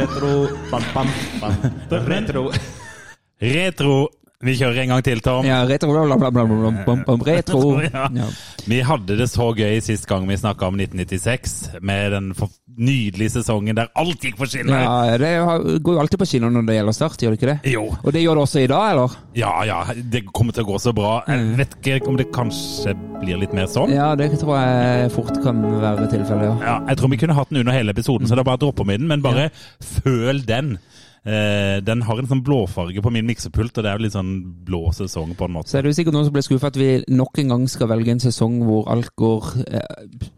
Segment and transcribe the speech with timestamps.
[0.00, 1.08] Retro bam, bam,
[1.40, 1.52] bam.
[2.08, 2.50] Retro.
[3.38, 4.08] Retro.
[4.40, 5.44] Vi kjører en gang til, Tom.
[5.44, 7.74] Ja, retro, bla, bla, bla, bla, retro.
[7.90, 8.06] Ja.
[8.16, 8.28] Ja.
[8.64, 12.30] Vi hadde det så gøy sist gang vi snakka om 1996, med den
[12.80, 14.80] nydelige sesongen der alt gikk på skinner.
[14.80, 15.34] Ja, det
[15.84, 17.74] går jo alltid på skinner når det gjelder start, gjør det ikke det?
[17.74, 17.82] Jo.
[18.00, 19.18] Og det gjør det også i dag, eller?
[19.36, 19.80] Ja, ja,
[20.14, 21.12] det kommer til å gå så bra.
[21.28, 23.92] Jeg vet ikke om det kanskje blir litt mer sånn.
[23.92, 26.56] Ja, det tror jeg fort kan være tilfellet, ja.
[26.64, 28.96] Ja, jeg tror vi kunne hatt den under hele episoden, så er bare dropper vi
[29.02, 29.10] den.
[29.12, 29.50] Men bare
[29.84, 30.78] føl den.
[31.20, 34.34] Eh, den har en sånn blåfarge på min miksepult, og det er jo litt sånn
[34.64, 35.72] blå sesong på en måte.
[35.72, 37.90] Så er det jo sikkert noen som blir skuffet at vi nok en gang skal
[37.92, 40.30] velge en sesong hvor alt går eh,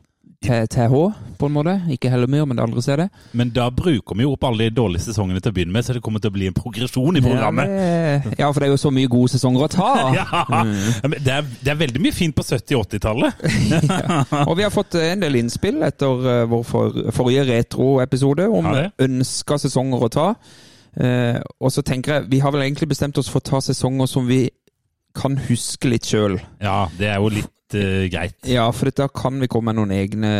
[0.43, 0.95] TH,
[1.39, 1.75] på en måte.
[1.95, 3.07] Ikke heller mye, men det aldri ser det.
[3.39, 5.95] Men da bruker vi jo opp alle de dårlige sesongene til å begynne med, så
[5.95, 7.71] det kommer til å bli en progresjon i programmet.
[7.71, 9.91] Ja, ja, for det er jo så mye gode sesonger å ta.
[10.13, 11.15] Ja, mm.
[11.23, 13.47] det er, det er veldig mye fint på 70- og 80-tallet.
[14.49, 18.85] Og vi har fått en del innspill etter eh, vår for, forrige retroepisode om ja,
[19.07, 20.27] ønska sesonger å ta.
[20.97, 24.11] Eh, og så tenker jeg, vi har vel egentlig bestemt oss for å ta sesonger
[24.11, 24.45] som vi
[25.17, 26.39] kan huske litt sjøl.
[26.63, 28.39] Ja, det er jo litt uh, greit.
[28.49, 30.33] Ja, for da kan vi komme med noen egne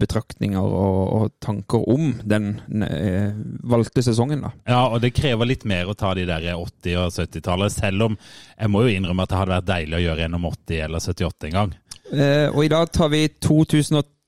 [0.00, 3.30] betraktninger og, og tanker om den uh,
[3.70, 4.52] valgte sesongen, da.
[4.66, 8.18] Ja, og det krever litt mer å ta de der 80- og 70-tallet, selv om
[8.18, 11.06] jeg må jo innrømme at det hadde vært deilig å gjøre en om 80 eller
[11.14, 11.76] 78 en gang.
[12.08, 13.26] Eh, og i dag tar vi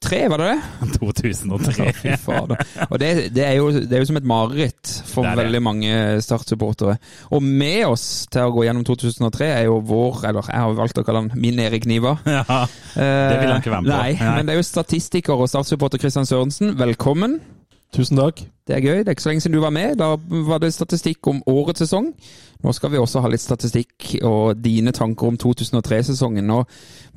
[0.01, 0.89] 2003, var det det?
[0.99, 1.85] 2003.
[1.85, 2.57] Ja, fy fader.
[2.89, 5.93] Og det, det, er jo, det er jo som et mareritt for veldig mange
[6.25, 6.97] Start-supportere.
[7.31, 11.01] Og med oss til å gå gjennom 2003 er jo vår, eller jeg har valgt
[11.01, 12.17] å kalle han min Erik Niva.
[12.31, 12.65] Ja,
[12.97, 14.01] det vil han ikke være med på.
[14.01, 16.73] Nei, men det er jo statistiker og Start-supporter Kristian Sørensen.
[16.81, 17.39] Velkommen.
[17.93, 18.45] Tusen takk.
[18.69, 18.99] Det er gøy.
[19.03, 19.97] Det er ikke så lenge siden du var med.
[19.99, 20.13] Da
[20.47, 22.13] var det statistikk om årets sesong.
[22.63, 26.51] Nå skal vi også ha litt statistikk og dine tanker om 2003-sesongen.
[26.55, 26.69] Og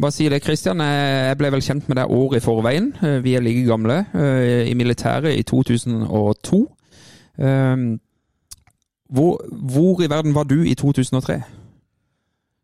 [0.01, 0.81] bare si det, Kristian.
[0.81, 2.89] Jeg ble vel kjent med deg år i forveien.
[3.03, 4.06] Eh, Vi er like gamle.
[4.16, 6.63] eh, I militæret i 2002.
[7.38, 8.00] Um,
[9.13, 11.41] Hvor, hvor i verden var du i 2003?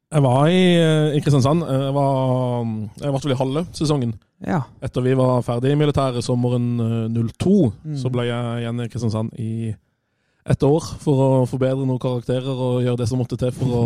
[0.09, 1.61] Jeg var i, eh, i Kristiansand.
[1.69, 2.65] Jeg var,
[3.03, 4.15] jeg var vel i halve sesongen.
[4.41, 4.63] Ja.
[4.81, 7.97] Etter vi var ferdig i militæret sommeren eh, 02, Mm.
[8.01, 9.75] så ble jeg igjen i Kristiansand i
[10.49, 13.83] ett år for å forbedre noen karakterer og gjøre det som måtte til for å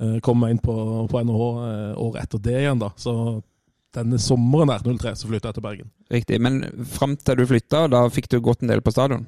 [0.00, 0.74] eh, komme meg inn på,
[1.12, 2.82] på NHH eh, året etter det igjen.
[2.82, 2.90] da.
[2.98, 3.14] Så
[3.94, 5.90] denne sommeren der, 03, så flytta jeg til Bergen.
[6.10, 6.40] Riktig.
[6.42, 9.26] Men fram til du flytta, da fikk du gått en del på stadion?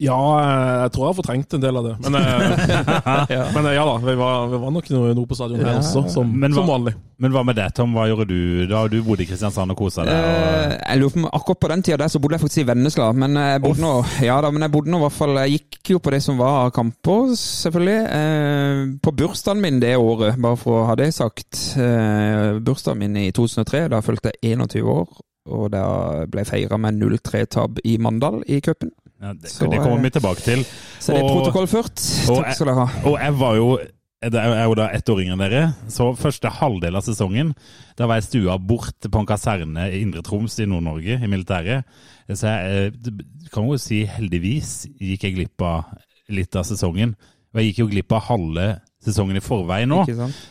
[0.00, 1.94] Ja, eh, jeg tror jeg har fortrengt en del av det.
[2.06, 3.44] Men, ja.
[3.54, 5.82] men eh, ja da, vi var, vi var nok noe, noe på stadion her Ja,
[5.82, 6.94] også, som, Men hva- som vanlig.
[7.20, 7.92] Men hva med deg, Tom?
[7.92, 10.16] Hva gjorde du da du bodde i Kristiansand og kosa deg?
[10.16, 10.72] Og...
[10.78, 13.10] jeg lurer på Akkurat på den tida der så bodde jeg faktisk i Vennesla.
[13.12, 13.92] Men jeg bodde nå
[14.24, 16.40] ja da, men jeg bodde nå i hvert fall Jeg gikk jo på det som
[16.40, 17.98] var av kamper, selvfølgelig.
[18.16, 21.60] Eh, på bursdagen min det året, bare for å ha det sagt.
[21.76, 25.20] Eh, bursdagen min i 2003, da fulgte jeg 21 år.
[25.50, 25.84] Og da
[26.30, 28.92] ble jeg feira med 0-3-tap i Mandal i cupen.
[29.20, 30.66] Ja, det, så, det kommer eh, vi tilbake til.
[30.98, 32.04] Så det er protokollført.
[32.26, 32.86] Takk skal dere ha.
[33.10, 33.72] Og jeg var jo
[34.20, 37.54] det er jo da ett år yngre enn dere, så første halvdel av sesongen
[37.96, 41.88] da var jeg stua bort på en kaserne i Indre Troms i Nord-Norge, i militæret.
[42.28, 43.22] Så jeg eh,
[43.52, 45.94] kan jo si heldigvis gikk jeg glipp av
[46.28, 47.16] litt av sesongen.
[47.50, 48.68] Og jeg gikk jo glipp av halve
[49.02, 50.04] sesongen i forveien nå.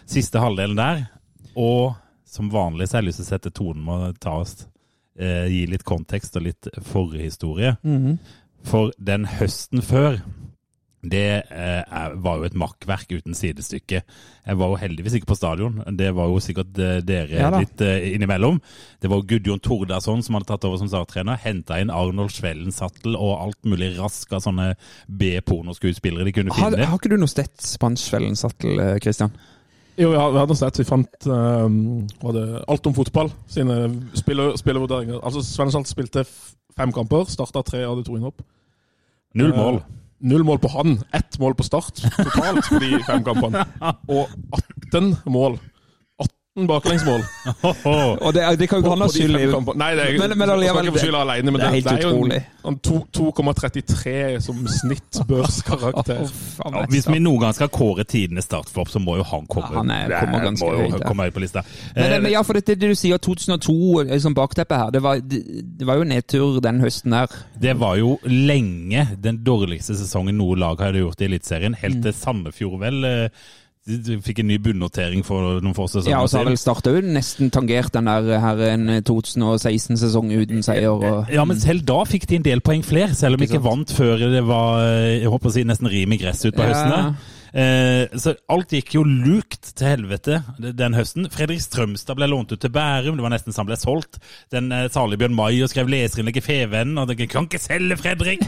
[0.09, 1.05] Siste halvdelen der.
[1.53, 1.93] Og
[2.29, 4.55] som vanlig så har jeg lyst til å sette tonen med å ta oss
[5.19, 7.75] eh, Gi litt kontekst og litt forhistorie.
[7.85, 8.17] Mhm.
[8.67, 10.19] For den høsten før,
[10.99, 14.01] det eh, var jo et makkverk uten sidestykke.
[14.03, 15.77] Jeg var jo heldigvis ikke på stadion.
[15.95, 18.59] Det var jo sikkert eh, dere Ja litt eh, innimellom.
[18.99, 21.39] Det var Gudjon Tordarsson som hadde tatt over som starttrener.
[21.39, 24.73] Henta inn Arnold Svellensattel og alt mulig rask av sånne
[25.07, 26.83] B-pornoskuespillere de kunne finne.
[26.91, 29.31] har ikke du noe stett Svellen-sattel, Kristian?
[29.99, 31.65] Jo, ja, sett, vi fant uh,
[32.71, 33.81] Alt om fotball sine
[34.15, 35.19] spiller, spillervurderinger.
[35.19, 36.23] Altså, Svennesalt spilte
[36.77, 38.39] fem kamper, starta tre, hadde to innhopp.
[39.35, 39.81] Null mål.
[39.81, 39.97] Uh,
[40.31, 43.65] null mål på han, ett mål på start totalt på de fem kampene.
[44.15, 44.31] Og
[44.87, 45.59] 18 mål.
[46.59, 47.21] 13 baklengsmål.
[48.25, 49.45] Og det, det kan jo ikke han ha skyld i.
[49.79, 51.93] Nei, det er, Men- men allikevel, skal ikke få alene, men det det, helt det
[52.03, 52.39] er utrolig.
[52.43, 56.23] jo en 2,33 som snittbørskarakter.
[56.57, 59.69] Faen, Ja, hvis vi noen gang skal kåre tidenes startflopp, så må jo han komme.
[59.71, 61.07] Ja, han er- kommer ganske må jo høyt, ja.
[61.07, 61.63] komme høyt på lista.
[61.95, 65.01] Men, Eh, men ja, for det, det du sier 2002 eh, som bakteppe her, det
[65.01, 65.43] var, det,
[65.79, 67.27] det var jo nedtur den høsten her.
[67.59, 71.75] Det var jo lenge den dårligste sesongen noe lag hadde gjort i Eliteserien.
[71.75, 72.03] Helt Mm.
[72.03, 73.29] til Sandefjord vel eh,
[73.89, 76.93] de- fikk en ny bunnotering for noen få sesonger Ja, og så har vel starta
[76.93, 80.91] òg nesten tangert den der eh, her en 2016-sesong uten seier.
[80.93, 83.63] Og, Ja, men selv da fikk de en del poeng flere, selv om de Ikke
[83.65, 86.63] vant før det var eh, jeg håper å si, nesten rim i gress ut på
[86.63, 86.71] Ja.
[86.71, 87.35] høstene.
[87.49, 90.43] Eh, så alt gikk jo lukt til helvete
[90.77, 91.25] den høsten.
[91.33, 94.19] Fredrik Strømstad ble lånt ut til Bærum, det var nesten så han ble solgt.
[94.53, 98.45] Den eh, salige Bjørn Maier skrev leserinnlegg i Fevennen, og det kan ikke selge Fredrik!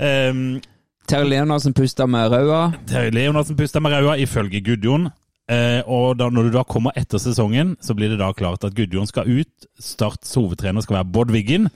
[0.00, 0.60] um,
[1.10, 2.68] Terje Leonardsen pusta med ræva.
[2.86, 5.08] Terje Leonardsen pusta med ræva, ifølge Gudjon.
[5.50, 8.76] Eh, og da, når du da kommer etter sesongen, så blir det da klart at
[8.78, 9.66] Gudjon skal ut.
[9.82, 11.66] Starts hovedtrener skal være Bård Wiggen.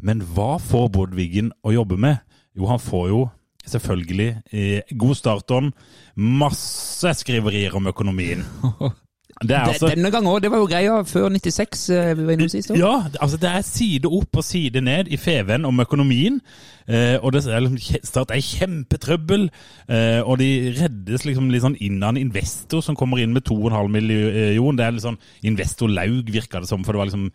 [0.00, 2.24] Men hva får Bård Wiggen å jobbe med?
[2.56, 3.20] Jo, han får jo
[3.68, 5.76] selvfølgelig eh, god startånd.
[6.16, 8.48] Masse skriverier om økonomien.
[9.40, 10.42] Det er altså Denne gang òg.
[10.44, 12.72] Det var jo greia før 96, eh, vi var innom sist.
[12.76, 16.40] Ja, altså det er side opp og side ned i Feven om økonomien.
[16.84, 19.48] Eh, og det er liksom, Start er kjempetrøbbel.
[19.88, 23.46] Eh, og de reddes liksom litt sånn inn av en investor som kommer inn med
[23.48, 24.76] 2,5 million.
[24.76, 27.30] Det er litt sånn investor Laug, virka det som, for det var liksom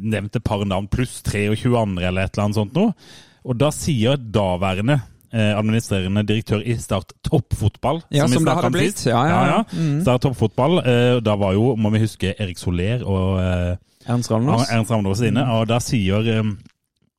[0.00, 2.96] nevnt et par navn, pluss 23 andre eller et eller annet sånt noe.
[3.42, 8.70] Og da sier daværende eh, administrerende direktør i Start Toppfotball Ja, som, som det hadde
[8.74, 9.00] blitt.
[9.06, 9.60] Ja, ja, ja.
[9.72, 10.02] Mm.
[10.04, 10.78] Start Toppfotball.
[10.84, 14.68] Eh, da var jo, må vi huske, Erik Soler og eh, Ernst Ravnås.
[14.70, 16.44] Ernst Ravnås inne, og da sier eh,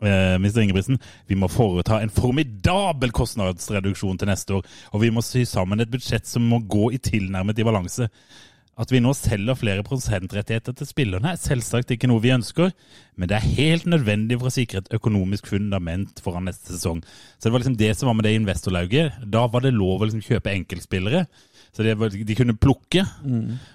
[0.04, 0.62] Mr.
[0.65, 1.00] Ingebrigtsen
[1.30, 5.92] vi må foreta en formidabel kostnadsreduksjon til neste år, og vi må sy sammen et
[5.92, 8.10] budsjett som må gå i tilnærmet i balanse.
[8.74, 12.72] At vi nå selger flere prosentrettigheter til spillerne er selvsagt ikke noe vi ønsker,
[13.22, 17.04] men det er helt nødvendig for å sikre et økonomisk fundament foran neste sesong.
[17.38, 19.20] Så det var liksom det som var med det investorlauget.
[19.30, 21.28] Da var det lov å liksom kjøpe enkeltspillere.
[21.74, 21.94] Så de,
[22.25, 23.06] de kunne plukke.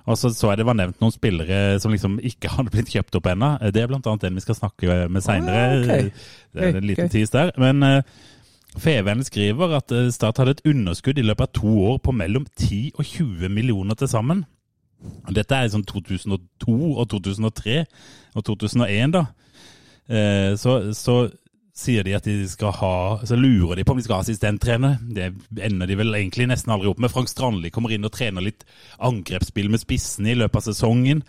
[0.06, 3.18] Og så så jeg det var nevnt noen spillere som liksom ikke hadde blitt kjøpt
[3.18, 3.54] opp ennå.
[3.70, 5.62] Det er blant annet den vi skal snakke med seinere.
[5.62, 6.10] Ah, okay.
[6.54, 7.14] Det er en liten okay.
[7.20, 7.54] tis der.
[7.58, 8.02] Men uh,
[8.78, 12.46] Feven skriver at eh, Start hadde et underskudd i løpet av to år på mellom
[12.50, 14.44] 10 og 20 millioner til sammen.
[15.34, 16.38] Dette er sånn 2002
[16.74, 17.82] og 2003
[18.34, 19.26] og 2001, da.
[20.08, 21.20] Eh, så, så
[21.78, 22.94] sier de at de skal ha
[23.28, 24.98] Så lurer de på om de skal ha assistenttrener.
[25.02, 25.30] Det
[25.68, 27.12] ender de vel egentlig nesten aldri opp med.
[27.12, 28.66] Frank Strandli kommer inn og trener litt
[29.04, 31.22] angrepsspill med spissene i løpet av sesongen.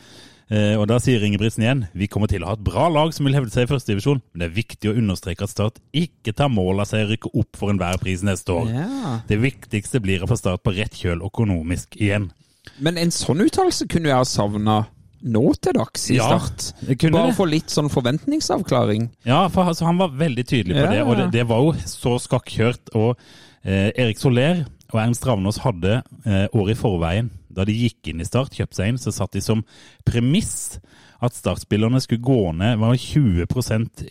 [0.50, 3.27] Eh, og da sier Ingebrigtsen igjen vi kommer til å ha et bra lag som
[3.27, 6.50] vil hevde seg i førstedivisjon, men det er viktig å understreke at Start ikke tar
[6.50, 8.71] mål av seg å rykke opp for enhver pris neste år.
[8.74, 9.12] Ja.
[9.30, 12.31] Det viktigste blir å få Start på rett kjøl økonomisk igjen.
[12.77, 14.80] Men en sånn uttalelse kunne jeg ha savna
[15.19, 16.69] nå til dags i Ja, Start.
[17.00, 19.10] kunne Bare få litt sånn forventningsavklaring.
[19.27, 21.74] Ja, for altså, han var veldig tydelig på Ja, det, og det, det var jo
[21.83, 22.94] så skakkjørt.
[22.95, 23.18] Og
[23.63, 24.63] eh, Erik Soler
[24.94, 28.80] og Ernst Ravnås hadde eh, året i forveien, da de gikk inn i Start, kjøpte
[28.80, 29.66] seg inn, så satt de som
[30.07, 30.80] premiss
[31.19, 33.44] at Start-spillerne skulle gå ned var 20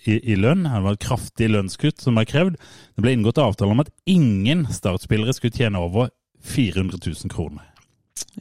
[0.05, 0.67] i, i lønn.
[0.69, 2.59] Det var et kraftig lønnskutt som var krevd.
[2.61, 6.13] Det ble inngått avtale om at ingen Start-spillere skulle tjene over
[6.45, 7.65] 400 000 kroner.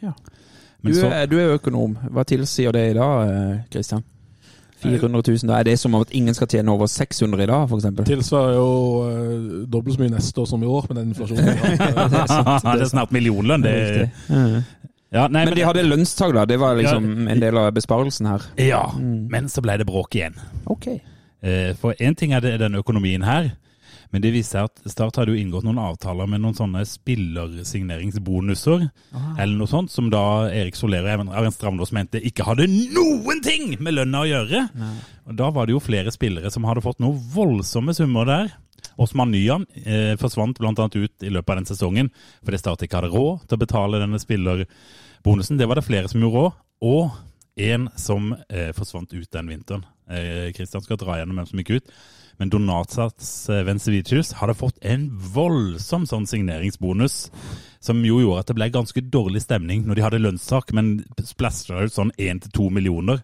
[0.01, 0.13] Ja.
[0.81, 1.97] Men Du, så, er, du er økonom.
[2.13, 4.03] Hva tilsier det i dag, Kristian?
[4.77, 7.63] 400 000, da er det som om at ingen skal tjene over 600 i dag,
[7.65, 7.88] f.eks.?
[8.06, 8.68] Tilsvarer jo
[9.07, 11.45] uh, dobbelt så mye neste år som i år, med den inflasjonen.
[11.50, 13.65] det, er sant, det er snart millionlønn.
[13.65, 13.74] Det,
[15.09, 16.45] ja, nei, Men de hadde lønnstak, da.
[16.45, 18.45] Det var liksom en del av besparelsen her.
[18.61, 20.37] Ja, men så ble det bråk igjen.
[20.69, 20.92] Ok.
[21.42, 23.56] Eh, For én ting er det, den økonomien her,
[24.11, 28.85] men det viser seg at Start hadde jo inngått noen avtaler med noen sånne spillersigneringsbonuser,
[29.37, 30.21] eller noe sånt, som da
[30.52, 34.64] Erik Soler og Arent Ravnås mente ikke hadde noen ting med lønna å gjøre.
[35.28, 38.54] Og Da var det jo flere spillere som hadde fått noen voldsomme summer der.
[38.97, 40.71] Osman Nyan eh, forsvant bl.a.
[40.73, 42.09] ut i løpet av den sesongen
[42.45, 45.57] fordi Start ikke hadde råd til å betale denne spillerbonusen.
[45.59, 46.64] Det var det flere som gjorde òg.
[46.87, 47.11] Og
[47.57, 49.85] en som eh, forsvant ut den vinteren.
[50.09, 51.95] Eh, Kristian skal dra gjennom hvem som gikk ut.
[52.37, 57.27] Men Donatsats eh, Vencevicius hadde fått en voldsom sånn signeringsbonus,
[57.83, 61.83] som jo gjorde at det ble ganske dårlig stemning når de hadde lønnstak, men splæsja
[61.85, 63.23] ut sånn én til to millioner.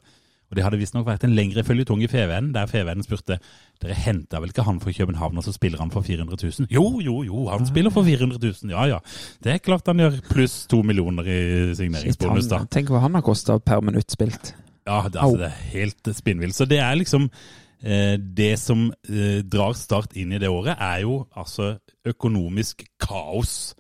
[0.54, 3.40] Og det hadde visstnok vært en lengre føljetong i FVN, der FVN spurte
[3.82, 6.68] dere henta vel ikke han fra København, og så spiller han for 400 000?
[6.70, 9.00] Jo, jo, jo, han spiller for 400 000, ja ja.
[9.42, 11.40] Det er klart han gjør pluss to millioner i
[11.80, 12.62] signeringsbonus, da.
[12.70, 14.54] tenk hva han har kosta per minutt spilt.
[14.86, 16.56] Ja, det, altså, det er helt spinnvilt.
[16.56, 17.32] Så det er liksom
[17.84, 21.74] Det som eh, drar Start inn i det året, er jo altså
[22.08, 23.74] økonomisk kaos.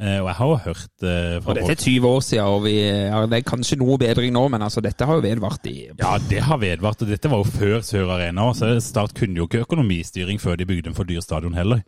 [0.00, 2.62] Eh, og jeg har jo hørt eh, fra Og dette er 20 år siden, og
[2.64, 5.74] vi, ja, det er kanskje noe bedring nå, men altså, dette har jo vedvart i
[5.90, 8.46] Ja, det har vedvart, og dette var jo før Sør Arena.
[8.56, 11.84] Så Start kunne jo ikke økonomistyring før de bygde en for dyr stadion heller.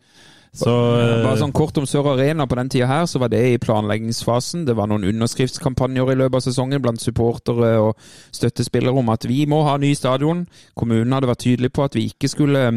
[0.53, 0.69] Så
[1.23, 4.67] Bare sånn kort om Sør Arena på den tida her, så var det i planleggingsfasen.
[4.67, 7.95] Det var noen underskriftskampanjer i løpet av sesongen blant supportere og
[8.31, 10.45] støttespillere om at vi må ha ny stadion.
[10.77, 12.67] Kommunen hadde vært tydelig på at vi ikke skulle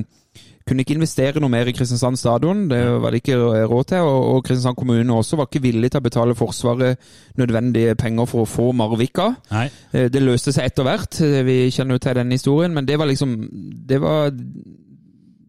[0.67, 2.65] kunne ikke investere noe mer i Kristiansand stadion.
[2.67, 3.37] Det var det ikke
[3.71, 4.09] råd til.
[4.09, 6.99] Og, Kristiansand kommune også var ikke villig til å betale Forsvaret
[7.39, 9.29] nødvendige penger for å få Marvika.
[9.53, 9.69] Nei.
[9.93, 11.21] Eh, Det løste seg etter hvert.
[11.23, 13.37] Eh, Vi kjenner jo til den historien, men det var liksom
[13.87, 14.33] Det var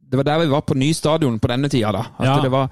[0.10, 2.06] det var der vi var på ny stadion på denne tida, da.
[2.20, 2.42] At Ja.
[2.42, 2.70] det var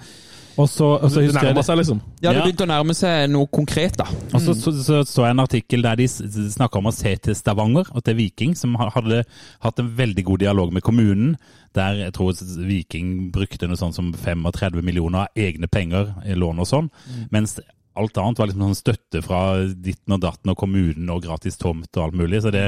[0.57, 1.65] Og så, og så Det husker jeg det.
[1.65, 1.99] seg, liksom.
[2.23, 2.43] Ja, det Ja.
[2.45, 4.05] begynte å nærme seg noe konkret, da.
[4.33, 7.35] Og så så, så, så jeg en artikkel der de snakka om å se til
[7.35, 9.25] Stavanger og til Viking, som hadde
[9.59, 11.35] hatt en veldig god dialog med kommunen.
[11.75, 12.31] Der jeg tror
[12.65, 16.89] Viking brukte noe sånn som 35 millioner av egne penger i lån og sånn.
[17.31, 17.59] Mens
[17.95, 21.89] alt annet var liksom sånn støtte fra ditten og datten og kommunen og gratis tomt
[21.95, 22.41] og alt mulig.
[22.43, 22.65] Så det,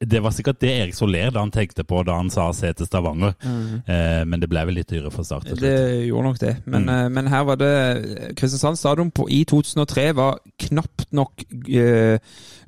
[0.00, 2.88] det var sikkert det Erik Soler da han tenkte på da han sa se til
[2.88, 3.34] Stavanger.
[3.40, 5.50] Eh, men det ble vel litt dyrere for start.
[5.58, 5.74] Det
[6.06, 6.54] gjorde nok det.
[6.66, 7.18] Men, mm.
[7.18, 7.74] men her var det
[8.38, 12.18] Kristiansand stadion på, i 2003 var knapt nok eh,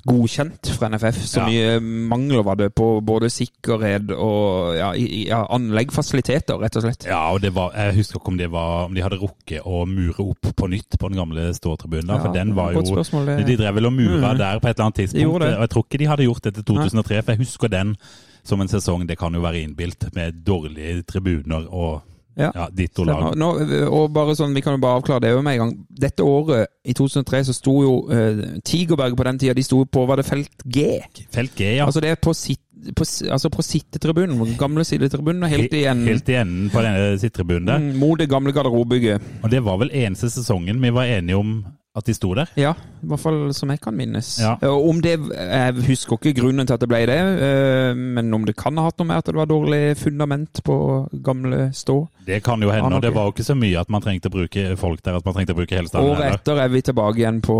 [0.07, 1.19] godkjent fra NFF.
[1.29, 1.77] Så mye
[2.11, 7.05] mangler var det på både sikkerhet og ja, ja, anlegg, fasiliteter, rett og slett.
[7.07, 9.85] Ja, og det var, jeg husker ikke om, det var, om de hadde rukket å
[9.87, 12.13] mure opp på nytt på den gamle ståtribunen.
[12.19, 14.37] For den var jo spørsmål, det- De drev vel og mura Mm.
[14.37, 15.43] der på et eller annet tidspunkt.
[15.43, 17.97] Og jeg tror ikke de hadde gjort det til 2003, for jeg husker den
[18.43, 19.07] som en sesong.
[19.07, 22.01] Det kan jo være innbilt med dårlige tribuner og
[22.35, 22.49] Ja.
[22.55, 23.35] ja, ditto lag.
[23.37, 23.49] Nå,
[23.93, 25.73] og bare sånn, Vi kan jo bare avklare det med en gang.
[25.89, 30.05] Dette året, i 2003, så sto jo uh, Tigerberg på den tida de sto på
[30.09, 30.87] var det felt G.
[31.33, 31.87] Felt G, ja.
[31.87, 32.61] Altså det er på, sitt,
[32.97, 36.09] på, altså på sittetribunen, den gamle sidetribunen, helt i enden.
[36.09, 37.85] Helt i enden på denne sittetribunen der.
[37.85, 39.31] Mm, Mot det gamle garderobebygget.
[39.43, 41.55] Og det var vel eneste sesongen vi var enige om
[41.93, 42.49] at de sto der.
[42.57, 42.71] Ja,
[43.03, 44.39] i hvert fall som jeg kan minnes.
[44.41, 44.55] Ja.
[44.65, 48.55] Om det, Jeg husker ikke grunnen til at det ble det, eh, men om det
[48.57, 50.77] kan ha hatt noe med at det var dårlig fundament på
[51.23, 51.99] gamle stå.
[52.25, 54.33] Det kan jo hende, og det var jo ikke så mye at man trengte å
[54.33, 55.91] bruke folk der, at man trengte å bruke hele.
[55.93, 56.37] Året heller.
[56.39, 57.57] etter er vi tilbake igjen på,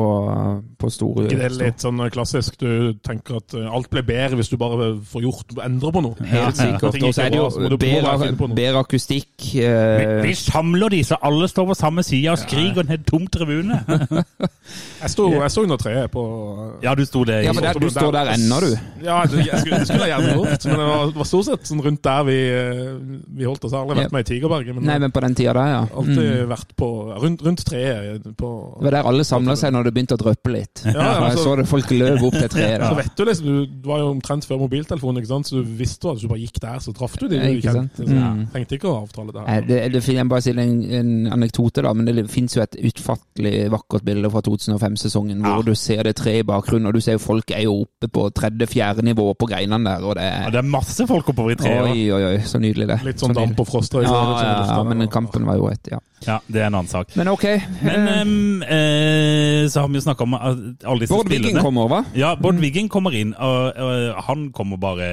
[0.79, 2.57] på store Ikke det er litt sånn klassisk?
[2.57, 6.29] Du tenker at alt blir bedre hvis du bare får gjort endre på noe.
[6.31, 6.97] Helt sikkert.
[6.97, 7.05] Ja.
[7.05, 9.35] Og så er det jo bedre, bedre akustikk.
[9.51, 13.05] Vi, eh, vi samler de, så alle står på samme side og skriker og ned
[13.05, 13.83] tom tribune.
[15.03, 16.21] Jeg sto, jeg sto under treet på
[16.83, 18.69] Ja, du sto det Ja, for der, du står der ennå, du.
[19.03, 21.81] Ja, jeg skulle, jeg skulle gjerne gjort, men det var, det var stort sett sånn
[21.83, 22.93] rundt der vi, eh,
[23.37, 23.73] vi holdt oss.
[23.73, 25.81] Jeg har aldri vært med i Tigerberget, men, Nei, men på den tida der, ja.
[25.91, 26.47] alltid Mm.
[26.53, 26.87] vært på,
[27.25, 28.23] rundt, rundt treet.
[28.39, 28.49] På,
[28.79, 30.83] Det var der alle samla seg når det begynte å dryppe litt.
[30.85, 32.79] Ja, ja, altså- så det folk løp opp til treet.
[32.87, 33.45] Så vet du liksom,
[33.83, 35.47] du, var jo omtrent før mobiltelefonen, ikke sant?
[35.51, 37.61] så du visste at hvis du bare gikk der, så traff du de Ja, du
[37.67, 38.07] kjente.
[38.07, 38.47] Mm.
[38.53, 39.61] tenkte ikke å avtale det Nei, her.
[39.67, 43.69] det, det, jeg bare si en, en anekdote, da, men det finnes jo et utfattelig
[43.73, 47.23] vakkert bilde fra 2005-sesongen hvor du ser det treet i bakgrunnen, og du ser jo
[47.23, 50.61] folk er jo oppe på tredje-fjerde nivå på greinene der, og det Ja, er det
[50.61, 51.83] er masse folk oppover i treet.
[51.89, 52.99] Oi, oi, oi, så nydelig det.
[53.07, 53.93] Litt sånn Så damp og frost.
[53.93, 56.01] Ja, sånn ja, ja, men kampen var jo et, ja.
[56.23, 57.15] Ja, det er en annen sak.
[57.19, 57.45] Men ok.
[57.83, 61.89] Men um, eh, så har vi jo snakka om alle disse Bård Wiggen spillerne kommer,
[61.91, 62.03] hva?
[62.15, 65.09] Ja, Bård Wiggen kommer inn, og, og han kommer bare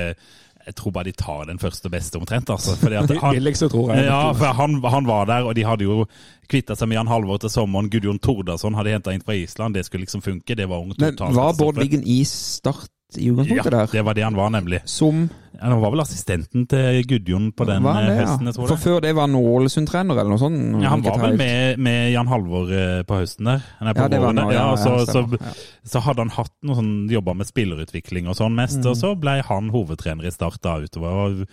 [0.66, 2.50] Jeg tror bare de tar den første og beste, omtrent.
[2.50, 2.76] altså.
[2.76, 4.04] Fordi at han, Billigste, tror jeg.
[4.10, 6.04] ja, for han, han var der, og de hadde jo
[6.50, 7.90] kvitta seg med Jan Halvor til sommeren.
[7.90, 9.74] Gudjon Tordasson hadde henta inn fra Island.
[9.78, 10.56] Det skulle liksom funke.
[10.58, 11.80] Det var ungt Men var Bård.
[11.80, 13.86] Wiggen i start i Ja, utgangspunktet der?
[13.92, 14.80] det var det han var, nemlig.
[14.86, 15.28] Som
[15.60, 18.80] Han var vel assistenten til Gudjon på den eh, det, høsten, jeg tror tror For
[18.84, 20.82] før det var han Ålesund-trener eller noe sånt?
[20.82, 23.60] Ja, han var vel med, med Jan Halvor eh, på høsten der.
[23.84, 25.26] Nei, på Ja, det var nå, ja, ja, ja, så, så,
[25.84, 28.88] så hadde han hatt noe sånn, jobba med spillerutvikling og sånn mest, Mm.
[28.92, 31.20] og så ble han hovedtrener i Start da utover.
[31.26, 31.46] Og,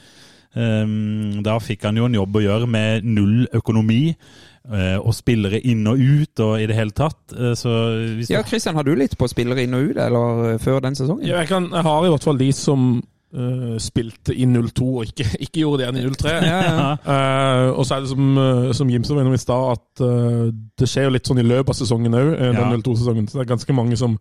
[1.45, 4.15] da fikk han jo en jobb å gjøre med null økonomi,
[4.71, 7.19] eh, og spillere inn og ut og i det hele tatt.
[7.35, 7.73] Eh, så
[8.17, 10.97] hvis Ja, Christian, har du litt på spillere inn og ut, eller eh, før den
[10.97, 11.27] sesongen?
[11.27, 15.09] Ja, jeg, kan, jeg har i hvert fall de som Uh, spilte i 02 og
[15.09, 16.29] ikke, ikke gjorde det igjen i 03.
[16.47, 16.85] Ja, ja.
[16.95, 20.03] uh, og så er det som, uh, som Jimse var innom i stad, at
[20.79, 22.53] det skjer jo litt sånn i løpet av sesongen òg, Ja.
[22.55, 23.27] den 02-sesongen.
[23.27, 24.15] Så det er ganske mange som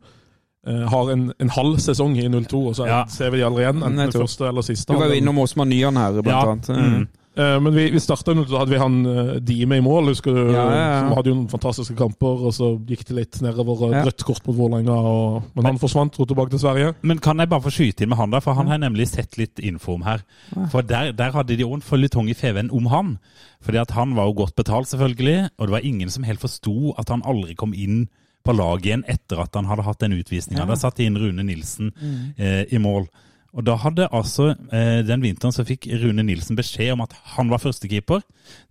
[0.67, 3.05] har en, en halv sesong i 02, og så Ja.
[3.07, 3.83] ser vi de aldri igjen.
[3.83, 4.93] Enten Nei, første eller siste.
[4.93, 6.69] Du var jo innom Åsmann Nyan her, blant Ja, annet.
[6.69, 7.07] mm.
[7.37, 10.33] Uh, men vi, vi starta jo, da hadde vi han uh, Dime i mål, husker
[10.33, 10.39] du?
[10.55, 11.01] Ja, ja, ja.
[11.03, 13.91] Som hadde jo noen fantastiske kamper, og så gikk det litt nedover.
[13.93, 14.05] Ja.
[14.07, 16.95] Rødt kort mot Vålerenga, og- men han forsvant, dro tilbake til Sverige.
[17.03, 19.37] Men kan jeg bare få skyte inn med han der, for han har nemlig sett
[19.37, 20.25] litt info om her.
[20.73, 23.19] For der, der hadde de jo en føljetong i FVN om han.
[23.61, 26.95] Fordi at han var jo godt betalt, selvfølgelig, og det var ingen som helt forsto
[26.99, 28.09] at han aldri kom inn
[28.47, 30.67] på laget igjen etter at han hadde hatt den utvisninga.
[30.69, 31.93] Da satte de inn Rune Nilsen
[32.39, 33.09] eh, i mål.
[33.57, 37.49] Og da hadde altså eh, den vinteren så fikk Rune Nilsen beskjed om at han
[37.53, 38.21] var førstekeeper.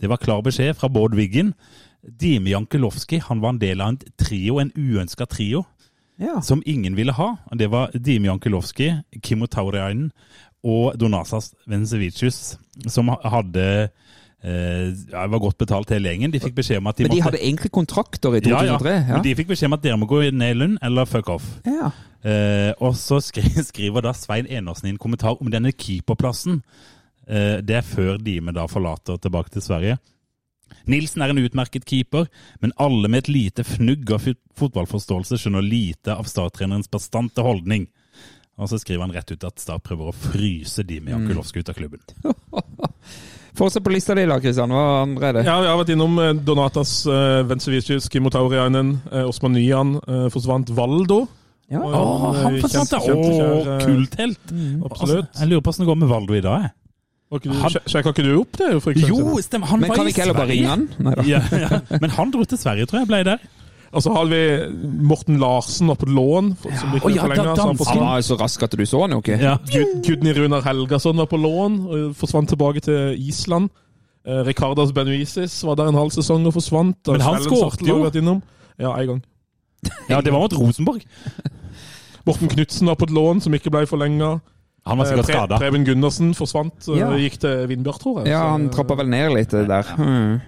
[0.02, 1.54] Det var klar beskjed fra Bård Wiggen.
[2.06, 5.64] Dime Jankulovskij han var en del av en trio, en uønska trio,
[6.22, 6.40] Ja.
[6.42, 7.36] som ingen ville ha.
[7.58, 10.12] Det var Dime Jankulovskij, Kimmo Tauriainen
[10.64, 13.90] og Donasas Venezevicius, som hadde
[14.46, 16.34] ja, var godt betalt hele gjengen.
[16.34, 18.76] De fikk beskjed om at de Men de måtte hadde egentlig kontrakter i ja, ja.
[18.78, 18.92] 2003?
[18.96, 19.14] Ja.
[19.16, 21.48] Men de fikk beskjed om at dere må gå ned i lønn eller fuck off.
[21.66, 21.94] ja.
[22.26, 26.64] Eh, og så skri skriver da Svein Enersen i en kommentar om denne keeperplassen.
[27.28, 30.00] Eh, det er før Dime da forlater tilbake til Sverige.
[30.90, 32.26] Nilsen er en utmerket keeper,
[32.62, 34.26] men alle med et lite fnugg av
[34.58, 37.88] fotballforståelse skjønner lite av starttrenerens bastante holdning.
[38.58, 41.78] Og så skriver han rett ut at Start prøver å fryse Dime Jankulovskij ut av
[41.78, 42.06] klubben.
[43.56, 44.74] Fortsett på lista di da, Kristian.
[44.76, 45.44] Hva andre er det?
[45.48, 49.96] Ja, vi har vært innom eh, Donatas, uh, Vencevicius, Kimmo Tauriainen, uh, Osman Nyan.
[50.04, 51.22] Uh, forsvant Valdo.
[51.72, 51.82] Ja.
[51.82, 52.92] Og oh, han eh, forsvant!
[52.92, 53.00] ja!
[53.06, 54.42] Kjente kjære- kulthelt!
[54.86, 55.30] Absolutt.
[55.32, 56.68] Altså, Jeg lurer på hvordan det går med Valdo i dag.
[57.90, 58.68] Sjekka ikke du opp det?
[58.84, 59.10] for eksempel?
[59.10, 59.72] Jo, stemmer!
[59.72, 61.26] Han Men var kan i vi ikke heller bare ringe han?
[61.26, 61.80] Ja, ja.
[62.02, 63.10] Men han dro til Sverige, tror jeg.
[63.10, 63.48] Ble der.
[63.96, 64.40] Og så har vi
[65.08, 67.78] Morten Larsen oppe på lån, som de Å ja, da- så han.
[67.96, 69.38] Han var så rask at du så han jo ikke.
[69.40, 69.54] Ja.
[69.72, 73.70] Gud, Gudny Runar Helgason var på lån og forsvant tilbake til Island.
[74.28, 76.98] Eh, Ricardas Benuisis var der en halv sesong og forsvant.
[77.08, 78.42] Men han skåret jo.
[78.80, 79.24] Ja, en gang.
[80.10, 81.06] ja, det var mot Rosenborg.
[82.26, 84.40] Morten Knutsen var på et lån som ikke ble forlenga.
[84.86, 85.58] Han var sikkert skada.
[85.62, 86.88] Preben Gundersen forsvant.
[86.90, 87.10] eh, Ja.
[87.18, 88.34] Gikk til Vindbjart, tror jeg.
[88.34, 89.84] Ja, han trappa vel ned litt der.
[89.96, 90.42] Hmm.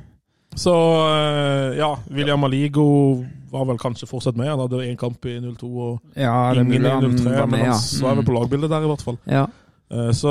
[0.58, 3.24] Så eh, ja, William Aligo
[3.58, 4.48] var vel kanskje fortsatt med.
[4.54, 7.60] Han hadde én kamp i 02 og Ja, ingen i han 03, var men med,
[7.66, 7.80] han ja.
[8.04, 8.40] var vel på Mm.
[8.42, 9.18] lagbildet der, i hvert fall.
[9.28, 9.46] Ja.
[9.90, 10.28] Eh, Så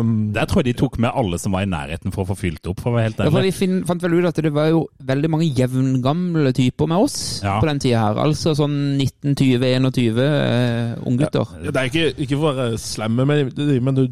[0.00, 2.36] um, Der tror jeg de tok med alle som var i nærheten for å få
[2.40, 3.40] fylt opp, for å være helt Ja, for.
[3.46, 7.60] De fant vel ut at det var jo veldig mange jevngamle typer med oss Ja.
[7.60, 8.18] på den tida her.
[8.24, 11.46] Altså sånn 1920-21 uh, unggutter.
[11.70, 14.04] Det er ikke, ikke for å være slemme med dem, men du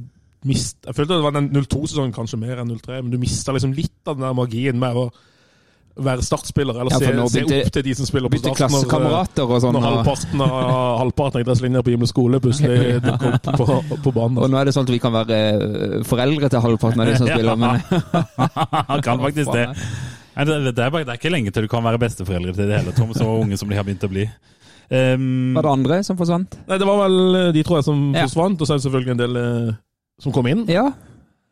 [0.48, 3.74] mist, Jeg følte det var den 02-sesongen kanskje mer enn 03, men du mista liksom
[3.76, 5.04] litt av den der magien med å
[5.96, 8.60] være startspiller, eller Ja, se, nå se opp til de som spiller på start.
[8.62, 9.76] når, eh, og sånn.
[9.76, 14.38] Når halvparten av halvparten av idrettslinja på Gimle skole plutselig dukker opp på, på banen.
[14.38, 17.18] Og nå er det sånn at vi kan være eh, foreldre til halvparten av de
[17.20, 17.82] som spiller, men
[18.88, 19.68] Han kan faktisk det.
[20.32, 22.96] Det, er bare, det er ikke lenge til du kan være besteforeldre til det hele,
[22.96, 24.24] Tom, så unge som de har begynt å bli.
[24.92, 26.56] Um, var det andre som forsvant?
[26.68, 28.26] Nei, det var vel eh, de, tror jeg, som Ja.
[28.26, 29.72] forsvant, og så er det selvfølgelig en del uh,
[30.20, 30.64] som kom inn.
[30.68, 30.90] Ja.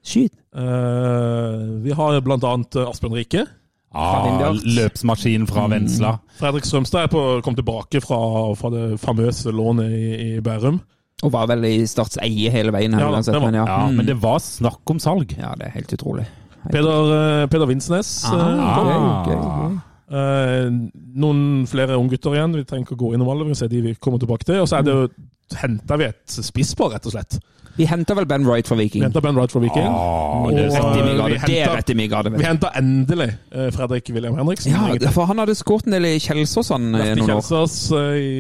[0.05, 0.33] Skyt.
[0.57, 3.47] Uh, vi har blant annet Aspen Asbjørn Rike.
[3.95, 6.19] Ah, løpsmaskinen løpsmaskin fra Mm.
[6.39, 8.19] Fredrik Strømstad er på, kom tilbake fra,
[8.55, 10.81] fra det famøse lånet i, i Bærum.
[11.23, 13.35] Og var vel i Starts eie hele veien her, Ja, uansett.
[13.35, 13.67] det var- Men ja.
[13.67, 13.97] Ja, Mm.
[13.97, 15.37] men det var snakk om salg.
[15.37, 16.27] ja, det er helt utrolig.
[16.71, 18.25] Peder, eh, Peder Vinsnes.
[18.25, 19.77] eh, Ah, okay, okay.
[19.77, 19.81] gøy.
[20.13, 20.71] Eh,
[21.17, 22.55] noen flere unggutter igjen.
[22.57, 23.45] Vi trenger ikke å gå innom alle.
[23.45, 24.61] Vi kan se de vi kommer tilbake til.
[24.61, 25.09] Og så er det jo
[25.59, 27.41] henta vi et spiss på, rett og slett.
[27.77, 29.01] Vi henta vel Ben Wright fra Viking?
[29.01, 29.87] Vi henta Ben Wright fra Viking.
[29.87, 32.33] Åh, Og, det er Rett i min gate.
[32.35, 34.75] vi henta endelig eh, Fredrik William Henriksen.
[34.75, 37.41] Ja, for han hadde skåret en del i Kjelsås han eh, noen år.
[37.41, 38.33] Kjelsås eh, i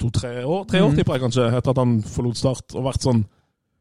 [0.00, 0.96] to-tre år, tre år mm.
[0.96, 2.74] tipper jeg kanskje, etter at han forlot Start.
[2.74, 3.26] og vært sånn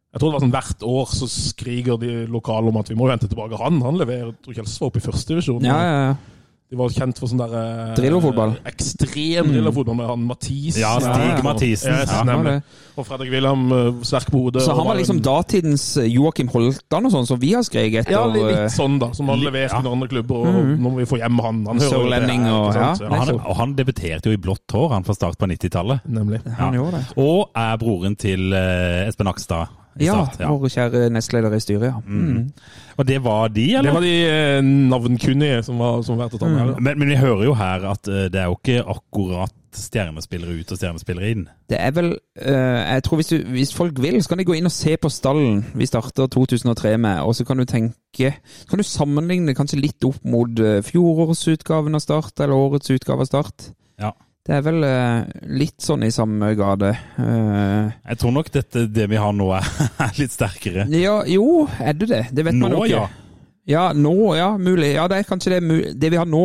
[0.09, 3.05] jeg tror det var sånn Hvert år så skriker de lokale om at vi må
[3.05, 3.77] vente tilbake han.
[3.85, 5.67] Han leverer Kjelsås var oppe i førstedivisjon.
[5.69, 6.38] Ja, ja, ja.
[6.69, 8.51] De var kjent for sånn der eh, Drillofotball.
[8.69, 9.53] Ekstrem Mm.
[9.55, 10.81] drillofotball med han Mathisen.
[10.83, 11.95] Ja, Stig Mathisen.
[11.95, 12.61] Yes, Ja, nemlig.
[12.95, 14.61] Og Fredrik Wilhelm uh, sterk på hodet.
[14.61, 18.03] Så han var liksom en- datidens eh, Joakim Holtan og sånn, som vi har skrevet
[18.05, 18.11] etter.
[18.11, 19.09] Ja, litt, eh, sånn, da.
[19.17, 19.81] Som han leverte ja.
[19.81, 20.35] i andre klubber.
[20.35, 20.77] Og Mhm.
[20.77, 21.65] nå må vi få hjem han.
[21.65, 23.09] han hører Sørlending og- ja, ja.
[23.17, 26.01] Han, og han debuterte jo i blått hår han fra start på 90-tallet.
[26.07, 26.41] Nemlig.
[26.59, 27.05] Han gjorde det.
[27.17, 30.39] Og er broren til eh, Espen Akstad Ja, Start.
[30.39, 30.51] Ja.
[30.53, 32.01] vår kjære nestleder i styret, ja.
[32.05, 32.51] Mm.
[32.99, 36.49] Og det var de, Det var de eh, navnkunnige som var, som verdt å ta
[36.51, 36.75] med.
[36.75, 36.83] Mm.
[36.83, 40.71] Men, men vi hører jo her at eh, det er jo ikke akkurat stjernespillere ut
[40.73, 41.43] og stjernespillere inn.
[41.69, 44.55] Det er vel uh, Jeg tror hvis, du, hvis folk vil, så kan de gå
[44.57, 48.65] inn og se på stallen vi starter 2003 med, og så kan du tenke Så
[48.69, 53.29] kan du sammenligne kanskje litt opp mot uh, fjorårsutgaven av Start, eller årets utgave av
[53.29, 53.69] Start.
[54.01, 54.11] Ja.
[54.49, 55.27] Det er vel eh,
[55.61, 56.89] litt sånn i samme gate.
[57.21, 59.67] Eh, Jeg tror nok dette, det vi har nå, er,
[60.21, 60.87] litt sterkere.
[60.97, 62.21] ja, jo, er det det?
[62.33, 62.95] Det vet man Nå, jo ikke.
[62.97, 63.25] ja.
[63.69, 64.95] Ja, nå, ja, mulig.
[64.95, 66.41] Ja, det er kanskje det, det vi har nå.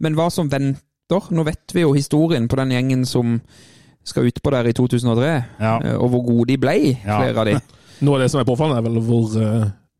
[0.00, 0.80] Men hva som venter
[1.30, 3.36] Nå vet vi jo historien på den gjengen som
[4.06, 5.28] skal utpå der i 2003,
[5.60, 5.74] Ja.
[5.84, 6.72] eh, og hvor gode de ble,
[7.04, 7.20] Ja.
[7.20, 7.58] flere av de.
[8.06, 9.36] Noe av det som er påfallende, er vel hvor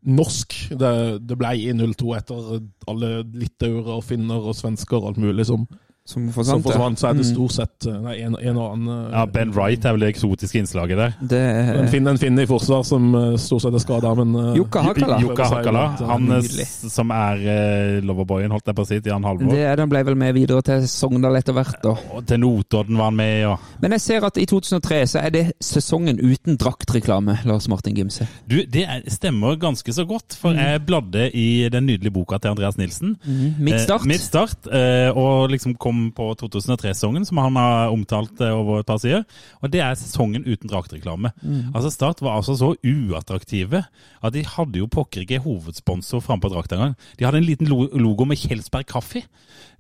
[0.07, 0.91] norsk det,
[1.29, 2.51] det ble i 02 etter
[2.91, 5.67] alle litauere og finner og svensker og alt mulig som
[6.07, 6.63] som forsvant.
[6.63, 7.33] Som forsvant, så er det Mm.
[7.35, 10.11] stort sett eh, nei, en, en og annen eh, Ja, Ben Wright er vel det
[10.15, 11.15] eksotiske innslaget der.
[11.21, 11.41] Det
[11.81, 15.19] En finne, en finne i forsvar som eh, stort sett er skada, men Jukka Hakala.
[15.25, 15.85] Jukka Hakala.
[16.07, 16.67] Han eh, Nydelig.
[16.95, 19.51] som er uh, loverboyen, holdt jeg på å si, til Jan Halvor.
[19.51, 21.97] det, den ble vel med videre til Sogndal etter hvert, da.
[22.15, 23.57] Og til Notodden var han med, ja.
[23.83, 28.29] Men jeg ser at i 2003 så er det sesongen uten draktreklame, Lars Martin Gimse.
[28.47, 32.55] Du, det er, stemmer ganske så godt, for jeg bladde i den nydelige boka til
[32.55, 33.17] Andreas Nilsen.
[33.59, 34.07] Mitt start.
[34.07, 38.83] Eh, mitt start, eh, og liksom kom på 2003-sesongen, som han har omtalt eh, over
[38.83, 39.27] et par sider.
[39.63, 41.33] Og det er sesongen uten draktreklame.
[41.75, 43.85] Altså Start var altså så uattraktive
[44.23, 46.97] at de hadde jo pokker ikke hovedsponsor frampå drakta engang.
[47.19, 49.25] De hadde en liten logo med Kjelsberg Kaffe,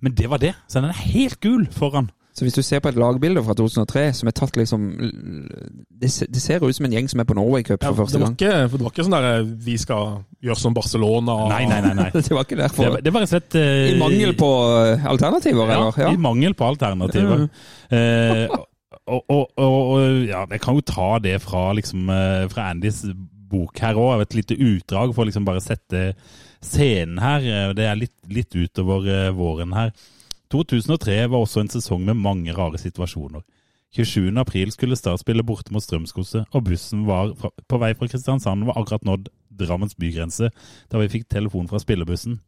[0.00, 0.54] men det var det.
[0.68, 2.10] Så den er helt gul foran.
[2.36, 4.82] Så hvis du ser på et lagbilde fra 2003 som er tatt liksom
[5.88, 8.20] Det, det ser ut som en gjeng som er på Norway Cup ja, for første
[8.20, 8.34] gang.
[8.36, 11.36] ikke, for det var ikke sånn der eh, vi skal gjøre som Barcelona.
[11.54, 11.94] Nei, nei, nei.
[11.96, 12.08] nei.
[12.26, 12.98] Det var ikke derfor.
[13.00, 14.50] det var rett og slett uh, I mangel på
[14.82, 16.00] eh, alternativer, ja, eller?
[16.04, 16.10] Ja.
[16.12, 17.46] I mangel på alternativer.
[17.48, 18.58] uh,
[19.06, 19.94] og, og, og,
[20.26, 22.10] ja, jeg kan jo ta det fra, liksom,
[22.50, 23.04] fra Andys
[23.46, 26.10] bok her òg, et lite utdrag for å liksom bare sette
[26.64, 27.72] scenen her.
[27.78, 29.94] Det er litt, litt utover våren her.
[30.52, 33.42] 2003 var også en sesong med mange rare situasjoner.
[33.96, 34.32] 27.
[34.38, 38.66] april skulle Start spille borte mot Strømsgodset, og bussen var fra, på vei fra Kristiansand
[38.68, 40.50] var akkurat nådd Drammens bygrense
[40.92, 42.40] da vi fikk telefon fra spillebussen.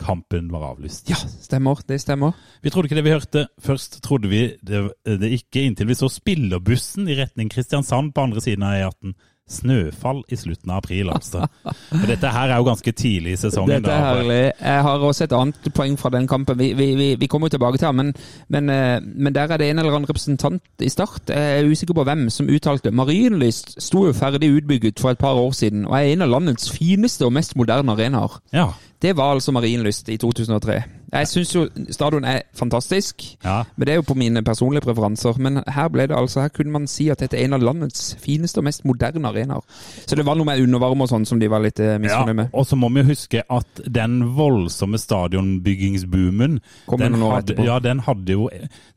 [0.00, 1.10] Kampen var avlyst.
[1.12, 1.80] ja, stemmer.
[1.88, 2.32] Det stemmer.
[2.62, 3.46] Vi trodde ikke det vi hørte.
[3.60, 8.40] Først trodde vi det, det ikke, inntil vi så spillerbussen i retning Kristiansand på andre
[8.40, 9.12] siden av E18.
[9.50, 11.46] Snøfall i slutten av april, altså.
[11.66, 13.72] Og dette her er jo ganske tidlig i sesongen.
[13.80, 14.38] Dette er herlig.
[14.60, 16.58] Jeg har også et annet poeng fra den kampen.
[16.58, 18.12] Vi, vi, vi, vi kommer tilbake til den, men,
[18.48, 21.96] men, eh, men der er det en eller annen representant i Start, jeg er usikker
[21.96, 25.98] på hvem, som uttalte Marienlyst sto jo ferdig utbygget for et par år siden, og
[25.98, 28.38] er en av landets fineste og mest moderne arenaer.
[28.54, 28.70] Ja.
[29.02, 30.82] Det var altså Marienlyst i 2003.
[31.12, 33.64] Jeg syns jo stadion er fantastisk, ja.
[33.76, 35.38] men det er jo på mine personlige preferanser.
[35.42, 38.12] Men her ble det altså, her kunne man si at dette er en av landets
[38.22, 39.64] fineste og mest moderne arenaer.
[40.06, 42.36] Så det var noe med undervarme og sånn som de var litt eh, Ja, misfornøyd
[42.42, 42.52] med.
[42.52, 46.60] og så må vi huske at den voldsomme stadionbyggingsboomen
[46.98, 48.48] den hadde, ja, den hadde jo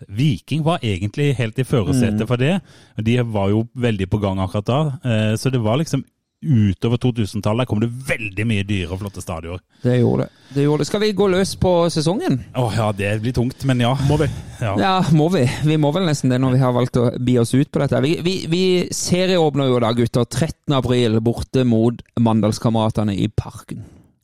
[0.07, 2.27] Viking var egentlig helt i førersetet Mm.
[2.27, 2.59] for det.
[3.03, 4.79] De var jo veldig på gang akkurat da.
[5.03, 6.03] Eh, Så det var liksom
[6.43, 9.61] utover 2000-tallet kom det veldig mye dyre og flotte stadioner.
[9.83, 10.41] Det gjorde det.
[10.57, 10.87] det gjorde det.
[10.89, 12.37] Skal vi gå løs på sesongen?
[12.59, 13.93] Å ja, det blir tungt, men ja.
[14.09, 14.27] Må vi?
[14.61, 14.73] ja.
[14.79, 15.43] Ja, må vi.
[15.65, 18.01] Vi må vel nesten det når vi har valgt å bi oss ut på dette.
[18.05, 20.75] Vi, vi, vi serieåpner jo da, gutter, 13.
[20.77, 23.83] april borte mot Mandalskameratene i Parken.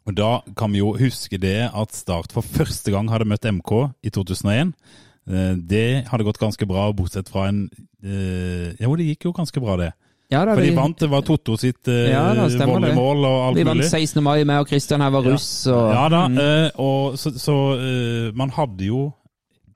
[0.10, 3.74] Og da kan vi jo huske det at Start for første gang hadde møtt MK
[4.02, 4.72] i 2001.
[5.30, 7.68] Eh, Det hadde gått ganske bra, bortsett fra en
[8.02, 9.92] eh, Jo, det gikk jo ganske bra, det.
[10.30, 10.98] Ja, da, For de vi, vant.
[11.02, 12.94] Det var Totto sitt eh, Ja, da det.
[13.26, 14.22] og alt vi vant 16.
[14.24, 15.48] mai med, og Kristian her var russ.
[15.68, 16.38] Og, Ja da, Mm.
[16.38, 19.08] eh, og så, så eh, man hadde jo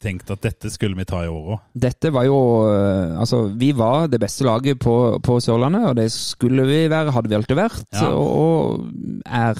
[0.03, 1.59] tenkt at dette skulle vi ta i år òg.
[1.79, 2.37] Dette var jo
[2.67, 7.11] øh, Altså, vi var det beste laget på, på Sørlandet, og det skulle vi være,
[7.15, 7.85] hadde vi alltid vært.
[7.95, 8.09] Ja.
[8.11, 9.55] Og, og er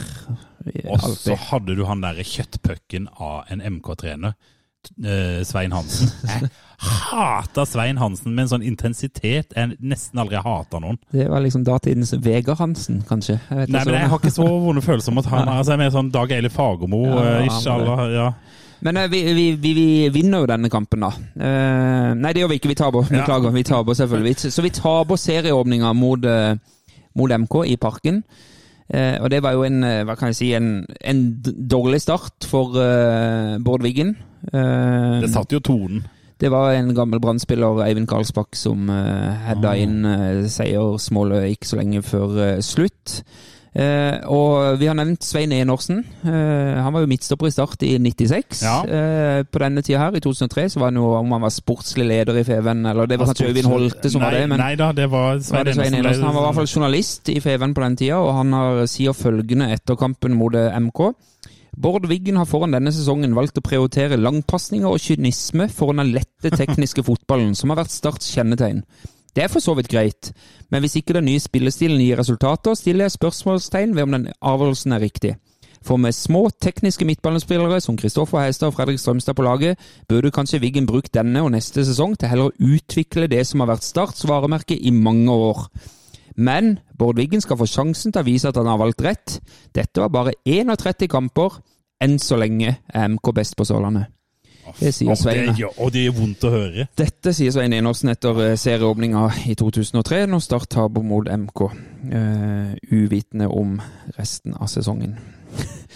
[0.92, 4.36] Og så hadde du han derre kjøttpucken av en MK-trener,
[5.04, 6.12] eh, Svein Hansen.
[6.84, 10.98] Hata Svein Hansen med en sånn intensitet jeg nesten aldri hata noen.
[11.14, 13.38] Det var liksom datidens Vegard Hansen, kanskje.
[13.50, 15.48] Nei, men jeg har ikke så vonde følelser mot han.
[15.54, 18.28] Altså, jeg er mer sånn Dag Eilif Fagermo, Ja, eh, alle, ja.
[18.84, 21.12] Men eh, vi, vi, vi, vi vinner jo denne kampen, da.
[21.40, 22.72] Eh, nei, det gjør vi ikke.
[22.74, 23.06] Vi taper.
[23.14, 23.54] Beklager.
[23.56, 24.34] Vi taper selvfølgelig.
[24.52, 26.58] Så vi taper serieåpninga mot, eh,
[27.16, 28.20] mot MK i Parken.
[28.92, 30.68] Eh, og det var jo en, eh, hva kan jeg si, en,
[31.00, 31.22] en
[31.72, 34.18] dårlig start for eh, Bård Wiggen.
[34.52, 36.04] Eh, Det satt jo tonen.
[36.44, 39.80] Det var en gammel brannspiller, Eivind Karlsbakk, som uh, heada Ah.
[39.80, 43.22] inn uh, seiersmålet ikke så lenge før uh, slutt.
[43.74, 46.04] Uh, og vi har nevnt Svein Enorsen.
[46.22, 48.60] Uh, han var jo midtstopper i Start i 96.
[48.62, 48.76] Ja.
[48.86, 52.06] Uh, på denne tida her, i 2003, så var det noe om han var sportslig
[52.12, 54.46] leder i Feven, eller det var kanskje Øyvind Holte som nei, var det.
[54.52, 54.62] men...
[54.62, 56.28] Nei da, det var Svein, var det Svein Enorsen.
[56.28, 59.18] Han var i hvert fall journalist i Feven på den tida, og han har, sier
[59.18, 61.08] følgende etter kampen mot eh, MK.
[61.78, 66.52] Bård Wiggen har foran denne sesongen valgt å prioritere langpasninger og kynisme foran den lette
[66.54, 68.84] tekniske fotballen, som har vært Starts kjennetegn.
[69.34, 70.30] Det er for så vidt greit,
[70.70, 74.94] men hvis ikke den nye spillestilen gir resultater, stiller jeg spørsmålstegn ved om den avgjørelsen
[74.94, 75.34] er riktig.
[75.84, 80.62] For med små tekniske midtbanespillere som Kristoffer Heistad og Fredrik Strømstad på laget, burde kanskje
[80.64, 84.24] Wiggen brukt denne og neste sesong til heller å utvikle det som har vært Starts
[84.30, 85.66] varemerke i mange år.
[86.36, 89.38] Men Bård Wiggen skal få sjansen til å vise at han har valgt rett.
[89.76, 91.62] Dette var bare 31 kamper.
[92.04, 94.10] Enn så lenge er MK best på Sørlandet.
[94.80, 95.52] Det sier Svein.
[95.56, 96.86] det, og det gjør vondt å høre.
[96.98, 101.64] Dette sier Svein Enersen etter eh, serieåpninga i 2003, når Start taper mot MK.
[102.04, 103.78] Uh, uvitende om
[104.18, 105.18] resten av sesongen.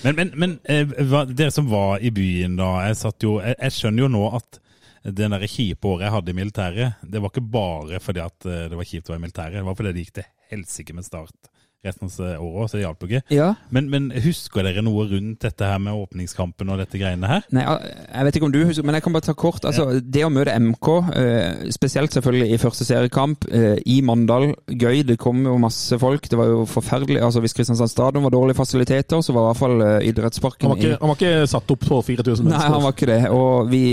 [0.04, 3.76] Men, men, men uh, dere som var i byen da, jeg, satt jo, jeg, jeg
[3.80, 4.60] skjønner jo nå at
[5.04, 8.66] den der kjipe året jeg hadde i militæret, det var ikke bare fordi at eh,
[8.72, 11.08] det var kjipt å være i militæret, det var fordi det gikk til helsike med
[11.08, 11.52] start
[11.86, 13.22] resten av året, så det hjalp jo ikke.
[13.34, 13.48] Ja.
[13.74, 17.46] Men, men husker dere noe rundt dette her med åpningskampen og dette greiene her?
[17.54, 19.66] Nei, jeg vet ikke om du husker, men jeg kan bare ta kort.
[19.68, 20.90] Altså, Det å møte MK,
[21.22, 25.04] eh, spesielt selvfølgelig i første seriekamp, eh, i Mandal, gøy.
[25.08, 26.28] Det kom jo masse folk.
[26.30, 27.22] Det var jo forferdelig.
[27.24, 30.76] Altså, Hvis Kristiansand stadion var dårlige fasiliteter, så var i hvert fall eh, idrettsparken Han
[30.76, 32.58] var, ikke, han var ikke satt opp på 4000 mennesker?
[32.58, 33.22] Nei, han var ikke det.
[33.32, 33.84] Og vi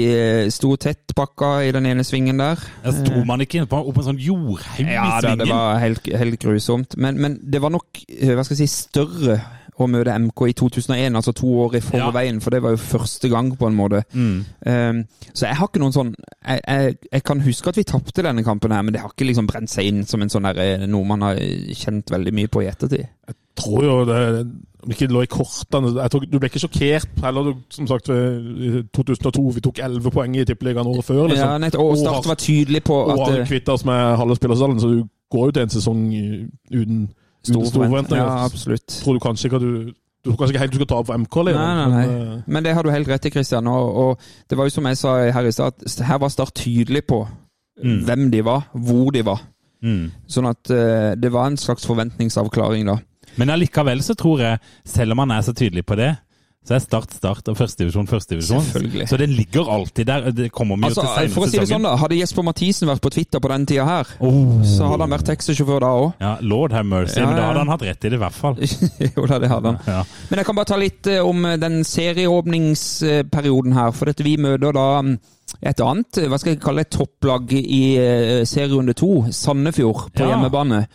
[0.51, 2.59] sto tett pakka i den ene svingen der.
[2.85, 5.21] Jeg sto man ikke på, opp på en sånn jordhaug Ja, svingen?
[5.21, 6.97] Ja, det det var helt, helt grusomt.
[7.01, 9.39] Men, men det var nok eh, hva skal jeg si, større
[9.75, 13.31] å møte MK i 2001, altså to år i forveien, for det var jo første
[13.33, 14.05] gang, på en måte.
[14.15, 14.37] Mm.
[14.67, 15.01] Um,
[15.33, 18.45] så jeg har ikke noen sånn Jeg, jeg, jeg kan huske at vi tapte denne
[18.47, 20.87] kampen, her, men det har ikke liksom brent seg inn som en sånn der, eh,
[20.91, 21.41] noe man har
[21.75, 23.09] kjent veldig mye på i ettertid.
[23.27, 24.21] Jeg tror jo det
[24.85, 27.89] om ikke det lå i kortene jeg tror, Du ble ikke sjokkert heller, du, som
[27.89, 29.45] sagt, i 2002.
[29.57, 31.27] Vi tok 11 poeng i Tippeligaen året før.
[31.33, 31.49] liksom.
[31.49, 34.37] Ja, nett, og Start var tydelig på at Og har eh, kvitta oss med halve
[34.37, 36.03] spillerstallen, så du går jo til en sesong
[36.71, 37.07] uten
[37.53, 38.25] store forventninger.
[38.25, 38.87] Ja, absolutt.
[39.03, 39.93] tror du kanskje ikke at du
[40.25, 41.57] du tror kanskje ikke helt du skal ta opp for MK Eller?
[41.59, 42.05] Nei, nei, nei.
[42.07, 43.67] men, eh, Men det har du helt rett i, Kristian.
[43.69, 46.55] Og, og det var jo som jeg sa her i stad, at her var Start
[46.55, 47.27] tydelig på
[47.83, 48.05] Mm.
[48.07, 49.41] hvem de var, hvor de var.
[49.83, 50.13] Mm.
[50.31, 52.95] Sånn at uh, det var en slags forventningsavklaring da.
[53.37, 56.13] Men allikevel så tror jeg, selv om han er så tydelig på det,
[56.65, 59.07] så er Start Start og førstedivisjon førstedivisjon.
[59.11, 60.31] Så det ligger alltid der.
[60.33, 61.93] Det kommer jo Altså, til senere for å si det sånn, da.
[62.01, 64.63] Hadde Jesper Mathisen vært på Twitter på den tida her, Oh.
[64.65, 66.13] så hadde han vært taxisjåfør da òg.
[66.25, 67.21] Ja, Lord have mercy.
[67.21, 68.57] Ja, Men da hadde han hatt rett i det, i hvert fall.
[69.17, 69.79] jo da, det hadde han.
[69.87, 70.01] Ja.
[70.31, 73.93] Men jeg kan bare ta litt eh, om den serieåpningsperioden her.
[73.95, 75.15] For dette vi møter da mm,
[75.65, 80.33] et annet, hva skal jeg kalle et topplag i eh, serierunde to, Sandefjord, på Ja.
[80.35, 80.87] hjemmebane.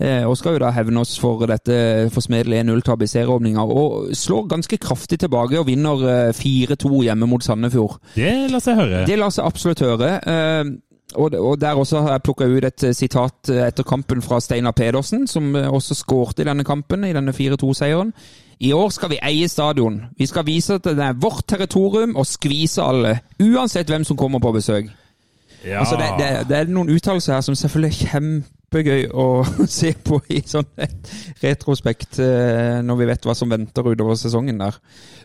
[0.00, 3.64] Eh, og skal jo da hevne oss for dette forsmedelige 0-tapet i serieåpninga.
[3.68, 7.98] Og slår ganske kraftig tilbake og vinner eh, 4-2 hjemme mot Sandefjord.
[8.16, 9.02] Det lar seg høre.
[9.08, 10.14] Det lar seg absolutt høre.
[10.24, 10.70] eh,
[11.18, 14.72] Og, der også har jeg plukka ut et eh, sitat eh, etter kampen fra Steinar
[14.78, 18.12] Pedersen, som eh, også skårte i denne kampen, i denne 4-2-seieren.
[18.60, 19.96] I år skal vi eie stadion.
[20.18, 24.38] Vi skal vise at det er vårt territorium og skvise alle, uansett hvem som kommer
[24.38, 24.86] på besøk.
[25.64, 25.82] Ja.
[25.82, 29.26] Altså det, det, det er noen uttalelser her som selvfølgelig er kjempegøy å
[29.78, 31.10] se på i sånn et
[31.42, 34.78] retrospekt, eh, når vi vet hva som venter utover sesongen der.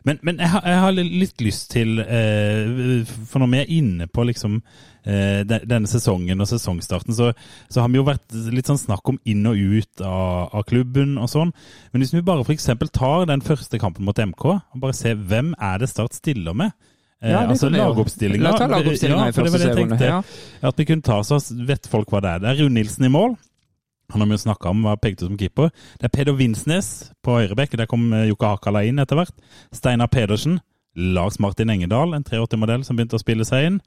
[0.07, 4.05] Men, men jeg, har, jeg har litt lyst til eh, For når vi er inne
[4.05, 7.31] på liksom eh, denne sesongen og sesongstarten, så,
[7.71, 11.15] så har vi jo vært litt sånn snakk om inn og ut av, av klubben
[11.21, 11.55] og sånn.
[11.93, 12.69] Men hvis vi bare f.eks.
[12.93, 16.75] tar den første kampen mot MK og bare ser hvem er det Start stiller med?
[17.25, 18.43] Eh, Ja, altså lagoppstillinga.
[18.45, 20.21] La ta lagoppstillinga i det var første serierunde, ja.
[20.69, 22.39] At vi kunne ta så vet folk hva det er.
[22.45, 23.35] Det er Rune Nilsen i mål.
[24.13, 25.71] Han har vi jo snakka om, var pekt ut som keeper.
[25.97, 27.73] Det er Peder Vinsnes på høyrebekk.
[27.81, 29.33] Der kom Jukka Jokke Hakala inn etter hvert.
[29.73, 30.59] Steinar Pedersen.
[30.95, 33.79] Lars Martin Engedal, en 380-modell som begynte å spille seg inn.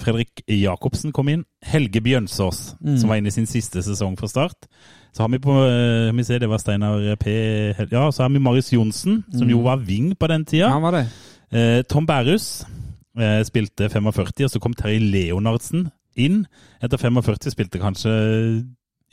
[0.00, 1.42] Fredrik Jacobsen kom inn.
[1.64, 2.96] Helge Bjønsås, Mm.
[2.98, 4.66] som var inne i sin siste sesong for Start.
[5.12, 7.74] Så har vi på eh, vi ser, Det var Steinar P.
[7.90, 10.68] Ja, så har vi Marius Johnsen, som jo var wing på den tida.
[10.70, 11.06] Ja, var det.
[11.52, 12.66] Eh, Tom Bærus eh,
[13.48, 16.46] spilte 45, og så kom Terje Leonardsen inn.
[16.82, 18.12] Etter 45 spilte kanskje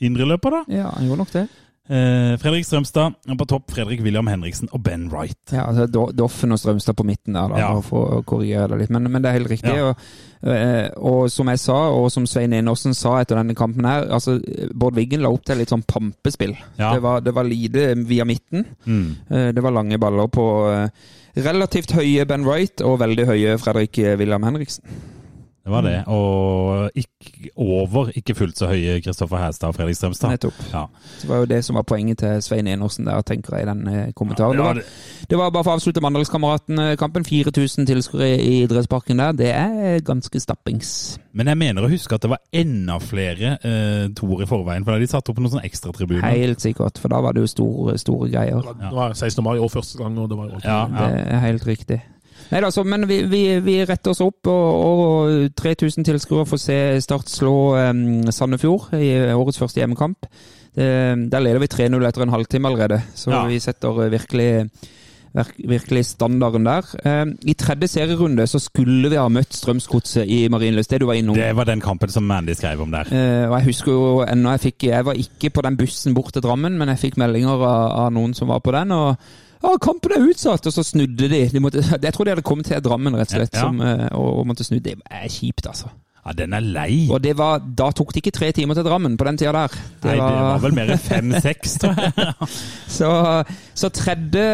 [0.04, 0.64] indreløper, da.
[0.72, 1.46] Ja, han gjorde nok det.
[1.84, 5.36] Eh, Fredrik Strømstad, på topp Fredrik William Henriksen og Ben Wright.
[5.52, 7.80] Ja, altså Do- Doffen og Strømstad på midten der, da, Ja.
[7.84, 8.90] for å korrigere det litt.
[8.90, 9.74] Men, men det er helt riktig.
[9.76, 9.90] Ja.
[9.90, 14.08] Og, eh, og som jeg sa, og som Svein Enorsen sa etter denne kampen her,
[14.08, 14.38] altså
[14.74, 16.56] Bård Wiggen la opp til litt sånn pampespill.
[16.78, 16.94] Ja.
[16.94, 18.64] Det, var, det var lite via midten.
[18.86, 19.16] Mm.
[19.30, 20.88] Eh, Det var lange baller på eh,
[21.36, 24.84] relativt høye Ben Wright og veldig høye Fredrik William Henriksen.
[25.64, 25.94] Det var det.
[26.12, 30.34] Og ikke, over ikke fullt så høye Kristoffer Hæstad og Fredrik Strømstad.
[30.34, 30.58] Nettopp.
[30.74, 30.82] Ja.
[31.22, 33.88] Det var jo det som var poenget til Svein Enersen der, tenker jeg, i den
[33.88, 34.52] eh, kommentaren.
[34.52, 37.24] Ja, det, var, det- det var bare for å avslutte Mandalskameratene-kampen.
[37.24, 39.32] 4000 tilskuere i idrettsparken der.
[39.32, 41.18] Det er ganske stappings.
[41.32, 44.92] Men jeg mener å huske at det var enda flere eh, toer i forveien, for
[44.92, 46.28] da de satt opp noen sånne ekstratribuner.
[46.28, 48.60] Helt sikkert, for da var det jo store, store greier.
[48.84, 49.40] Det var 16.
[49.44, 51.08] mai og første gang, og det var jo Ja, ja.
[51.08, 52.02] Det er helt riktig.
[52.52, 56.60] Nei da, så, men vi, vi, vi retter oss opp, og, og 3000 tilskuere får
[56.60, 58.02] se Start slå um,
[58.32, 60.28] Sandefjord i årets første hjemmekamp.
[60.74, 60.90] Det,
[61.30, 63.44] der leder vi 3-0 etter en halvtime allerede, så Ja.
[63.46, 64.68] vi setter virkelig,
[65.70, 66.88] virkelig standarden der.
[67.46, 71.34] I tredje serierunde så skulle vi ha møtt Strømsgodset i Marienlyst, det du var innom.
[71.38, 73.06] Det var den kampen som Mandy skrev om der.
[73.10, 76.32] Eh, og Jeg husker jo ennå jeg fikk Jeg var ikke på den bussen bort
[76.34, 77.64] til Drammen, men jeg fikk meldinger av,
[78.06, 78.92] av noen som var på den.
[78.92, 79.16] og
[79.64, 80.66] ja, kampen er utsatt!
[80.68, 81.42] Og så snudde de.
[81.52, 83.66] de måtte, jeg tror de hadde kommet til Drammen rett og slett Ja.
[83.66, 84.78] som, eh, og, og måtte snu.
[84.84, 85.90] Det er kjipt, altså.
[86.24, 87.02] Ja, den er lei.
[87.12, 89.74] Og det var, da tok det ikke tre timer til Drammen på den tida der.
[90.06, 92.48] Nei, det var vel mer enn fem-seks, tror jeg.
[92.98, 93.10] så,
[93.76, 94.46] så tredje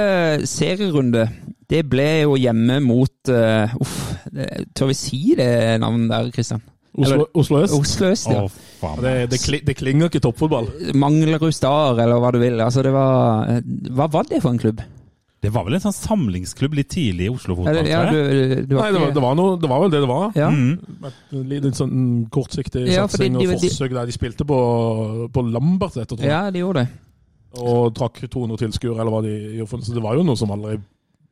[0.51, 1.29] serierunde,
[1.71, 3.95] det ble jo hjemme mot uh, Uff,
[4.75, 6.65] Tør vi si det navnet der, Kristian?
[6.99, 7.77] Oslo, Oslo øst.
[7.79, 8.43] Oslo øst, ja.
[8.83, 8.97] Oh.
[8.99, 10.67] Det, det, kli- det klinger ikke toppfotball.
[10.99, 12.59] Manglerud Star, eller hva du vil.
[12.65, 13.47] Altså, det var
[13.95, 14.83] Hva var det for en klubb?
[15.41, 18.13] Det var vel en sånn samlingsklubb litt tidlig i Oslo fotball, ja, jeg.
[18.13, 20.27] Nei, det var, det, var noe, det var vel det det var.
[20.37, 20.51] Ja.
[20.53, 20.75] Mm.
[21.71, 21.95] En sånn
[22.35, 24.59] kortsiktig Ja, satsing de- og forsøk der de spilte på,
[25.33, 26.29] på Lambertseter, tror jeg.
[26.35, 26.91] ja, de gjorde det.
[27.65, 29.81] Og trakk 200 tilskuere, eller hva de gjorde.
[29.89, 30.77] Så det var jo noe som aldri,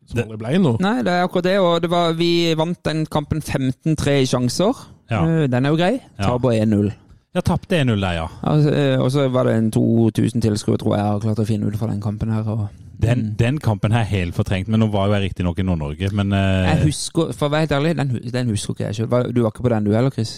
[0.09, 0.81] som aldri ble noe.
[0.83, 1.59] Nei, det er akkurat det.
[1.61, 4.73] Og det var, vi vant den kampen 15-3 i sjanser.
[5.13, 5.21] Ja.
[5.29, 6.01] Eh, Den er jo grei.
[6.19, 6.33] Ja.
[6.41, 6.91] på 1-0.
[7.37, 8.27] Ja, tapte 1-0 der, ja.
[8.43, 11.69] Altså, eh, og så var det en 2000 tilskuere, tror jeg, har klart å finne
[11.69, 12.49] ut fra den kampen her.
[12.49, 12.69] Og
[12.99, 16.35] Den, den kampen er helt fortrengt, men nå var jo jeg riktignok i Nord-Norge, men
[16.35, 16.67] uh...
[16.67, 19.53] jeg husker, for å være helt ærlig, den, den husker ikke jeg ikke Du var
[19.53, 20.33] ikke på den du heller, Chris?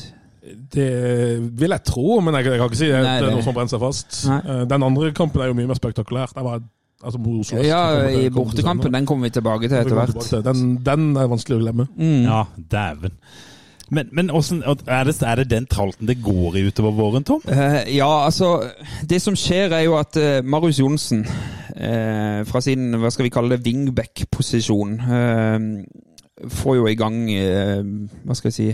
[0.75, 0.91] Det
[1.61, 3.01] vil jeg tro, men jeg, jeg kan ikke si det.
[3.05, 4.21] Nei, det er noe som brenner seg fast.
[4.29, 4.39] Nei.
[4.41, 6.33] Eh, Den andre kampen er jo mye mer spektakulær.
[6.37, 6.63] Det var,
[7.05, 8.95] altså, Oslo Øst, Ja, i bortekampen.
[8.95, 10.17] Den kommer vi tilbake til etter hvert.
[10.25, 10.43] til.
[10.47, 11.87] Den, den er vanskelig å glemme.
[11.93, 12.25] Mm.
[12.25, 12.43] Ja,
[12.73, 13.17] dæven.
[13.91, 17.43] Men, men hvordan, er, det, er det den tralten det går i utover våren, Tom?
[17.49, 18.53] Uh, ja, altså
[19.09, 23.35] Det som skjer, er jo at uh, Marius Johnsen, uh, fra sin hva skal vi
[23.35, 24.99] kalle det, wingback-posisjon,
[26.51, 28.69] får jo i gang Hva skal jeg si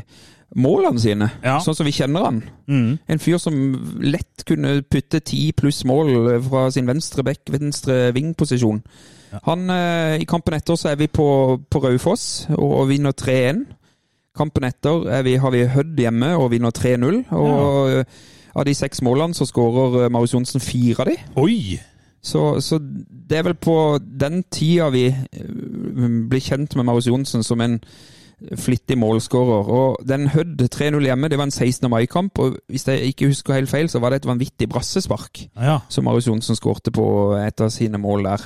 [0.57, 1.57] målene sine, Ja.
[1.61, 2.37] sånn som vi kjenner han.
[2.71, 2.99] Mm.
[3.11, 3.57] En fyr som
[4.01, 8.79] lett kunne putte ti pluss mål fra sin venstre back, venstre vingposisjon.
[9.45, 11.27] Han, eh, I kampen etter så er vi på,
[11.69, 13.65] på Raufoss og, og vinner 3-1.
[14.37, 17.23] Kampen etter er vi, har vi Hødd hjemme og vinner 3-0.
[17.37, 18.25] Og eh,
[18.57, 21.17] av de seks målene så skårer eh, Marius Johnsen fire av de.
[21.43, 21.59] Oi!
[22.27, 27.45] Så, så det er vel på den tida vi eh, blir kjent med Marius Johnsen
[27.47, 27.79] som en
[28.61, 29.69] flittig målskårer.
[29.73, 31.89] Og den Hødd 3-0 hjemme, det var en 16.
[31.91, 32.37] mai-kamp.
[32.43, 35.79] Og hvis jeg ikke husker helt feil, så var det et vanvittig brassespark Ja.
[35.89, 37.07] som Marius Johnsen skårte på
[37.41, 38.45] et av sine mål der.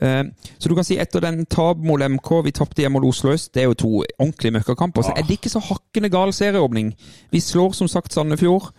[0.00, 0.22] Eh,
[0.58, 3.52] Så du kan si etter den tap mot MK, vi tapte hjemme mot Oslo øst,
[3.54, 5.02] det er jo to ordentlige møkkakamper.
[5.02, 6.94] Så er det ikke så hakkende gal serieåpning.
[7.32, 8.70] Vi slår som sagt Sandefjord.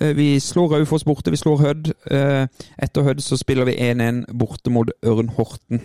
[0.00, 1.92] Eh, Vi slår Raufoss borte, vi slår Hødd.
[2.10, 2.46] Eh,
[2.82, 5.80] Etter Hødd så spiller vi 1-1 borte mot Ørn Horten.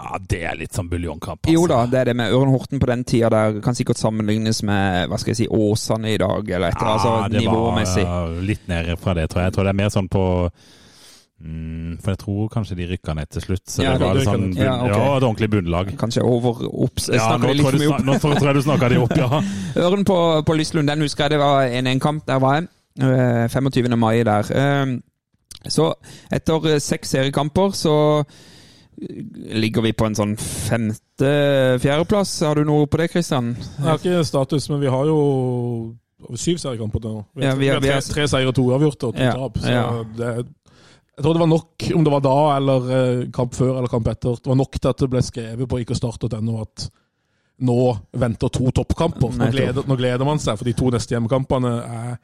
[0.00, 1.40] ja, det er litt sånn buljongkamp.
[1.44, 1.52] altså.
[1.52, 4.62] Jo da, det er det med Ørn Horten på den tida der kan sikkert sammenlignes
[4.62, 7.42] med hva skal jeg si, Åsane i dag, eller et eller annet Ja, altså, det
[7.44, 8.04] nivåmessig.
[8.04, 9.50] var litt nede fra det, tror jeg.
[9.50, 10.24] Jeg tror det er mer sånn på
[11.40, 13.64] mm, For jeg tror kanskje de rykka ned til slutt.
[13.68, 14.94] Så Ja, det var de sånn bunn, Ja, okay.
[14.96, 15.92] ja, et ordentlig bunnlag.
[15.98, 17.08] Kanskje over opps...
[17.08, 18.04] Ja, snakker nå de litt tror, mye opp.
[18.04, 19.42] nå tror jeg du snakka de opp, ja.
[19.84, 22.26] Øren på, på Lyslund, den husker jeg det var en 1-1-kamp.
[22.26, 22.68] Der var jeg.
[23.00, 23.98] eh, 25.
[23.98, 24.50] mai der.
[24.52, 24.98] Eh,
[25.68, 25.92] Så
[26.32, 28.24] etter eh, seks seriekamper så
[29.00, 32.32] ligger vi på en sånn femte-fjerdeplass.
[32.46, 33.54] Har du noe på det, Kristian?
[33.78, 35.18] Jeg har ikke status, men vi har jo
[36.36, 37.22] syv seriekamper til nå.
[37.34, 39.22] Vi har, ja, vi har vi har- tre, tre seier og to uavgjorte og to
[39.24, 39.56] Ja, tap.
[39.58, 39.84] Så ja.
[40.18, 40.46] det,
[41.20, 44.06] jeg tror det var nok, om det var da eller eh, kamp før eller kamp
[44.08, 46.86] etter, det var nok til at det ble skrevet på ikke-start.no at
[47.60, 47.76] nå
[48.16, 49.34] venter to toppkamper.
[49.36, 52.14] Nå gleder, nå gleder man seg, for de to neste hjemmekampene er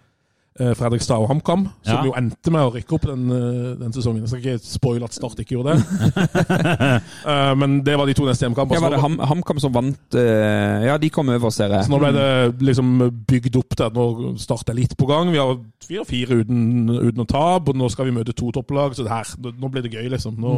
[0.59, 2.05] Fredrikstad og HamKam, som Ja.
[2.05, 4.23] jo endte med å rykke opp den, eh, den sesongen.
[4.25, 5.83] Jeg skal ikke spoile at Start ikke gjorde det.
[7.27, 8.77] Eh, men det var de to neste hjemmekampene.
[8.79, 11.85] Ja, var det Ham, HamKam som vant eh, Ja, de kom over, ser jeg.
[11.87, 12.93] Så nå ble det liksom
[13.27, 14.07] bygd opp til at nå
[14.39, 15.33] starter litt på gang.
[15.35, 18.95] Vi har fire, fire uten, uten å tape, og nå skal vi møte to topplag.
[18.95, 20.39] Så det her, nå blir det gøy, liksom.
[20.39, 20.55] Nå,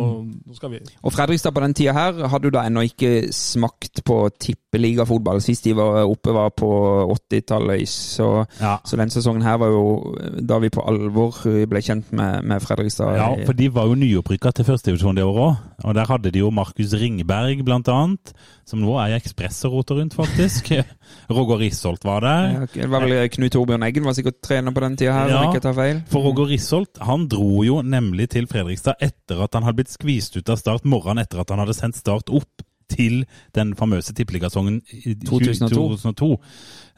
[0.49, 4.03] nå skal vi Og Fredrikstad på den tida her hadde jo da ennå ikke smakt
[4.05, 5.41] på tippeligafotball.
[5.45, 6.69] Sist de var oppe, var på
[7.17, 7.89] 80-tallet.
[7.89, 8.29] Så,
[8.61, 8.77] Ja.
[8.85, 9.88] så den sesongen her var jo
[10.49, 11.37] da vi på alvor
[11.71, 13.17] ble kjent med, med Fredrikstad.
[13.19, 15.65] Ja, for de var jo nyopprykka til førstedivisjon det året òg.
[15.89, 18.33] Og der hadde de jo Markus Ringberg, annet.
[18.69, 20.73] Som nå er i Ekspress og roter rundt, faktisk.
[21.37, 22.49] Roger Risholt var der.
[22.53, 25.43] Ja, Det var vel Knut Torbjørn Eggen var sikkert trener på den tida her, Ja.
[25.43, 26.03] om ikke tar feil.
[26.11, 30.37] For Roger Risholt han dro jo nemlig til Fredrikstad etter at han hadde blitt skvist
[30.37, 33.25] ut av Start morgenen etter at han hadde sendt Start opp til
[33.57, 35.69] den famøse tippeligasongen i 2002.
[35.77, 36.29] 2002.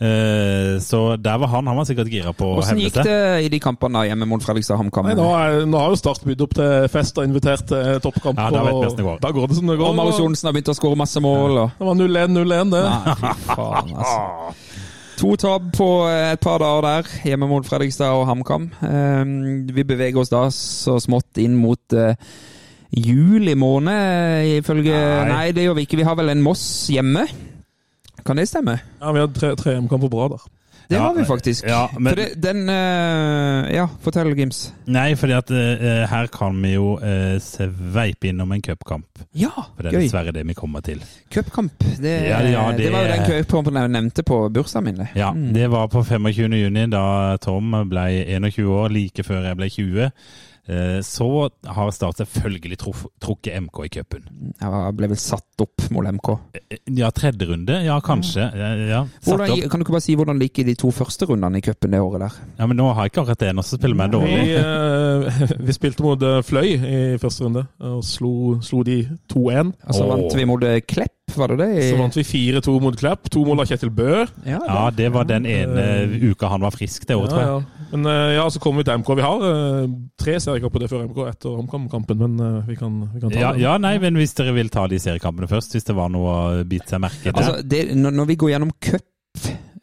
[0.00, 1.66] Eh, så der var han.
[1.68, 4.80] Han var sikkert gira på å Hvordan gikk det i de kampene hjemme mot Fredrikstad
[4.80, 5.10] HamKam?
[5.12, 5.26] Nå,
[5.68, 8.40] nå har jo Start bydd opp til fest og invitert til toppkamp.
[8.40, 9.18] Ja, da og går.
[9.20, 9.90] Da går det som det går.
[9.90, 11.58] Og Marius Johnsen har begynt å skåre masse mål.
[11.66, 11.74] Og...
[11.76, 12.84] Det var 0-1-0-1, det.
[12.88, 14.78] Nei, fy faen, altså.
[15.20, 18.70] To tap på eh, et par dager der, hjemme mot Fredrikstad og HamKam.
[18.88, 19.34] Eh,
[19.68, 22.16] vi beveger oss da så smått inn mot eh,
[22.96, 25.28] juli måned, ifølge Nei.
[25.28, 25.46] Nei.
[25.52, 26.00] det gjør vi ikke.
[26.00, 27.28] Vi har vel en Moss hjemme?
[28.26, 28.78] Kan det stemme?
[29.00, 30.48] Ja, Vi hadde tre, hjemmekamper på rad der.
[30.90, 31.64] Det Ja, har vi faktisk.
[31.68, 34.72] ja, men- det, den uh, Ja, fortell, Gims.
[34.90, 39.06] Nei, fordi at uh, her kan vi jo uh, sveipe innom en cupkamp.
[39.38, 40.02] Ja, For det er gøy.
[40.08, 40.98] dessverre det vi kommer til.
[41.30, 41.72] Cupkamp.
[41.78, 45.06] Det, Ja, ja, det, det- var jo den cupkampen jeg nevnte på bursdagen min.
[45.14, 46.52] Ja, Ja, det var på 25.
[46.58, 50.10] juni, da Tom ble 21 år, like før jeg ble 20.
[50.70, 51.28] eh, så
[51.66, 54.26] har Start selvfølgelig truff, trukket MK i cupen.
[54.60, 56.30] Ja, ble vel satt opp mot MK.
[56.54, 57.80] Eh, Ja, tredje runde?
[57.84, 58.46] Ja, kanskje.
[58.56, 59.00] Ja, ja.
[59.26, 62.00] Hvordan, kan du ikke bare si hvordan i de to første rundene i cupen det
[62.00, 62.38] året der?
[62.58, 63.52] Ja, men nå har jeg ikke akkurat det.
[63.56, 64.40] Nå så spiller vi dårlig.
[64.40, 68.32] Vi, uh, vi spilte mot eh, Fløy i første runde, og slo,
[68.64, 69.02] slo de
[69.32, 69.74] 2-1.
[69.86, 70.80] Og så vant vi mot eh,
[71.30, 71.90] Klepp, var det det?
[71.90, 73.30] Så vant vi 4-2 mot Klepp.
[73.30, 74.26] To mål av Kjetil Bø.
[74.46, 75.84] Ja, Ja, det var den ene
[76.30, 77.48] uka han var frisk det året, tror jeg.
[77.48, 77.86] Ja, ja.
[77.92, 79.12] Men eh, ja, så kommer vi til MK.
[79.18, 83.30] Vi har uh, tre seriekamper før MK etter HamKam-kampen, men eh, vi, kan, vi kan
[83.30, 83.62] ta Ja, det.
[83.64, 86.64] ja, nei, men hvis dere vil ta de seriekampene først, hvis det var noe å
[86.68, 87.34] bite seg merke i.
[87.34, 88.74] Altså, det, når, når vi går gjennom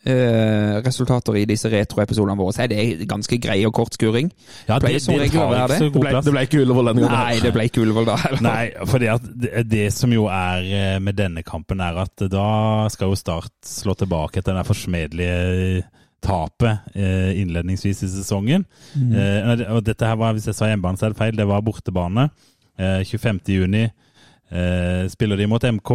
[0.08, 4.32] cup-resultater i disse retroepisodene våre, så er det ganske grei og kort skuring.
[4.68, 5.78] ja, det, det, det, tar ikke det.
[5.78, 6.26] så Det god ble, plass.
[6.26, 7.20] det ble ikke Ullevål denne gangen.
[7.20, 8.44] Nei, det ble ikke Ullevål da heller.
[8.48, 12.48] Nei, for det, det som jo er eh, med denne kampen, er at da
[12.94, 15.82] skal jo Start slå tilbake etter den forsmedelige
[16.24, 18.66] tapet eh, innledningsvis i sesongen.
[18.94, 19.12] Mm.
[19.18, 21.38] Eh, og og dette her var, hvis jeg sa hjemmebane, så er det feil.
[21.38, 22.30] Det var bortebane.
[22.78, 23.42] Eh, 25.
[23.50, 25.92] juni eh, spiller de mot MK,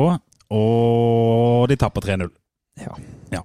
[0.53, 2.31] og de tapper 3-0.
[2.83, 2.97] Ja.
[3.33, 3.43] Ja.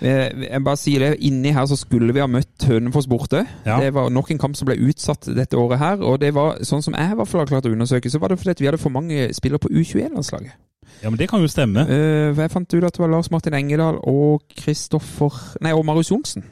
[0.00, 3.44] Eh, Jeg bare sier det, Inni her så skulle vi ha møtt Hønefoss borte.
[3.66, 3.78] Ja.
[3.80, 6.00] Det var nok en kamp som ble utsatt dette året her.
[6.00, 8.32] Og det var, sånn som jeg i hvert fall har klart å undersøke, så var
[8.32, 10.56] det fordi vi hadde for mange spillere på U21-landslaget.
[11.02, 11.86] Ja, men det kan jo stemme.
[11.88, 16.10] Uh, jeg fant ut at det var Lars Martin Engedal og Kristoffer Nei, og Marius
[16.12, 16.44] Johnsen.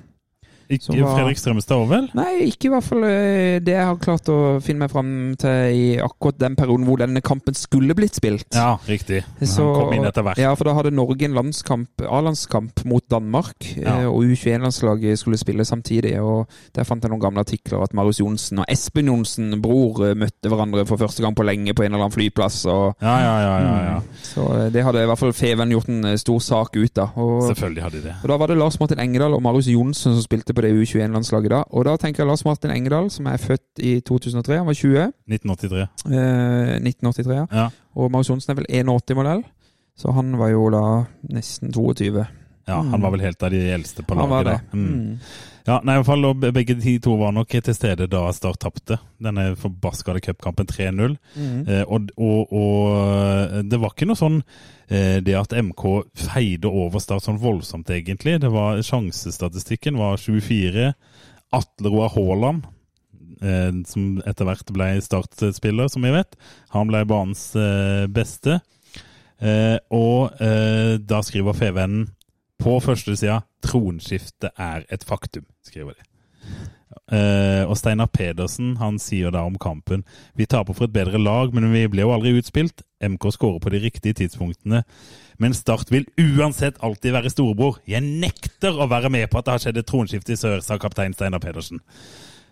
[0.71, 2.09] Ikke var- Fredrik Strømstad òg, vel?
[2.15, 5.75] Nei, ikke i hvert fall eh, det jeg har klart å finne meg fram til
[5.75, 8.47] i akkurat den perioden hvor denne kampen skulle blitt spilt.
[8.55, 9.25] Ja, riktig.
[9.43, 10.37] Så- Han kom inn etter hvert.
[10.39, 14.01] Ja, for da hadde Norge en landskamp, A-landskamp mot Danmark, Ja.
[14.01, 16.19] eh, og U21-landslaget skulle spille samtidig.
[16.21, 20.15] og Der fant jeg noen gamle artikler at Marius Johnsen og Espen Johnsen, bror, eh,
[20.15, 22.67] møtte hverandre for første gang på lenge på en eller annen flyplass.
[22.67, 23.59] og Ja, ja, ja.
[23.61, 24.01] ja, ja.
[24.23, 27.11] Så eh, det hadde i hvert fall Feven gjort en stor sak ut av.
[27.15, 28.15] Selvfølgelig hadde de det.
[28.23, 31.53] og Da var det Lars Martin Engedal og Marius Johnsen som spilte på det U21-landslaget
[31.55, 31.61] da.
[31.71, 35.07] Og da tenker jeg Lars Martin Engedal, som er født i 2003, han var 20.
[35.31, 35.87] 1983.
[36.11, 37.47] Eh, 1983, ja.
[37.55, 37.69] Ja.
[37.99, 39.45] Og Marius Johnsen er vel 81-modell.
[39.99, 40.83] Så han var jo da
[41.35, 42.27] nesten 22.
[42.69, 44.23] ja, han var vel helt av de eldste på laget.
[44.23, 44.59] Han var det.
[44.73, 44.85] Mm.
[44.87, 45.47] Mm.
[45.69, 46.25] Ja, nei, i hvert fall,
[46.57, 51.19] begge de to var nok til stede da Start tapte denne forbaskede cupkampen 3-0.
[51.37, 51.59] Mm.
[51.69, 55.85] Eh, og, og, og det var ikke noe sånn eh, det at MK
[56.17, 58.39] feide over Start sånn voldsomt, egentlig.
[58.41, 60.89] Det var Sjansestatistikken var 24.
[61.59, 62.65] Atle Roar Haaland,
[63.45, 66.41] eh, som etter hvert ble Start-spiller, som vi vet,
[66.73, 68.63] han ble banens eh, beste.
[69.39, 72.09] Eh, og eh, da skriver Fevennen
[72.59, 76.09] på første sida 'Tronskiftet er et faktum', skriver de.
[77.09, 80.03] Uh, og Steinar Pedersen han sier da om kampen
[80.37, 82.83] Vi taper for et bedre lag, men vi ble jo aldri utspilt.
[83.01, 84.83] MK skårer på de riktige tidspunktene.
[85.39, 87.79] Men Start vil uansett alltid være storebror.
[87.87, 90.81] Jeg nekter å være med på at det har skjedd et tronskifte i sør, sa
[90.83, 91.81] kaptein Steinar Pedersen.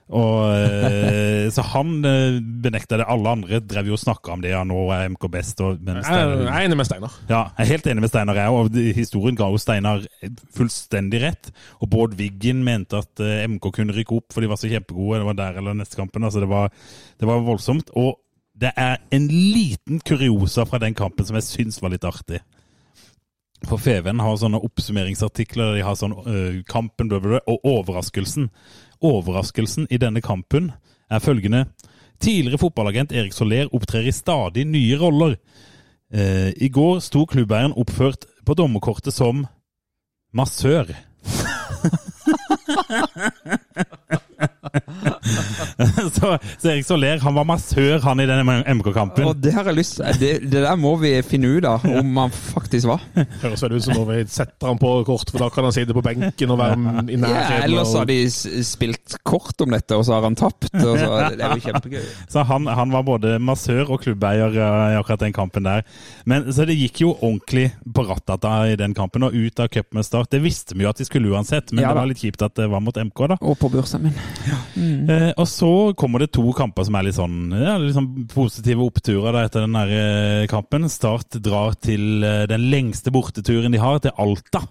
[0.06, 3.06] Og, eh, så han eh, benekta det.
[3.10, 4.52] Alle andre drev jo og snakka om det.
[4.52, 5.62] Ja, nå er MK best.
[5.66, 7.16] Og, men Steinar, jeg er enig med Steinar.
[7.26, 8.38] ja, jeg er helt enig med Steinar.
[8.38, 10.04] jeg, og Historien ga jo Steinar
[10.54, 11.50] fullstendig rett.
[11.80, 15.24] Og Bård Wiggen mente at eh, MK kunne rykke opp, for de var så kjempegode.
[15.24, 16.24] Det var der eller neste kampen.
[16.24, 16.70] altså Det var,
[17.18, 17.90] det var voldsomt.
[17.98, 18.14] Og
[18.56, 22.40] det er en liten kuriosa fra den kampen som jeg syns var litt artig.
[23.66, 25.74] For Feven har sånne oppsummeringsartikler.
[25.76, 28.50] De har sånn øh, kampen blah, og overraskelsen.
[29.04, 30.70] Overraskelsen i denne kampen
[31.10, 31.66] er følgende.
[32.20, 35.36] Tidligere fotballagent Erik Soler opptrer i stadig nye roller.
[36.12, 39.46] Eh, I går sto klubbeieren oppført på dommerkortet som
[40.32, 40.94] massør.
[46.16, 49.26] så, så Erik Soler han var massør han i denne MK-kampen.
[49.28, 52.32] Og det har jeg lyst det, det der må vi finne ut av, om han
[52.32, 53.02] faktisk var.
[53.42, 55.96] Høres vel ut som når vi setter han på kort, for da kan han sitte
[55.96, 57.66] på benken og være i Ja, nærheten.
[57.66, 58.18] ellers og- har de
[58.64, 60.70] spilt kort om dette, og så har han tapt.
[60.72, 62.06] Og så, det er jo kjempegøy.
[62.32, 65.84] Så han, han var både massør og klubbeier eh, i akkurat den kampen der.
[66.28, 69.92] Men Så det gikk jo ordentlig på rattata i den kampen, og ut av cup
[69.96, 70.30] med start.
[70.32, 72.54] Det visste vi jo at de skulle uansett, men Ja det var litt kjipt at
[72.58, 73.38] det var mot MK, da.
[73.44, 74.16] Og på børsen min.
[75.10, 75.65] Eh, og så
[75.98, 79.66] kommer det to kamper som er litt sånn, ja, litt sånn positive oppturer da, etter
[79.66, 80.88] den der eh, kampen.
[80.92, 84.64] Start drar til eh, den lengste borteturen de har, til Alta.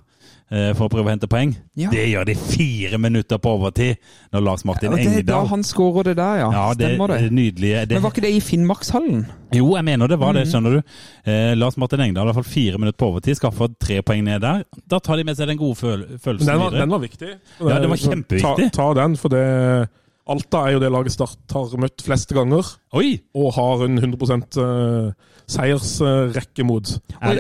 [0.52, 1.56] eh, For å prøve å hente poeng.
[1.76, 1.90] Ja.
[1.90, 3.98] Det gjør de fire minutter på overtid
[4.32, 6.50] når Lars Martin Og det er da han skårer det der, ja.
[6.54, 7.32] Ja, det Stemmer det.
[7.34, 9.26] nydelige det, Men var ikke det i Finnmarkshallen?
[9.56, 10.40] Jo, jeg mener det var Mhm.
[10.40, 10.96] det, skjønner du.
[11.32, 14.42] Eh, Lars Martin Engdahl, i hvert fall fire minutter på overtid, skaffer tre poeng ned
[14.42, 14.64] der.
[14.88, 16.80] Da tar de med seg den gode føl følelsen den var, videre.
[16.86, 17.34] den var viktig.
[17.60, 18.72] Ja, den var kjempeviktig.
[18.72, 19.90] Ta, ta den, for det
[20.26, 22.66] Alta er jo det laget Start har møtt flest ganger,
[22.98, 23.20] Oi!
[23.38, 25.12] og har en 100 uh,
[25.46, 26.90] seiersrekke mot.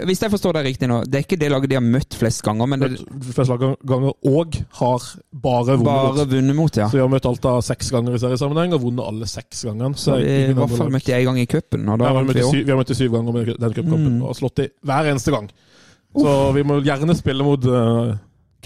[0.05, 2.43] Hvis jeg forstår deg riktig nå, det er ikke det laget de har møtt flest
[2.45, 3.53] ganger, men det Møtt flest
[3.89, 5.07] ganger, og har
[5.47, 6.33] bare vunnet bare mot.
[6.35, 6.89] vunnet mot, ja.
[6.91, 9.97] Så vi har møtt Alta seks ganger i seriesammenheng, og vunnet alle seks gangene.
[9.97, 12.37] Så vi i hvert fall møtte møtt de en gang i cupen, vi, har møtt
[12.37, 14.21] vi syv, har møtt de syv ganger med den cupkampen, Mm.
[14.21, 15.49] og har slått dem hver eneste gang.
[16.15, 18.13] Så vi må gjerne spille mot uh,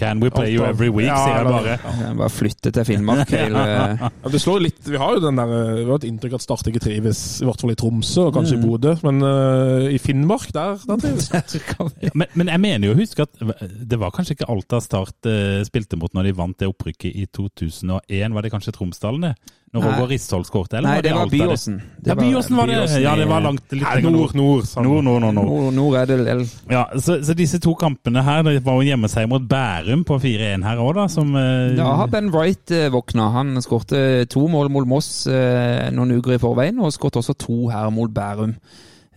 [0.00, 1.74] Can we play you every week, Ja, sier jeg bare.
[1.84, 2.12] bare.
[2.22, 5.74] Bare flytte til Finnmark hele ja, det slår litt, Vi har jo den der, uh,
[5.76, 8.56] vi har et inntrykk at Start ikke trives, i hvert fall i Tromsø og kanskje
[8.56, 11.28] i Bodø, men uh, i Finnmark, der, der trives
[12.00, 12.10] de.
[12.14, 13.44] Men, men jeg mener jo å huske at
[13.92, 17.28] det var kanskje ikke Alta Start uh, spilte mot når de vant det opprykket i
[17.36, 18.34] 2001.
[18.34, 19.34] Var det kanskje Tromsdalen, det?
[19.70, 19.84] Når.
[19.86, 20.72] Roger Ristholt skåret?
[20.74, 21.44] eller Nei, det var Alta, det?
[21.46, 21.74] Byåsen.
[22.02, 22.74] Ja, Byåsen var det.
[22.80, 24.64] Byåsen Ja, det var langt litt lenger nord, nord.
[24.66, 24.82] sånn.
[24.88, 25.46] Nord, nord, nord, nord.
[25.46, 26.42] Nord, nord er det vel.
[26.72, 30.66] Ja, så, så disse to kampene her, det var jo hjemmeseier mot Bærum på 4-1
[30.66, 33.28] her òg, da, som eh, Da har Ben Wright eh, våkna.
[33.38, 37.68] Han skårte to mål mot Moss eh, noen uker i forveien, og skåret også to
[37.70, 38.56] her mot Bærum.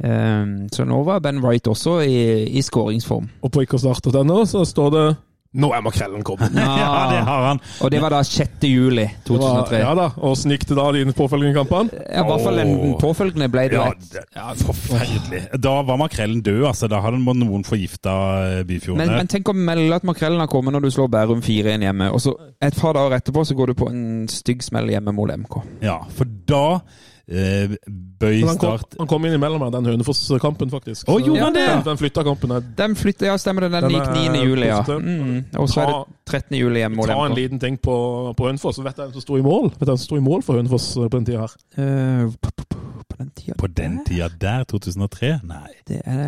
[0.03, 3.31] Eh, så nå var Ben Wright også i, i skåringsform.
[3.41, 5.05] Og på ikke å starte denne, så står det
[5.53, 6.49] 'Nå er makrellen kommet'.
[6.57, 7.59] Ja, det har han.
[7.81, 8.49] Og det var da 6.
[8.65, 9.79] juli Det var- 2003.
[9.83, 11.89] Ja da, Åssen gikk det da, de påfølgende kampene?
[12.09, 14.09] Ja, I hvert fall den påfølgende ble det Ja, rett.
[14.13, 15.43] det, ja, forferdelig.
[15.61, 16.87] Da var makrellen død, altså.
[16.89, 19.05] Da hadde noen forgifta Byfjordene.
[19.05, 22.09] Men, men tenk å melde at makrellen har kommet når du slår Bærum 4-1 hjemme,
[22.11, 25.29] og så et par dager etterpå så går du på en stygg smell hjemme mot
[25.29, 25.61] MK.
[25.85, 26.79] Ja, for da
[27.27, 31.07] eh, bøy han, kom, Start kom inn imellom her, den Hønefoss-kampen, faktisk.
[31.07, 31.65] Å, gjorde han det?
[31.69, 32.53] Den, den flytta kampen.
[32.55, 32.65] her.
[32.77, 33.71] Den flytta, ja, stemmer det.
[33.75, 34.43] Den, Den gikk er 9.
[34.49, 34.81] juli, ja.
[34.83, 35.37] Mm.
[35.61, 35.99] Og så er det
[36.33, 36.57] 13.
[36.59, 37.95] juli hjemme Ta en liten ting på,
[38.37, 38.81] på Hønefoss.
[38.83, 40.59] Vet du hvem som sto i mål Vet du hvem som sto i mål for
[40.59, 41.55] Hønefoss eh, på den tida her?
[41.77, 45.33] Uh, på, den tida På den tida der, 2003?
[45.47, 46.21] Nei, Det er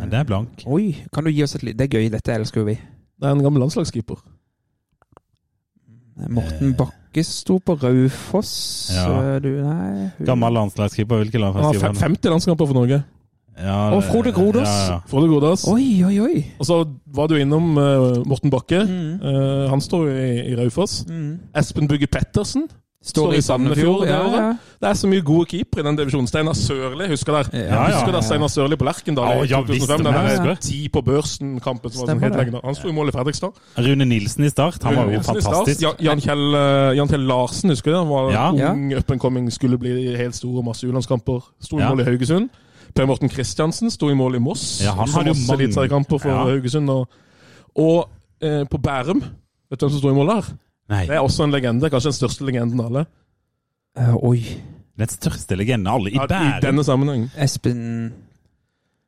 [0.00, 0.64] men det er blank.
[0.68, 2.76] Oi, kan du gi oss et litt Det er gøy, dette elsker jo vi.
[2.76, 4.20] Det er en gammel landslagskeeper.
[6.30, 8.90] Morten Bakke sto på Raufoss.
[8.94, 9.34] Ja.
[9.36, 11.16] eh, Du, nei hun- Gammel landslagskeeper.
[11.22, 13.04] Hvilke land Han har 50 landskamper for Norge.
[13.58, 14.66] Ja, Og Frode Grodås.
[14.66, 15.00] Ja, ja.
[15.06, 15.28] Frode.
[15.70, 16.44] Oi, oi, oi.
[16.58, 16.84] Og så
[17.14, 18.80] var du innom uh, Morten Bakke.
[18.82, 19.20] Mm.
[19.22, 21.04] Uh, han står jo i, i Raufoss.
[21.08, 21.38] Mm.
[21.54, 22.66] Espen Bugge Pettersen.
[23.04, 24.06] Står i Sandefjord.
[24.08, 24.44] Ja, ja.
[24.80, 26.28] Det er så mye gode keepere i den divisjonen.
[26.28, 27.50] Steinar Sørli, husker dere?
[27.52, 28.12] Ja, ja, Husker ja.
[28.14, 30.04] dere Steinar Sørli på Lerkendal i ja, visst, 2005?
[30.08, 32.62] Den der ti på børsen-kampen som var sånn helt det.
[32.64, 33.60] Han sto i mål i Fredrikstad.
[33.84, 35.84] Rune Nilsen i start, han var jo Nilsen fantastisk.
[35.84, 37.98] Ja, Jan, Kjell, eh, Jan Kjell Larsen, husker du?
[37.98, 38.72] Han var Ja.
[38.72, 41.44] ung, up and coming, skulle bli helt stor, masse U-landskamper.
[41.60, 41.90] Sto i Ja.
[41.92, 42.48] mål i Haugesund.
[42.94, 44.80] Per Morten Kristiansen sto i mål i Moss.
[44.84, 46.44] Ja, han hadde jo masse eliteseriekamper for Ja.
[46.44, 46.88] Haugesund.
[46.90, 47.08] Og,
[47.76, 48.08] og
[48.40, 49.20] eh, på Bærum,
[49.70, 50.52] vet du hvem som sto i mål der?
[50.92, 53.04] Nei, Det er også en legende, kanskje den største legenden av alle.
[53.94, 54.38] Uh, oi.
[54.98, 57.28] den største legenden av alle i Ja, I denne sammenheng.
[57.40, 58.12] Espen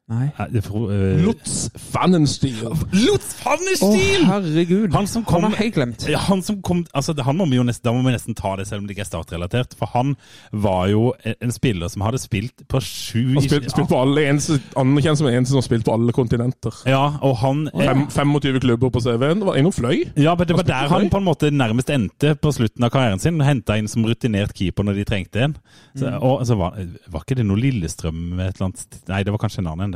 [0.06, 0.28] Nei.
[0.38, 2.68] Eh, Lutz Fannenstiel!
[2.94, 4.22] Lutz Å, Pfannestil!
[4.28, 4.92] herregud.
[4.94, 6.04] Han som kom- Han har helt glemt.
[6.28, 8.68] Han som kom, altså han må vi jo nesten, Da må vi nesten ta det,
[8.68, 9.74] selv om det ikke er startrelatert.
[9.74, 10.14] For han
[10.52, 14.28] var jo en, en spiller som hadde spilt på sju Han spilt, spilt på alle,
[14.30, 16.78] eneste, anerkjent som en som har spilt på alle kontinenter.
[16.86, 19.42] Ja, og han Fem, 25 klubber på CV-en.
[19.42, 20.04] Det var en fløy.
[20.14, 22.94] Ja, men det var Han der han på en måte nærmest endte på slutten av
[22.94, 23.42] karrieren sin.
[23.42, 25.58] Henta inn som rutinert keeper når de trengte en.
[25.98, 26.78] Så, og så var,
[27.10, 29.92] var ikke det noe Lillestrøm et eller annet Nei, det var kanskje en annen enn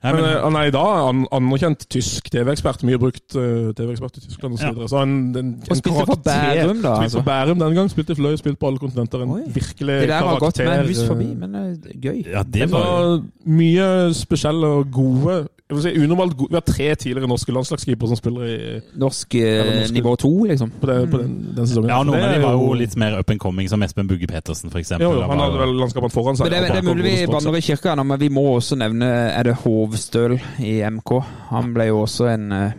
[0.00, 2.80] Nei, Men men, eh, han er i dag an, anerkjent tysk TV-ekspert.
[2.88, 4.64] Mye brukt uh, TV-ekspert i Tyskland osv.
[4.64, 4.72] Ja.
[4.78, 7.18] Så, så han, en, en Og spilte for karakter- Bærum, da, Spilte altså.
[7.18, 7.90] for Bærum den gang.
[7.92, 9.22] Spilte i Fløy, spilte på alle kontinenter.
[9.26, 9.42] En Oi.
[9.54, 12.22] virkelig Det der har gått med meg hus forbi, eh, men uh, gøy.
[12.32, 15.36] ja, det Det var var mye spesielle og gode
[15.78, 16.50] si unormalt gode.
[16.50, 18.56] Vi har tre tidligere norske landslagskeepere som spiller i,
[18.98, 20.72] Norsk eh, norske- nivå to, liksom.
[20.80, 21.88] på, det, på den, den sesongen.
[21.92, 24.70] Ja, noen av dem var jo litt mer up and coming, som Espen Bugge Petersen,
[24.70, 25.06] for eksempel.
[25.06, 26.50] jo, jo, Han hadde vel landskapene foran seg.
[26.50, 29.42] Men det, det er mulig vi banner i kirka, men vi må også nevne Er
[29.46, 31.14] det Hovstøl i MK?
[31.54, 32.72] Han ble jo også en, eh,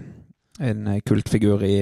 [0.60, 1.78] en kultfigur i,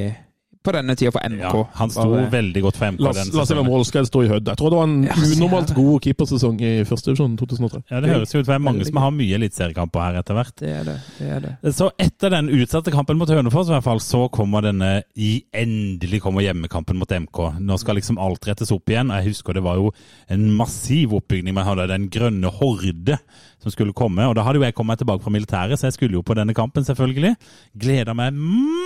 [0.70, 1.42] på denne tida for MK.
[1.42, 3.66] ja, han sto Bare- veldig godt for MK Lasse sesongen.
[3.70, 4.46] Målskred sto i Hødd.
[4.48, 7.84] Jeg tror det var en Ja, unormalt god keepersesong i førstedivisjon 2003.
[7.92, 10.34] Ja, Det høres jo ut som det er mange som har mye eliteseriekamper her etter
[10.38, 10.56] hvert.
[10.60, 10.98] Det er det.
[11.20, 11.74] det er det.
[11.76, 16.22] Så etter den utsatte kampen mot Hønefoss, i hvert fall, så kommer denne i endelig
[16.22, 17.60] kommer hjemmekampen mot MK.
[17.60, 19.10] Nå skal liksom alt rettes opp igjen.
[19.10, 19.92] Jeg husker det var jo
[20.30, 21.54] en massiv oppbygning.
[21.54, 23.18] Man hadde den grønne horde
[23.60, 24.26] som skulle komme.
[24.30, 26.56] Og da hadde jo jeg kommet tilbake fra militæret, så jeg skulle jo på denne
[26.58, 27.36] kampen, selvfølgelig.
[27.80, 28.34] Gleda meg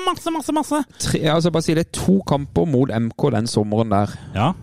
[0.08, 0.84] masse, masse, masse.
[1.00, 4.16] Tre, altså bare si det er to kamper mot MK den sommeren der.
[4.36, 4.54] Ja.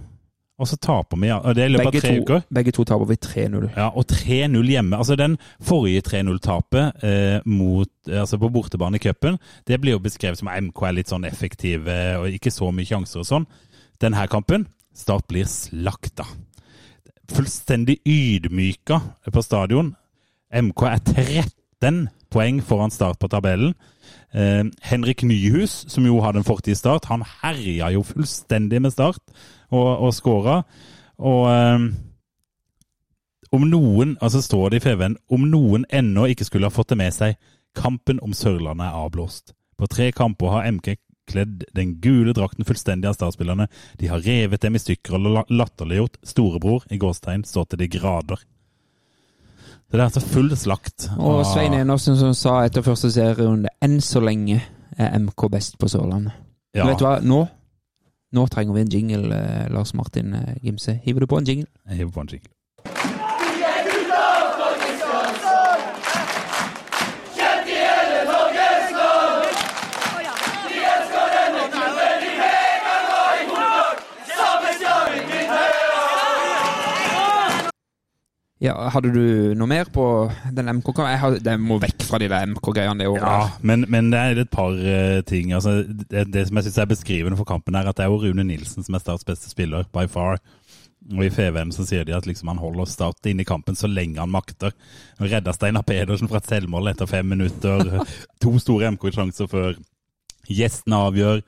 [0.61, 1.39] Og så taper vi, ja.
[1.57, 2.43] Det er i løpet av tre to, uker.
[2.53, 3.71] begge to taper vi 3-0.
[3.79, 4.99] Ja, og 3-0 hjemme.
[4.99, 10.37] Altså Den forrige 3-0-tapet eh, eh, altså på bortebane i cupen, det blir jo beskrevet
[10.39, 13.49] som at MK er litt sånn effektive og ikke så mye sjanser og sånn.
[14.01, 14.67] Denne kampen,
[15.01, 16.27] Start blir slakta.
[17.31, 19.01] Fullstendig ydmyka
[19.33, 19.95] på stadion.
[20.51, 23.75] MK er 13 poeng foran Start på tabellen.
[24.35, 28.95] Eh, Henrik Nyhus, som jo hadde en fortid i Start, han herja jo fullstendig med
[28.95, 29.23] Start
[29.71, 30.63] og, og skåra.
[31.19, 31.91] Og eh,
[33.51, 37.01] om noen, altså står det i FVN, om noen ennå ikke skulle ha fått det
[37.01, 37.39] med seg,
[37.75, 39.55] kampen om Sørlandet er avblåst.
[39.79, 40.95] På tre kamper har MK
[41.31, 43.69] kledd den gule drakten fullstendig av startspillerne.
[44.01, 47.89] De har revet dem i stykker og la- latterliggjort storebror i gåstegn så til de
[47.95, 48.43] grader.
[49.91, 51.09] Så det er altså full slakt.
[51.19, 54.61] Og Svein Enersen som sa etter første serierunde enn så lenge
[54.99, 56.37] er MK best på Sørlandet.
[56.77, 57.41] ja, Vet du hva, nå
[58.33, 60.93] Nå trenger vi en jingle, eh, Lars Martin eh, Gimse.
[61.03, 61.67] Hiver du på en jingle?
[61.89, 62.53] Jeg hiver på en jingle.
[78.61, 80.03] Ja, Hadde du noe mer på
[80.53, 81.09] den MK-kampen?
[81.09, 83.23] Jeg, har- jeg må vekk fra de der MK-greiene det året.
[83.25, 85.55] Ja, men, men det er et par eh, ting.
[85.57, 88.21] Altså, det, det som jeg syns er beskrivende for kampen, er at det er jo
[88.21, 90.43] Rune Nilsen som er Starts beste spiller, by far.
[91.11, 93.89] Og i FVM så sier de at liksom han holder Start inn i kampen så
[93.89, 94.75] lenge han makter.
[95.19, 97.97] Han Redda Steinar Pedersen fra et selvmål etter fem minutter.
[98.45, 99.79] To store MK-sjanser før
[100.53, 101.41] gjestene avgjør.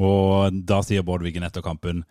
[0.00, 2.06] Og da sier Bård Wiggen etter kampen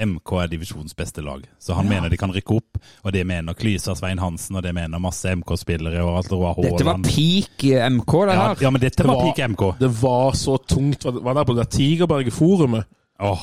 [0.00, 1.42] MK er divisjonens beste lag.
[1.60, 4.72] Så han mener de kan rykke opp, og det mener Klysa Svein Hansen, og det
[4.74, 6.00] mener masse MK-spillere.
[6.02, 8.56] og Atle Roar Dette var peak eh, MK, det Ja, her.
[8.62, 9.78] ja, men dette Det var var- peak MK.
[9.78, 11.04] Det var så tungt.
[11.04, 12.84] Var var der på det Tigerberget-forumet.
[13.20, 13.38] Åh,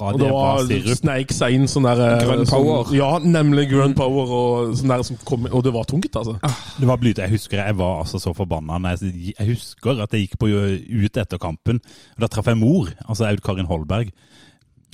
[0.00, 2.92] ja, Og det det var var sneik seg inn sånn der Grønn Grønn sånn- power.
[2.94, 6.34] Ja, nemlig grønn power og sånn der som kom Og det var tungt, altså.
[6.78, 7.16] Det var blyt.
[7.18, 8.80] Jeg husker jeg var altså så forbanna.
[9.00, 11.76] Jeg husker at jeg gikk på ut etter kampen.
[12.16, 14.10] og Da traff jeg mor, altså Aud Karin Holberg.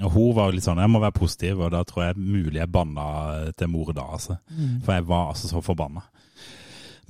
[0.02, 2.72] Og Hun var litt sånn Jeg må være positiv, og da tror jeg mulig jeg
[2.72, 4.06] banna til mor da.
[4.16, 4.38] altså.
[4.84, 6.02] For jeg var altså så forbanna.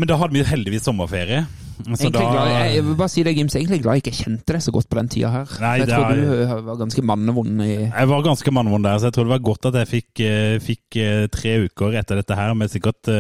[0.01, 1.45] Men da hadde vi heldigvis sommerferie.
[1.97, 4.13] Så da, glad, jeg, jeg vil bare si det, Gims, jeg egentlig glad jeg ikke
[4.19, 5.53] kjente deg så godt på den tida her.
[5.63, 8.99] Nei, jeg tror er- du eh, var ganske mannevond i Jeg var ganske mannevond der,
[9.01, 12.21] så jeg tror det var godt at jeg fikk, eh, fikk eh, tre uker etter
[12.21, 12.53] dette her.
[12.61, 13.11] Vi sikkert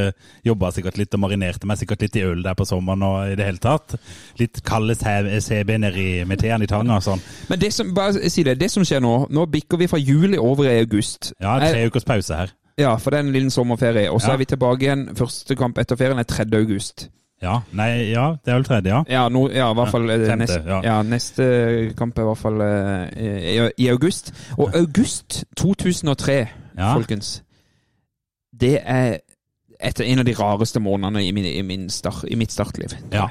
[0.45, 3.39] jobba sikkert litt og marinerte meg sikkert litt i øl der på sommeren og i
[3.41, 3.97] det hele tatt.
[4.43, 7.25] Litt kalde CB nedi med teen i tanga og sånn.
[7.49, 10.37] Men det som, bare si det, det som skjer nå Nå bikker vi fra juli
[10.37, 11.33] over i august.
[11.41, 12.53] Ja, Jeg- tre ukers pause her.
[12.79, 14.11] Ja, for det er en liten sommerferie.
[14.11, 14.33] Og så Ja.
[14.33, 15.09] er vi tilbake igjen.
[15.17, 16.47] Første kamp etter ferien er 3.
[16.57, 17.09] august.
[17.43, 19.03] Ja, nei, ja, det er vel tredje, ja.
[19.09, 21.03] Ja, no, ja i hvert fall eh, femte, neste, ja.
[21.03, 24.33] neste kamp er i hvert fall eh, i, i august.
[24.59, 26.49] Og august 2003,
[26.79, 26.95] Ja.
[26.95, 27.43] folkens,
[28.61, 29.19] det er
[29.81, 32.93] etter en av de rareste månedene i, min, i, min start, i mitt startliv.
[33.13, 33.29] ja.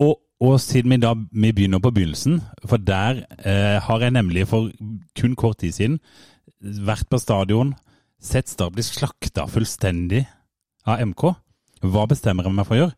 [0.00, 4.46] Og, og siden vi da vi begynner på begynnelsen, for der eh, har jeg nemlig
[4.48, 4.70] for
[5.20, 5.98] kun kort tid siden
[6.86, 7.74] vært på stadion,
[8.20, 10.26] sett Start bli slakta fullstendig
[10.86, 11.30] av MK.
[11.90, 12.96] Hva bestemmer jeg meg for å gjøre?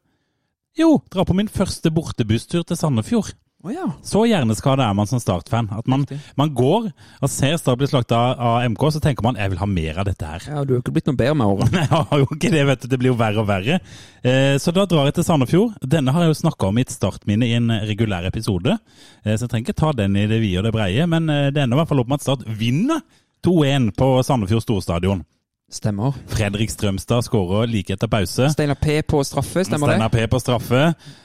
[0.78, 3.34] Jo, dra på min første bortebusstur til Sandefjord.
[3.62, 3.84] Oh, ja.
[4.02, 5.68] Så hjerneskada er man som Start-fan.
[5.70, 6.02] At man,
[6.34, 9.68] man går og ser Start bli slakta av MK, så tenker man jeg vil ha
[9.70, 10.42] mer av dette her.
[10.48, 10.64] ja.
[10.66, 11.84] Du har ikke blitt noe bedre med årene.
[11.84, 12.88] Jeg har jo ikke det, vet du.
[12.90, 13.78] Det blir jo verre og verre.
[14.26, 15.76] Eh, så da drar jeg til Sandefjord.
[15.94, 18.74] Denne har jeg jo snakka om i et startminne i en regulær episode.
[19.22, 21.50] Eh, så jeg trenger ikke ta den i det vide og det breie, men eh,
[21.54, 23.04] det ender i hvert fall opp med at Start vinner
[23.46, 25.24] 2-1 på Sandefjord storstadion.
[25.72, 26.12] Stemmer.
[26.28, 28.50] Fredrik Strømstad skårer like etter pause.
[28.52, 30.18] Steinar P på straffe, stemmer Steiner det?
[30.20, 30.82] P på straffe.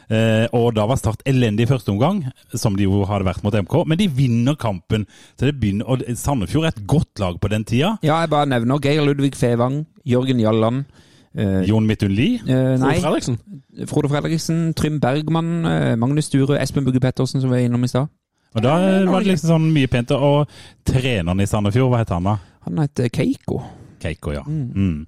[0.07, 2.21] Eh, og da var Start elendig i første omgang,
[2.55, 3.75] som de jo hadde vært mot MK.
[3.91, 5.03] Men de vinner kampen.
[5.35, 7.97] Så det begynner, og Sandefjord er et godt lag på den tida.
[8.07, 10.85] Ja, jeg bare nevner Geir Ludvig Fevang, Jørgen Jalland.
[11.37, 12.39] eh, Jon Midtun Lie.
[12.47, 13.37] eh, Frode Fredriksen.
[13.85, 17.87] Frode Fredriksen, Trym Bergman, eh, Magnus Sture, Espen Bugge Pettersen, som vi var innom i
[17.91, 18.07] stad.
[18.55, 18.75] Og da
[19.09, 20.11] var det liksom sånn mye pent.
[20.11, 20.47] Og
[20.87, 22.37] treneren i Sandefjord, hva het han da?
[22.67, 23.59] Han heter Keiko.
[24.01, 24.43] Keiko, ja.
[24.47, 25.05] Mm.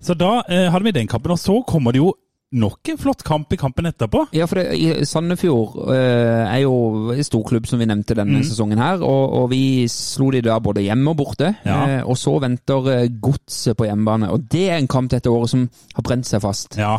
[0.00, 2.12] Så da eh, hadde vi den kampen, og så kommer det jo
[2.56, 4.20] nok en flott kamp i kampen etterpå.
[4.32, 8.44] Ja, for det, Sandefjord eh, er jo en storklubb, som vi nevnte denne Mm.
[8.46, 9.02] sesongen her.
[9.02, 11.50] Og, og vi slo de da både hjemme og borte.
[11.66, 11.80] Ja.
[11.98, 14.30] Eh, og så venter eh, Godset på hjemmebane.
[14.32, 15.66] Og det er en kamp dette året som
[15.98, 16.78] har brent seg fast.
[16.80, 16.96] Ja,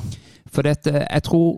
[0.51, 1.57] For dette, jeg tror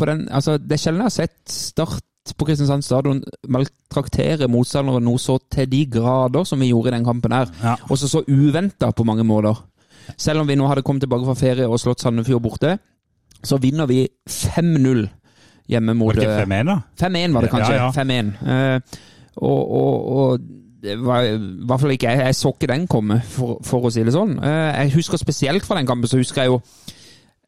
[0.00, 2.04] på den, altså Det er sjelden jeg har sett Start
[2.36, 7.06] på Kristiansand stadion maltraktere motstandere noe så til de grader som vi gjorde i den
[7.06, 7.50] kampen her.
[7.62, 7.76] Ja.
[7.90, 9.56] Også så uventa på mange måter.
[10.20, 12.76] Selv om vi nå hadde kommet tilbake fra ferie og slått Sandefjord borte,
[13.44, 15.06] så vinner vi 5-0
[15.70, 16.78] hjemme mot var det ikke eh, 5-1 da?
[17.00, 17.76] 5-1 var det kanskje.
[17.76, 17.90] Ja, ja.
[17.94, 18.32] 5-1.
[18.54, 19.04] Eh,
[19.36, 20.40] og, og, og
[20.82, 22.26] det var i hvert fall ikke jeg.
[22.26, 24.36] Jeg så ikke den komme, for, for å si det sånn.
[24.44, 26.60] Eh, jeg husker spesielt fra den kampen, så husker jeg jo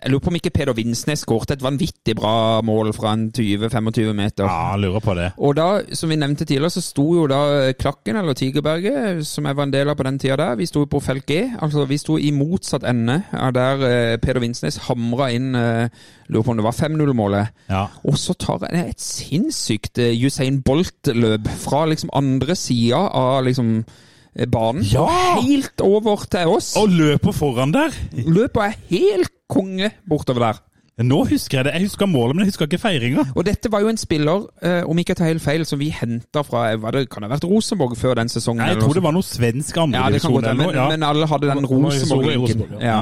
[0.02, 4.12] Jeg lurer på om ikke Peder Vinsnes skåret et vanvittig bra mål fra en 20-25
[4.18, 4.48] meter.
[4.48, 5.28] Ja, lurer på det.
[5.38, 9.58] Og da, som vi nevnte tidligere, så sto jo da Klakken, eller Tigerberget, som jeg
[9.58, 11.44] var en del av på den tida der, vi sto på felt G.
[11.62, 15.86] Altså, vi sto i motsatt ende av der eh, Peder Vinsnes hamra inn eh,
[16.32, 17.58] Lurer på om det var 5-0-målet.
[17.68, 17.82] Ja.
[18.08, 23.74] Og så tar jeg et sinnssykt eh, Usain Bolt-løp fra liksom andre sida av liksom
[23.82, 24.82] eh, banen.
[24.88, 25.06] Ja!
[25.42, 26.72] Helt over til oss.
[26.80, 27.94] Og løper foran der!
[28.16, 30.60] Løpet er helt konge bortover der.
[31.02, 31.72] Nå husker jeg det.
[31.78, 33.22] Jeg husker målet, men jeg husker ikke feiringa.
[33.34, 35.88] Og dette var jo en spiller, eh, om ikke jeg tar helt feil, som vi
[35.88, 38.60] henta fra eh, det, Kan det ha vært Rosenborg før den sesongen?
[38.60, 40.74] Nei, jeg tror det var noe svensk Ja, det andredivisjon Ja, men.
[40.76, 40.88] Ja.
[40.92, 42.66] men alle hadde den Rosenborg-linken.
[42.66, 42.98] Rosenborg, Ja.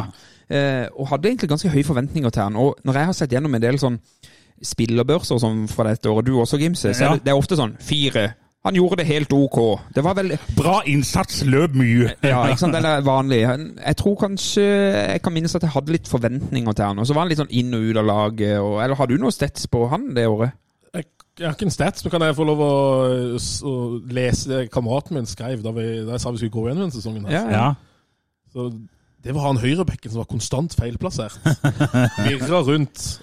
[0.50, 2.56] Eh, og hadde egentlig ganske høye forventninger til han.
[2.56, 3.98] Og når jeg har sett gjennom en del sånn
[4.62, 7.76] spillerbørser sånn fra dette året, du også, Gimse, så er det, det er ofte sånn
[7.80, 8.34] fire.
[8.66, 9.58] Han gjorde det helt ok.
[9.96, 12.10] Det var vel Bra innsats, løp mye.
[12.20, 13.38] Ja, ikke sant, det er vanlig.
[13.46, 17.00] Jeg tror kanskje Jeg kan minnes at jeg hadde litt forventninger til han.
[17.00, 18.58] Og så var han litt sånn inn og ut av laget.
[18.60, 20.52] Og, eller har du noe stats på han det året?
[20.92, 21.06] Jeg,
[21.40, 22.72] jeg har ikke en stats, men kan jeg få lov å,
[23.40, 23.74] å
[24.12, 26.98] lese det kameraten min skrev da, vi, da jeg sa vi skulle gå gjennom denne
[26.98, 27.30] sesongen?
[27.30, 27.38] her?
[27.38, 27.70] Ja, Ja.
[28.50, 28.66] Så
[29.22, 31.36] det var han høyrebekken som var konstant feilplassert.
[32.26, 33.20] Virra rundt.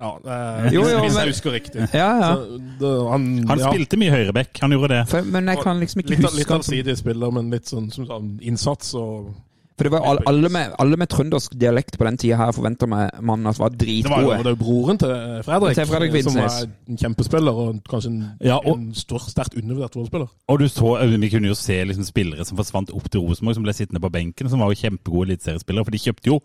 [0.00, 1.88] Ja, eh, Jo, jo, hvis jeg husker riktig.
[1.94, 2.08] ja.
[2.20, 2.34] ja.
[2.34, 5.02] Så, det, han Han ja, spilte mye høyreback, han gjorde det.
[5.08, 8.06] For, men jeg kan liksom ikke litt, huske litt allsidig spiller, men litt sånn, som
[8.06, 9.34] sånn innsats og
[9.76, 12.86] For det var alle, alle, med, alle med trøndersk dialekt på den tida her forventa
[12.86, 14.36] meg mannen at var Det var jo dritgode.
[14.36, 17.80] det var jo broren til eh, Fredrik, Til Fredrik som var er en kjempespiller og
[17.90, 20.28] kanskje en, Ja, og- en stor, sterkt undervurdert rollespiller.
[20.48, 23.54] Og du så, eh, Vi kunne jo se liksom spillere som forsvant opp til Rosenborg,
[23.58, 25.84] som ble sittende på benken, som var jo kjempegode eliteseriespillere.
[25.84, 26.38] For de kjøpte jo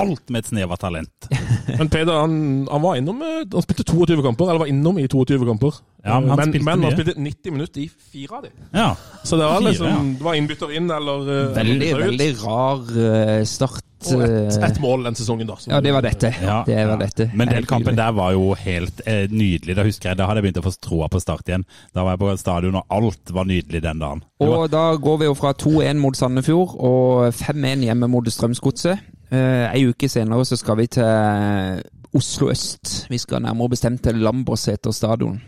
[0.00, 1.28] alt med et snev av talent.
[1.78, 2.34] Men Peder han,
[2.70, 5.80] han var innom eh, Han spilte 22 kamper, eller var innom i 22 kamper.
[6.02, 8.62] Ja, men han men, spilte men han spilte 90 minutter i fire av dem.
[8.74, 8.88] Ja.
[9.22, 10.00] Så det var liksom ja.
[10.18, 13.86] Det var innbytter inn eller eh, Veldig, eller veldig rar eh, start.
[14.10, 15.56] Og ett eh, et mål den sesongen, da.
[15.70, 16.32] Ja, det var dette.
[16.42, 17.28] Ja, det var dette.
[17.38, 19.78] Men den kampen der var jo helt eh, nydelig.
[19.78, 21.68] Da husker jeg, da hadde jeg begynt å få troa på start igjen.
[21.94, 24.26] Da var jeg på stadion, og alt var nydelig den dagen.
[24.42, 29.12] Og da går vi jo fra 2-1 mot Sandefjord og 5-1 hjemme mot Strømsgodset.
[29.32, 31.82] Eh, Ei uke senere så skal vi til
[32.14, 33.06] Oslo øst.
[33.10, 35.40] Vi skal nærmere bestemt til Lambertseter stadion.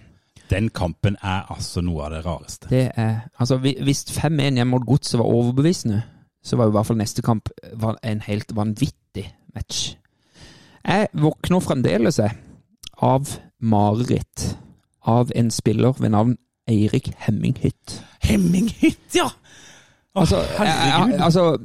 [0.50, 2.68] den kampen er altså noe av det rareste.
[2.70, 6.02] Det er Altså, hvis 5-1 hjemme mot Godset var overbevisende,
[6.44, 7.48] så var jo i hvert fall neste kamp
[8.04, 9.96] en helt vanvittig match.
[10.84, 12.20] Jeg våkner fremdeles
[13.02, 13.28] av
[13.60, 14.56] mareritt
[15.06, 16.36] av en spiller ved navn
[16.68, 18.02] Eirik Hemminghytt.
[18.22, 19.26] Hemminghytt, ja!
[20.14, 21.56] Å, Altså, jeg, jeg, altså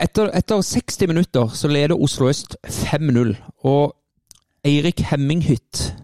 [0.00, 3.34] etter, etter 60 minutter så leder Oslo øst 5-0.
[3.64, 3.94] Og
[4.66, 5.94] Eirik Hemminghytt,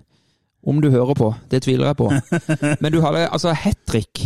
[0.67, 2.11] om du hører på, det tviler jeg på,
[2.83, 4.23] men du hadde altså hat trick.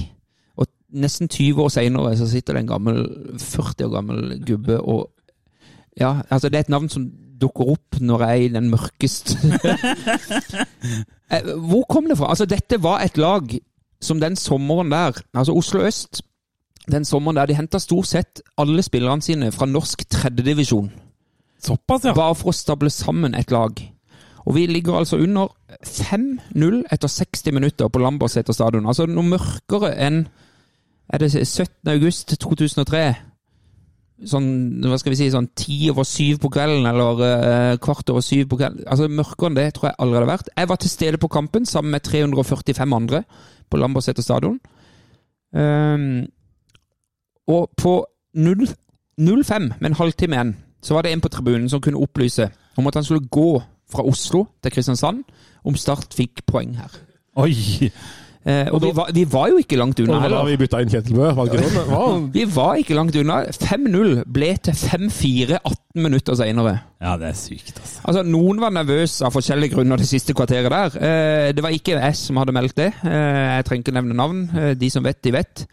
[0.56, 3.06] Og nesten 20 år seinere så sitter det en gammel,
[3.38, 5.10] 40 år gammel gubbe og
[5.96, 7.06] Ja, altså det er et navn som
[7.40, 9.36] dukker opp når jeg er i den mørkeste
[11.32, 12.28] Eh, Hvor kom det fra?
[12.30, 13.48] Altså, dette var et lag
[14.00, 16.20] som den sommeren der Altså, Oslo øst
[16.90, 20.90] den sommeren der de henta stort sett alle spillerne sine fra norsk tredjedivisjon.
[21.62, 22.14] Såpass, ja.
[22.14, 23.80] Bare for å stable sammen et lag.
[24.46, 25.50] Og vi ligger altså under
[25.82, 28.86] 5-0 etter 60 minutter på Lambertseter stadion.
[28.86, 30.26] Altså noe mørkere enn
[31.06, 31.86] Er det 17.
[31.86, 33.00] august 2003?
[34.26, 34.46] Sånn,
[34.82, 38.48] hva skal vi si, sånn ti over syv på kvelden, eller eh, kvart over syv
[38.50, 38.82] på kvelden.
[38.90, 40.50] Altså Mørkere enn det tror jeg aldri hadde vært.
[40.56, 43.22] Jeg var til stede på kampen sammen med 345 andre
[43.70, 44.58] på Lambertseter stadion.
[45.54, 46.26] Ehm,
[47.46, 48.68] og på 0
[49.18, 52.86] 05, med en halvtime igjen, så var det en på tribunen som kunne opplyse om
[52.86, 55.24] at han skulle gå fra Oslo til Kristiansand
[55.64, 56.92] om Start fikk poeng her.
[57.36, 57.90] Oi!
[58.46, 60.44] Eh, og vi var, vi var jo ikke langt unna Og da heller.
[60.52, 61.88] vi bytta inn Kjetil Bø, var det ikke sånn?
[61.90, 62.26] Var han...
[62.36, 63.38] Vi var ikke langt unna.
[63.50, 66.76] 5-0 ble til 5-4 18 minutter senere.
[67.02, 68.04] Ja, det er sykt, altså.
[68.06, 70.94] Altså, Noen var nervøse av forskjellige grunner det siste kvarteret der.
[71.10, 72.92] Eh, det var ikke jeg som hadde meldt det.
[73.02, 74.44] Eh, jeg trenger ikke nevne navn.
[74.54, 75.66] Eh, de som vet, de vet.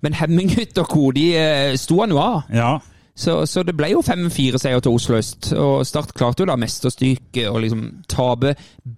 [0.00, 1.10] Men Hemminghytt og co.
[1.16, 2.42] de eh, sto han jo av.
[2.52, 2.72] Ja.
[3.16, 5.52] Så, så det ble jo 5-4-seier til Oslo øst.
[5.54, 8.56] Og Start klarte jo da mesterstyrke og liksom tape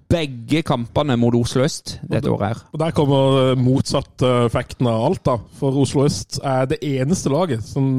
[0.09, 2.63] begge kampene mot Oslo øst dette året her.
[2.73, 5.35] Og Der kommer eh, motsatt eh, effekten av alt, da.
[5.59, 7.91] For Oslo øst er det eneste laget som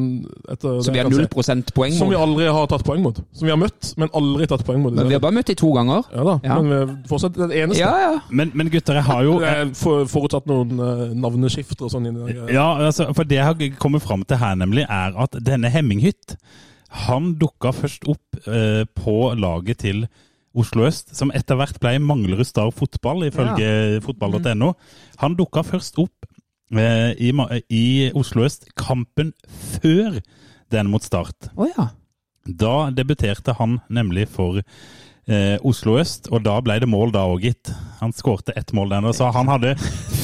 [0.50, 3.04] etter Som vi har kan null se, prosent poeng Som vi aldri har tatt poeng
[3.06, 3.22] mot.
[3.38, 4.98] Som vi har møtt, men aldri tatt poeng mot.
[4.98, 6.02] Men vi har bare møtt de to ganger.
[6.16, 6.58] Ja da, Ja.
[6.62, 7.84] men vi er fortsatt det eneste.
[7.84, 8.18] Ja, ja.
[8.32, 9.38] Men, men gutter, jeg har jo
[9.78, 12.10] for, forutsatt noen uh, navneskifter og sånn.
[12.50, 15.70] Ja, altså, for det jeg har kommet fram til her, nemlig, er at denne
[16.08, 16.38] Hemminghytt
[17.08, 20.06] han dukka først opp eh, på laget til
[20.58, 24.72] Oslo øst, som etter hvert ble Manglerud Star Fotball, ifølge fotball.no.
[25.22, 26.26] Han dukka først opp
[26.72, 27.34] eh, i,
[27.70, 29.34] i Oslo øst kampen
[29.78, 30.22] før
[30.72, 31.52] den mot Start.
[31.56, 31.90] Oh, ja.
[32.48, 37.44] Da debuterte han nemlig for eh, Oslo øst, og da ble det mål da òg,
[37.44, 37.76] gitt.
[38.00, 39.76] Han skårte ett mål der og så han hadde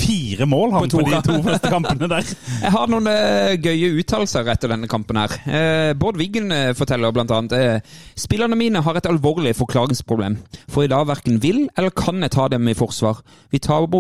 [0.04, 2.34] fire mål han På på, de to første kampene der.
[2.66, 5.36] Jeg har noen uh, gøye uttalelser etter denne kampen her.
[5.48, 7.88] Uh, Bård Wiggen uh, forteller blant annet
[8.20, 10.38] Spillerne mine har et alvorlig forklaringsproblem.
[10.72, 13.22] For i dag verken vil eller kan jeg ta dem i forsvar.
[13.52, 13.94] Vi taper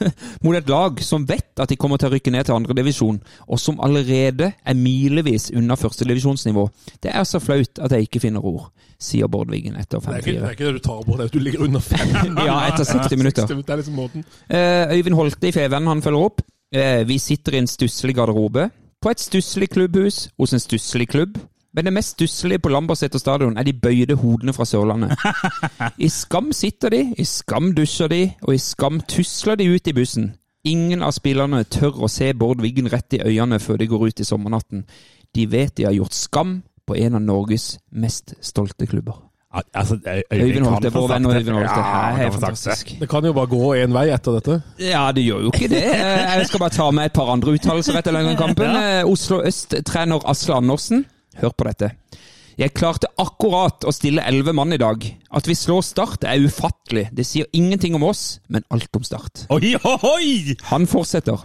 [0.44, 3.60] mot et lag som vet at de kommer til å rykke ned til andredivisjon, og
[3.60, 6.66] som allerede er milevis unna førstedivisjonsnivå.
[7.02, 8.70] Det er så flaut at jeg ikke finner ord,
[9.00, 11.32] sier Bård Wiggen etter Det er, ikke, det er ikke det du tar på at
[11.32, 12.14] du ligger under 5.
[12.50, 13.48] Ja, etter 60 minutter.
[13.50, 14.24] Det er liksom måten.
[14.48, 16.42] Eh, Øyvind Holte i Feven han følger opp.
[16.74, 18.68] Eh, vi sitter i en stusslig garderobe.
[19.00, 21.38] På et stusslig klubbhus hos en stusslig klubb.
[21.72, 25.14] Men det mest stusselige på Lambertseter stadion er de bøyde hodene fra Sørlandet.
[26.06, 29.94] I skam sitter de, i skam dusjer de, og i skam tusler de ut i
[29.94, 30.32] bussen.
[30.66, 34.20] Ingen av spillerne tør å se Bård Wiggen rett i øynene før de går ut
[34.20, 34.84] i sommernatten.
[35.34, 39.29] De vet de har gjort skam på en av Norges mest stolte klubber.
[39.50, 39.96] Ja, Altså,
[40.32, 41.80] Øyvind Holte, vår venn og Øyvind Holte.
[41.82, 42.92] Ja, er fantastisk.
[43.00, 44.60] Det kan jo bare gå én vei etter dette.
[44.78, 45.82] Ja, det gjør jo ikke det.
[46.38, 48.70] Jeg skal bare ta med et par andre uttalelser etter denne kampen.
[48.78, 51.04] Eh, Oslo Øst-trener Asle Andersen,
[51.42, 51.90] hør på dette.
[52.60, 55.02] Jeg klarte akkurat å stille elleve mann i dag.
[55.32, 57.08] At vi slår Start er ufattelig.
[57.16, 59.46] Det sier ingenting om oss, men alt om Start.
[59.50, 60.56] Oi, oi!
[60.70, 61.40] Han fortsetter.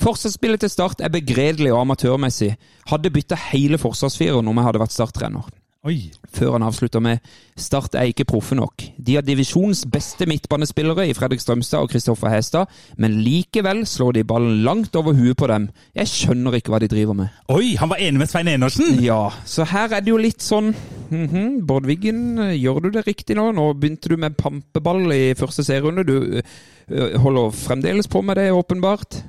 [0.00, 2.54] Forsvarsspillet til Start er begredelig og amatørmessig.
[2.90, 5.52] Hadde bytta hele forsvarsfireren om jeg hadde vært Start-trener.
[5.84, 5.98] Oi.
[6.32, 7.20] Før han avslutter med
[7.60, 8.82] Start er ikke proffe nok.
[8.96, 14.24] De har divisjonens beste midtbanespillere i Fredrik Strømstad og Kristoffer Hestad, men likevel slår de
[14.24, 15.68] ballen langt over huet på dem.
[15.94, 17.36] Jeg skjønner ikke hva de driver med.
[17.52, 18.96] Oi, han var enig med Svein Enersen!
[19.04, 20.72] Ja, så her er det jo litt sånn
[21.12, 23.50] mhm, Bård Wiggen, gjør du det riktig nå?
[23.52, 26.08] Nå begynte du med pampeball i første serierunde.
[26.08, 29.20] Du ø, holder fremdeles på med det, åpenbart.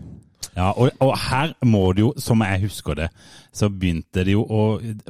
[0.56, 3.10] Ja, og, og her må det jo, som jeg husker det,
[3.56, 4.62] så begynte det jo å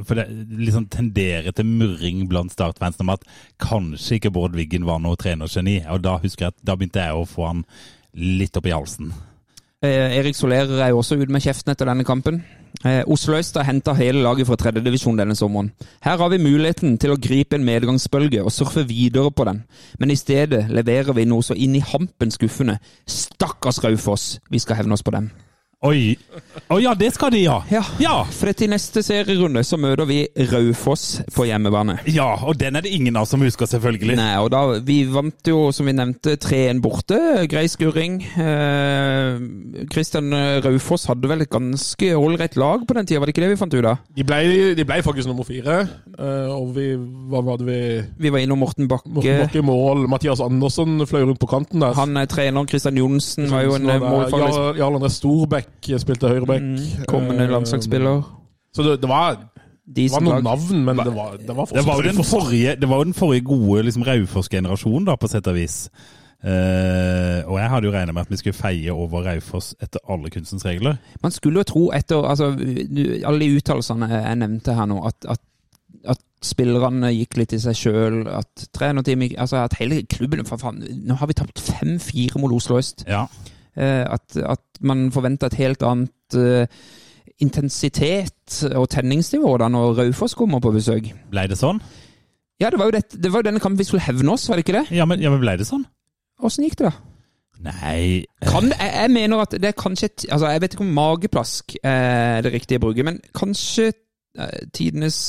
[0.06, 0.26] For det
[0.58, 3.26] liksom tendere til murring blant Start-fans om at
[3.62, 5.80] kanskje ikke Bård Wiggen var noe trenergeni.
[5.94, 7.64] Og da husker jeg at da begynte jeg å få han
[8.16, 9.14] litt opp i halsen.
[9.86, 12.42] Eh, Erik Solerer er jo også ute med kjeften etter denne kampen.
[12.84, 15.72] Eh, Oslo Øst har henta hele laget fra tredjedivisjon denne sommeren.
[16.04, 19.64] Her har vi muligheten til å gripe en medgangsbølge og surfe videre på den,
[20.00, 22.80] men i stedet leverer vi noe så inn i hampen skuffende.
[23.08, 25.32] Stakkars Raufoss, vi skal hevne oss på dem.
[25.86, 26.16] Oi!
[26.74, 27.60] Å ja, det skal de, ja!
[27.70, 28.14] Ja, Ja!
[28.34, 32.00] for til neste serierunde så møter vi Raufoss på hjemmebane.
[32.10, 34.16] Ja, og den er det ingen av oss som husker, selvfølgelig.
[34.18, 37.20] Nei, og da, Vi vant jo, som vi nevnte, 3-1 borte.
[37.52, 38.18] Grei skurring.
[38.34, 39.38] Eh,
[40.66, 43.60] Raufoss hadde vel et ganske ålreit lag på den tida, var det ikke det vi
[43.60, 44.02] fant ut av?
[44.16, 44.40] De ble,
[44.80, 45.78] de ble faktisk nummer fire.
[46.18, 47.80] eh, og vi Hva var det vi
[48.26, 49.10] Vi var innom Morten Bakke.
[49.10, 50.08] Morten Bakke i mål.
[50.10, 51.94] Mathias Andersen fløy rundt på kanten der.
[51.94, 52.68] Han er treneren.
[52.68, 56.62] Kristian Johnsen var jo en målfaglig Jarl André Storbekk spilte høyreback.
[56.62, 58.24] Mm, kommende Eh, landslagsspiller.
[58.76, 59.38] Så det, det, var,
[59.86, 62.90] det var noen navn, men det var, det var Det var jo den forrige, det
[62.90, 65.90] var jo den forrige gode liksom, Raufoss-generasjonen, da, på sett og vis.
[66.46, 70.30] Uh, og jeg hadde jo regna med at vi skulle feie over Raufoss etter alle
[70.30, 71.00] kunstens regler.
[71.24, 72.52] Man skulle jo tro etter altså,
[73.26, 75.42] alle de uttalelsene jeg nevnte her nå, at, at,
[76.06, 80.84] at spillerne gikk litt i seg sjøl, at trenerteamet altså At hele klubben for faen,
[81.08, 83.08] Nå har vi tapt 5-4 mot Oslo øst.
[83.10, 83.26] Ja.
[83.76, 86.68] Eh, at, at man forventer et helt annet eh,
[87.44, 91.10] intensitet og tenningsnivå da når Raufoss kommer på besøk.
[91.32, 91.82] Ble det sånn?
[92.62, 94.64] Ja, det var jo, det, det var denne kampen vi skulle hevne oss, var det
[94.64, 94.86] ikke det?
[94.96, 95.84] Ja, men, ja, men ble det sånn?
[96.46, 97.12] Åssen gikk det, da?
[97.66, 101.78] Nei Kan, jeg, jeg mener at det er kanskje altså Jeg vet ikke om mageplask
[101.88, 105.20] er det riktige bruket, men kanskje eh, tidenes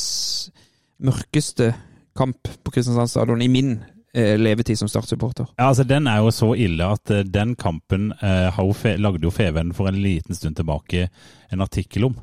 [1.06, 1.70] mørkeste
[2.18, 5.50] kamp på Kristiansand stadion i min eh, levetid som Start-supporter.
[5.58, 9.34] Ja, altså Den er jo så ille at uh, den kampen uh, jo lagde jo
[9.34, 11.08] Feven for en liten stund tilbake
[11.52, 12.16] en artikkel om.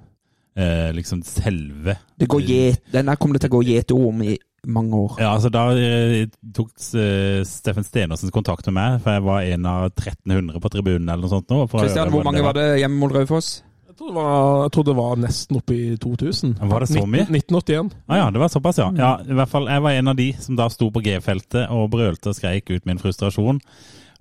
[0.54, 4.20] Uh, liksom selve Det går get, Den der kommer det til å gå gjetord om
[4.22, 4.36] i
[4.68, 5.18] mange år.
[5.20, 9.70] Ja, altså Da eh, tok eh, Steffen Stenersen kontakt med meg, for jeg var en
[9.70, 11.10] av 1300 på tribunen.
[11.10, 11.66] eller noe sånt nå.
[11.74, 13.62] Kristian, hvor mange var det hjemme mot Raufoss?
[13.94, 16.54] Jeg tror, var, jeg tror det var nesten oppe i 2000.
[16.66, 17.28] Var det så mye?
[17.30, 17.92] 19, 1981.
[18.08, 18.88] Ah, ja, det var såpass, ja.
[18.98, 19.10] ja.
[19.22, 22.32] I hvert fall, Jeg var en av de som da sto på G-feltet og brølte
[22.32, 23.60] og skreik ut min frustrasjon.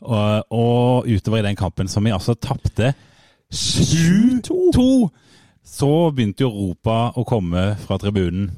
[0.02, 2.92] Og, og utover i den kampen som vi altså tapte
[3.48, 4.84] 7-2,
[5.64, 8.50] så begynte jo ropa å komme fra tribunen.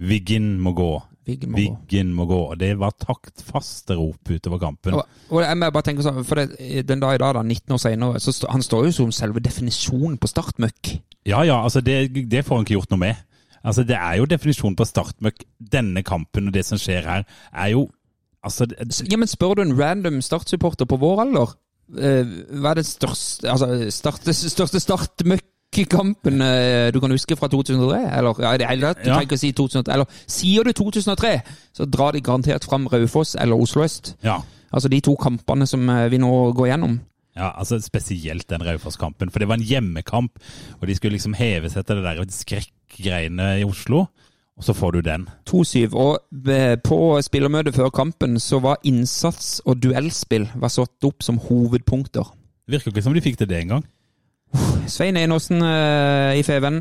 [0.00, 0.90] Wiggen må gå.
[1.26, 2.02] Viggen må gå.
[2.14, 2.40] Må gå.
[2.52, 4.94] Og det var taktfaste rop utover kampen.
[4.94, 7.74] Og, og jeg må bare tenke sånn, for det, Den dag i dag, da, 19
[7.76, 10.96] år senere, så han står jo som selve definisjonen på startmøkk.
[11.26, 13.24] Ja, ja, altså det, det får han ikke gjort noe med.
[13.66, 15.44] Altså Det er jo definisjonen på startmøkk.
[15.58, 17.88] Denne kampen og det som skjer her, er jo
[18.46, 18.66] Altså,
[19.10, 21.56] Ja, men Spør du en random Start-supporter på vår alder,
[21.98, 22.28] eh,
[22.60, 24.82] hva er det største altså, start, største
[25.90, 27.98] kampen eh, du kan huske fra 2003?
[28.18, 29.16] Eller ja, det hele tatt, du Ja.
[29.16, 29.92] trenger ikke å si 2003.
[29.92, 31.42] Eller sier du 2003,
[31.76, 34.14] så drar de garantert fram Raufoss eller Oslo øst.
[34.24, 34.38] Ja.
[34.72, 37.00] Altså de to kampene som eh, vi nå går gjennom.
[37.36, 39.30] Ja, altså Spesielt den Raufoss-kampen.
[39.30, 40.38] For det var en hjemmekamp,
[40.80, 44.06] og de skulle liksom heve seg til det der skrekkgreiene i Oslo.
[44.56, 45.26] Og så får du den.
[45.44, 45.92] 2-7.
[45.92, 46.16] Og
[46.48, 52.24] eh, på spillermøtet før kampen så var innsats og duellspill var satt opp som hovedpunkter.
[52.66, 53.84] Virker ikke som de fikk til det engang.
[54.86, 56.80] Svein Enåsen eh, i Feven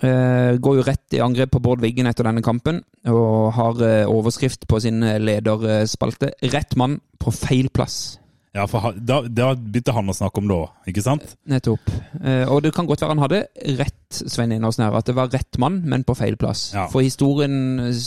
[0.00, 4.10] eh, går jo rett i angrep på Bård Wiggen etter denne kampen, og har eh,
[4.10, 8.16] overskrift på sin lederspalte 'Rett mann på feil plass'.
[8.56, 11.24] Ja, for da, da begynte han å snakke om det òg, ikke sant?
[11.50, 11.90] Nettopp.
[12.22, 13.40] Eh, og det kan godt være han hadde
[13.76, 16.70] rett, Svein Enåsen her, at det var rett mann, men på feil plass.
[16.72, 16.86] Ja.
[16.92, 18.00] For historien eh,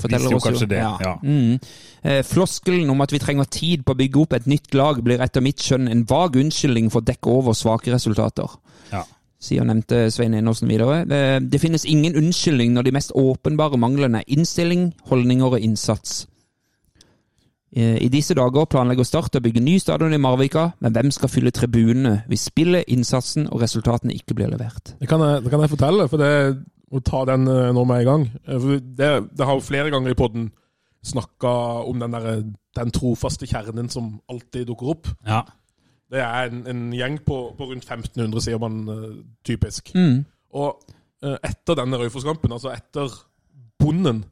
[0.00, 1.14] forteller oss jo kanskje det, ja.
[1.22, 1.60] Mm.
[2.02, 5.22] Eh, floskelen om at vi trenger tid på å bygge opp et nytt lag, blir
[5.22, 8.58] etter mitt skjønn en vag unnskyldning for å dekke over svake resultater.
[8.90, 9.04] Ja.
[9.42, 11.04] sier nevnte Svein Enåsen videre.
[11.06, 16.24] Det, det finnes ingen unnskyldning når de mest åpenbare manglene er innstilling, holdninger og innsats.
[17.72, 21.30] Eh, I disse dager planlegger Start å bygge ny stadion i Marvika, men hvem skal
[21.32, 24.92] fylle tribunene hvis spillet, innsatsen og resultatene ikke blir levert?
[25.00, 26.32] Det kan jeg, det kan jeg fortelle, for det
[26.92, 28.26] å ta den nå med i gang.
[28.44, 30.50] Eh, Det, det har jo flere ganger i podden
[31.02, 31.52] snakka
[31.88, 32.44] om den, der,
[32.76, 35.08] den trofaste kjernen som alltid dukker opp.
[35.26, 35.40] Ja.
[36.12, 39.08] Det er en, en gjeng på, på rundt 1500, sier man eh,
[39.48, 39.94] typisk.
[39.96, 40.20] Mm.
[40.60, 40.84] Og
[41.24, 43.08] eh, etter denne Raufoss-kampen, altså etter
[43.80, 44.22] Bonden,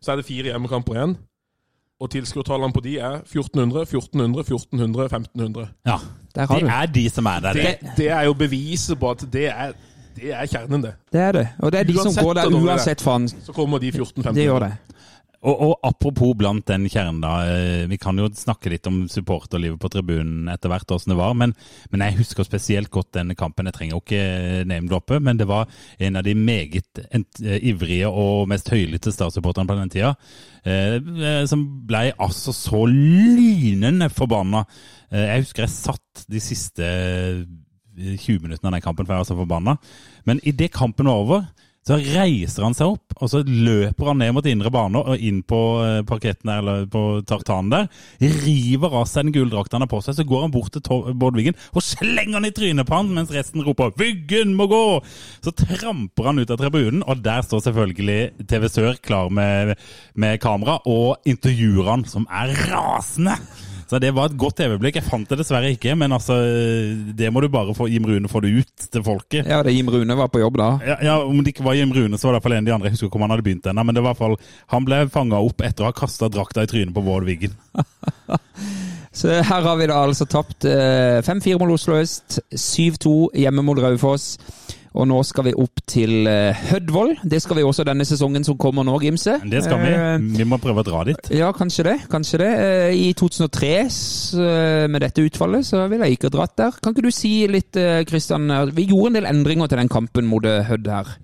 [0.00, 1.16] så er det fire hjemmekamper igjen.
[2.00, 5.68] Og tilskuertallene på de er 1400, 1400, 1400, 1500.
[5.86, 5.96] ja.
[6.36, 6.68] Der har Det du.
[6.68, 7.52] er de som er der.
[7.52, 8.08] Det, Det.
[8.10, 9.72] er jo beviset på at det er,
[10.16, 10.92] det er kjernen, det.
[11.12, 11.48] Det er det.
[11.58, 12.52] Og det er de som går der er.
[12.60, 13.28] uansett faen.
[13.28, 14.34] Så kommer de 14-15.
[14.34, 14.72] Det gjør det.
[15.46, 17.32] Og, og apropos blant den kjernen, da.
[17.46, 21.36] eh, Vi kan jo snakke litt om supporterlivet på tribunen etter hvert, åssen det var.
[21.38, 21.52] Men,
[21.92, 23.68] men jeg husker spesielt godt denne kampen.
[23.70, 25.68] Jeg trenger jo ikke name-droppe, men det var
[26.02, 30.14] en av de meget eh, ivrige og mest høylytte statssupporterne på den tida.
[30.66, 34.64] eh, eh, Som ble altså så lynende forbanna.
[35.12, 37.44] Eh, Jeg husker jeg satt de siste eh,
[37.96, 39.76] 20 minuttene av den kampen, for jeg var så forbanna.
[40.28, 41.46] Men idet kampen var over,
[41.86, 45.42] så reiser han seg opp, og så løper han ned mot indre bane og inn
[45.46, 47.86] på eh, parketten der, eller på tartanen der.
[48.42, 51.38] River av seg den gulldrakta han har på seg, så går han bort til Bård
[51.38, 55.02] Wiggen og slenger han i trynet på han, mens resten roper 'Wiggen må gå!'
[55.46, 59.76] Så tramper han ut av tribunen, og der står selvfølgelig TV Sør klar med,
[60.14, 63.38] med kamera og intervjuer han, som er rasende.
[63.86, 64.96] Så det var et godt øyeblikk.
[64.98, 66.34] Jeg fant det dessverre ikke, men altså,
[67.16, 69.46] det må du bare få Jim Rune få det ut til folket.
[69.46, 70.72] Ja, det Jim Rune var på jobb da.
[70.82, 72.64] Ja, ja, Om det ikke var Jim Rune, så var det i hvert fall en
[72.64, 72.90] av de andre.
[72.90, 73.86] Jeg husker ikke om han hadde begynt ennå.
[73.86, 74.36] Men det var i hvert fall,
[74.74, 77.54] han ble fanga opp etter å ha kasta drakta i trynet på Vård Wiggen.
[79.16, 83.78] Så her har vi da altså tapt eh, 5-4 mot Oslo øst, 7-2 hjemme mot
[83.80, 84.34] Raufoss.
[84.96, 87.14] Og nå skal vi opp til eh, Hødvoll.
[87.28, 89.34] Det skal vi også denne sesongen som kommer nå, Gimse.
[89.44, 89.90] Det skal vi.
[89.92, 91.28] Eh, Vi må prøve å dra dit.
[91.36, 91.96] Ja, kanskje det.
[92.12, 92.48] kanskje det.
[92.64, 96.80] Eh, I 2003, eh, med dette utfallet, så ville jeg ikke dratt der.
[96.82, 97.76] Kan ikke du si litt,
[98.08, 98.48] Kristian.
[98.72, 101.16] Vi gjorde en del endringer til den kampen mot Hødd her.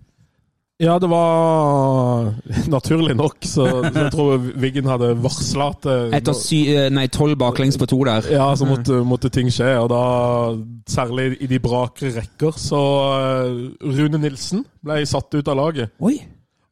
[0.83, 2.33] Ja, det var
[2.77, 7.07] naturlig nok, så, så jeg tror Wiggen hadde varsla at eh, Etter sy eh, nei,
[7.13, 8.27] tolv baklengs på to der.
[8.35, 10.03] Ja, så måtte, måtte ting skje, og da
[10.91, 12.83] særlig i de brakere rekker, så
[13.15, 13.59] eh,
[13.95, 15.95] Rune Nilsen ble satt ut av laget.
[16.03, 16.17] Oi!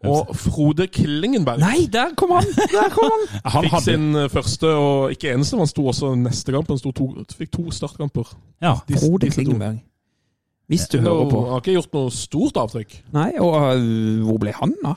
[0.09, 2.47] Og Frode Klingenberg Nei, der kom han!
[2.73, 3.27] Der kom han!
[3.53, 6.73] Han fikk hadde sin eh, første, og ikke eneste, men han sto også neste kamp.
[6.73, 8.33] Han sto to, fikk to startkamper.
[8.65, 8.79] Ja.
[8.89, 9.37] Frode Killingenberg.
[9.37, 9.79] Klingenberg.
[10.71, 11.45] Hvis du hører på.
[11.45, 13.01] Han har ikke gjort noe stort avtrykk.
[13.16, 14.95] Nei, og øh, hvor ble han da?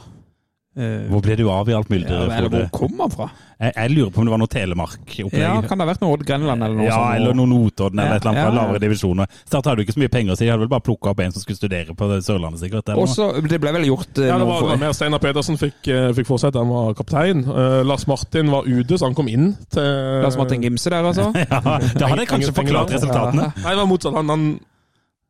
[0.74, 2.32] Uh, Hvor ble du av i alt ja, mylderet?
[2.34, 3.28] eller hvor kom han fra?
[3.62, 5.44] Jeg, jeg lurer på om det var noe Telemark-opplegg.
[5.44, 7.18] Ja, Kan det ha vært noe Odd Grenland eller noe Ja, sånt?
[7.20, 8.58] eller noe Notodden eller Ja, et eller annet fra ja, ja.
[8.58, 9.36] lavere divisjoner.
[9.46, 11.36] Start hadde jo ikke så mye penger, så de hadde vel bare plukka opp en
[11.36, 12.90] som skulle studere på Sørlandet, sikkert.
[12.90, 13.04] eller.
[13.06, 16.10] Også, det ble vel gjort uh, Ja, det noe var, mer Steinar Pedersen fikk, eh,
[16.18, 17.46] fikk fortsette, han var kaptein.
[17.46, 19.94] Eh, Lars Martin var ute, så han kom inn til
[20.26, 21.30] Lars Martin Gimse der, altså?
[21.54, 23.52] Ja, da hadde jeg kanskje forklart resultatene.
[23.62, 24.18] Nei, det var motsatt.
[24.18, 24.50] Han, han,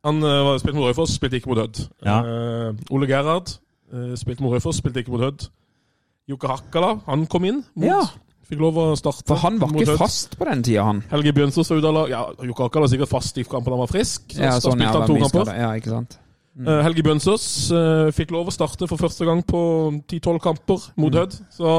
[0.04, 1.80] han uh, spilte mot Raufoss, spilte ikke mot Hødd.
[2.04, 2.18] Ja.
[2.22, 3.54] Uh, Ole Gerhard
[3.94, 5.46] uh, spilte mot Raufoss, spilte ikke mot Hødd.
[6.30, 7.64] Jokke Hakkala, han kom inn.
[7.74, 8.02] Mot, Ja.
[8.44, 9.24] Fikk lov å starte.
[9.24, 10.98] For han var ikke fast på den tida, han.
[11.08, 12.10] Helge Bjønsås var ute av lag.
[12.12, 14.26] Ja, Jokke Hakkala var sikkert fast i kampen han var frisk.
[14.36, 15.52] Så Ja, sånn, ja, spilte han to kamper.
[15.56, 16.18] ja, ikke sant?
[16.54, 16.68] Mm.
[16.84, 17.46] Helge Bjønsås
[18.14, 19.62] fikk lov å starte for første gang på
[20.12, 21.18] 10-12 kamper mot Mm.
[21.22, 21.38] Hødd.
[21.56, 21.72] Så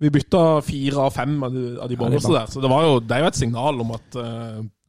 [0.00, 2.46] vi bytta fire av fem av de, av de Ja, er der.
[2.48, 4.16] Så det, var jo, det er jo et signal om at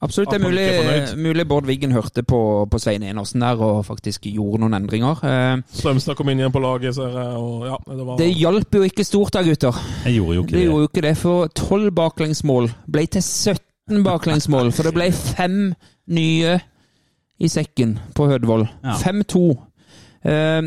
[0.02, 0.32] Absolutt.
[0.34, 2.40] Det er mulig, mulig Bård Wiggen hørte på,
[2.72, 5.20] på Svein Enersen der og faktisk gjorde noen endringer.
[5.24, 7.36] Eh, Strømstad kom inn igjen på laget, ser jeg.
[7.38, 9.78] Og ja, det var Det hjalp jo ikke stort da, gutter.
[10.08, 10.66] Jeg gjorde jo ikke Det det.
[10.66, 14.72] gjorde jo ikke det, for 12 baklengsmål ble til 17 baklengsmål.
[14.74, 15.60] For det ble fem
[16.10, 16.58] nye
[17.42, 18.68] i sekken på Hødvold.
[18.84, 18.98] Ja.
[19.06, 19.44] 5-2.
[20.26, 20.62] Eh,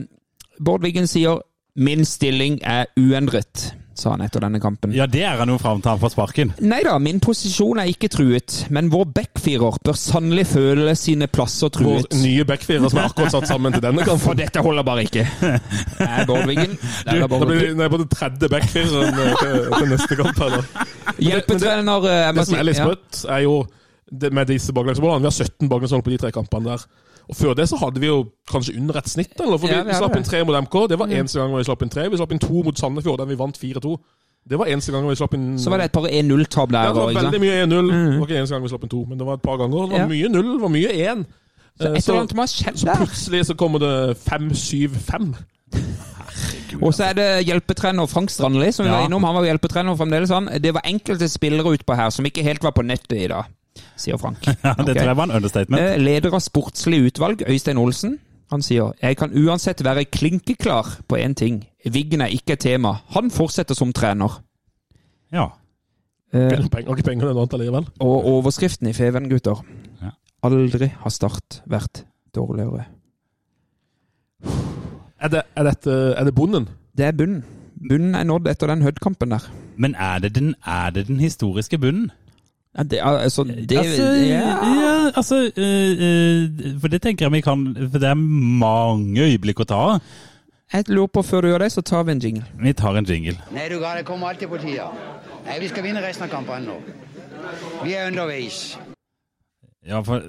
[0.62, 1.40] Bård Wiggen sier
[1.76, 4.92] 'min stilling er uendret', sa han etter denne kampen.
[4.96, 6.52] Ja, det er han jo fram til han får sparken.
[6.64, 11.70] Nei da, min posisjon er ikke truet, men vår backfirer bør sannelig føle sine plasser
[11.70, 12.16] Vår truet.
[12.22, 14.24] nye backfirer som er akkurat satt sammen til denne kampen.
[14.26, 15.24] For dette holder bare ikke.
[15.98, 16.74] Det er Bård Wiggen.
[16.80, 20.44] Det er Da Bård blir det på den tredje backfireren eh, til, til neste kamp.
[21.18, 23.56] Hjelpetrener eh, Det som er litt sprøtt, er jo
[24.14, 25.24] det med disse baklengsmålene.
[25.24, 26.84] Vi har 17 baklengsmål på de tre kampene der.
[27.28, 29.32] Og Før det så hadde vi jo kanskje under et snitt.
[29.40, 29.56] Eller?
[29.58, 30.74] For Ja, vi, vi slapp inn tre mot MK.
[30.90, 32.08] Det var eneste gang vi slapp inn tre.
[32.10, 33.94] Vi slapp inn to mot Sandefjord, den vi vant 4-2.
[34.50, 36.82] Det var eneste gang vi slapp inn Så var det et par 1-0-tap der.
[36.84, 37.88] ja, det var veldig mye 1-0.
[37.92, 39.86] Det var ikke eneste gang vi slapp inn to, men det var et par ganger.
[39.88, 40.06] Det var Ja.
[40.06, 41.24] mye 0, det var mye 1.
[41.80, 45.34] Så Eh, et eller annet må så plutselig så kommer det 5-7-5.
[46.82, 48.98] Og så er det hjelpetrener Frank Strandli, som vi Ja.
[49.00, 49.24] var innom.
[49.24, 50.30] Han var hjelpetrener fremdeles.
[50.30, 50.48] Han.
[50.60, 53.44] Det var enkelte spillere utpå her som ikke helt var på nettet i dag,
[53.96, 54.44] sier Frank.
[54.64, 54.94] Ja, det okay.
[54.94, 55.82] tror jeg var en understatement.
[55.82, 58.18] Eh, Leder av sportslig utvalg, Øystein Olsen,
[58.52, 61.62] han sier jeg kan uansett være klinkeklar på én ting.
[61.84, 62.98] Viggen er ikke et tema.
[63.16, 64.40] Han fortsetter som trener.
[65.32, 65.48] Ja.
[66.34, 67.88] Eh, Penger, ikke penger er noe annet allikevel.
[68.00, 69.62] og overskriften i Feven, gutter.
[70.02, 70.12] Ja.
[70.44, 72.04] Aldri har Start vært
[72.34, 72.86] dårligere.
[75.24, 76.68] Er det, er dette, er det bunnen?
[76.96, 77.44] Det er bunnen.
[77.88, 79.46] Bunnen er nådd etter den Hødd-kampen der.
[79.76, 82.10] Men er det den, er det den historiske bunnen?
[82.74, 84.46] Ja, det, altså, det, altså, ja.
[84.82, 87.60] ja, altså uh, uh, For det tenker jeg vi kan
[87.92, 90.08] For det er mange øyeblikk å ta av.
[90.74, 92.44] Jeg lurer på, før du gjør det, så tar vi en jingle.
[92.58, 93.36] Vi tar en jingle.
[93.54, 94.88] Nei, du gal, det kommer alltid på tida.
[95.44, 96.80] Nei, vi skal vinne resten av kampene nå.
[97.84, 98.78] Vi er underveis.
[99.86, 100.24] Ja, for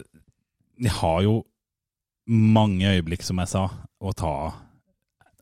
[0.77, 1.39] vi har jo
[2.27, 3.65] mange øyeblikk, som jeg sa,
[3.97, 4.61] å ta av.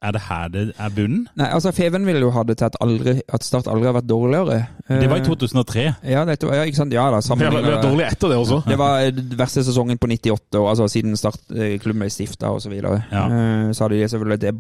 [0.04, 1.22] Er det her det er bunnen?
[1.40, 4.10] Nei, altså Feven ville jo ha det til at, aldri, at Start aldri har vært
[4.10, 4.58] dårligere.
[4.90, 5.86] Det var i Eh, 2003.
[6.12, 6.94] Ja, det, ja, ikke sant?
[6.94, 8.62] Ja da, Vi har, vi har dårlig etter det også.
[8.68, 9.08] Det var
[9.40, 12.74] verste sesongen på 98 og, altså siden Start eh, klubben ble stifta osv.
[12.84, 12.92] Ja.
[13.32, 14.54] Uh, så hadde de selvfølgelig det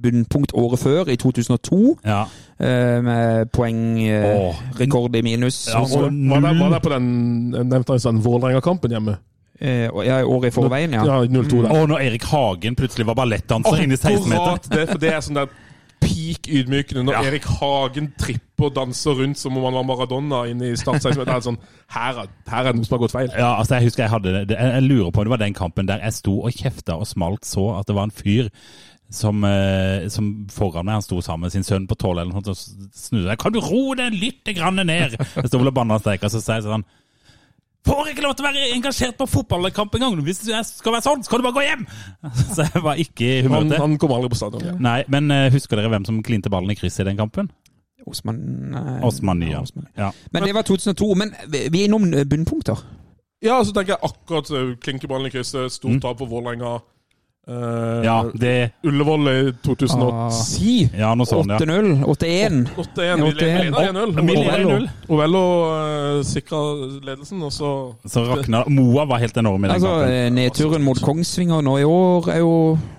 [0.00, 2.22] bunnpunkt året før, i 2002, Ja.
[2.60, 4.62] eh, med poeng eh, Åh.
[4.80, 5.68] rekord i minus.
[5.72, 9.18] Ja, og så- Var det, var det på den nevnte sånn Vålerenga-kampen hjemme?
[9.60, 11.04] Eh, ja, året i forveien, ja.
[11.04, 11.64] Ja, 0-2.
[11.70, 14.70] Og når Erik Hagen plutselig var ballettdanser inne i 16-meter.
[14.70, 15.52] Det, for det er sånn der
[16.00, 17.22] peak ydmykende når Ja.
[17.28, 21.24] Erik Hagen tripper og danser rundt som om han var Maradona inne i Start 16.
[21.26, 21.58] Det er sånn,
[21.92, 23.28] her, er- her er det noe som har gått feil.
[23.36, 24.56] Ja, altså jeg husker jeg hadde det.
[24.56, 27.06] Jeg jeg lurer på om det var den kampen der jeg sto og kjefta og
[27.06, 28.48] smalt så at det var en fyr
[29.10, 32.40] som, eh, som foran meg, han sto sammen med sin sønn på tolv eller noe
[32.40, 33.38] sånt, og snudde seg.
[33.38, 36.62] 'Kan du roe deg litt grann ned?' Jeg sto vel og banna så sa jeg
[36.62, 36.84] sånn
[37.86, 40.18] Får ikke lov til å være engasjert på fotballkamp engang!
[40.26, 41.86] Hvis det skal være sånn, så kan du bare gå hjem!
[42.54, 43.80] Så jeg var ikke i humør til.
[43.80, 44.76] han kom aldri på stadion.
[44.84, 47.48] Nei, men uh, husker dere hvem som klinte ballen i krysset i den kampen?
[48.08, 49.60] Osman eh, Osman Nya.
[49.60, 49.88] Osman.
[49.96, 50.08] Ja.
[50.32, 51.08] Men det var 2002.
[51.20, 52.80] Men vi er innom eh, bunnpunkter.
[53.44, 56.78] Ja, så tenker jeg akkurat klinkeballen i krysset, stort tap for Vålerenga.
[57.50, 60.90] Eh, ja, det Ullevål i 2010.
[61.00, 61.58] Ja, noe sånt, ja.
[61.58, 62.60] 8-0, 8-1.
[62.76, 63.24] 8-1.
[63.24, 64.14] Vi leder 1-0.
[64.20, 64.86] Vi leder 1-0.
[65.10, 66.60] Ovello uh, sikra
[67.08, 67.72] ledelsen, og så
[68.06, 70.14] Så rakna Moa var helt enorm i den Altså, kampen.
[70.14, 72.54] eh, nedturen mot Kongsvinger nå i år er jo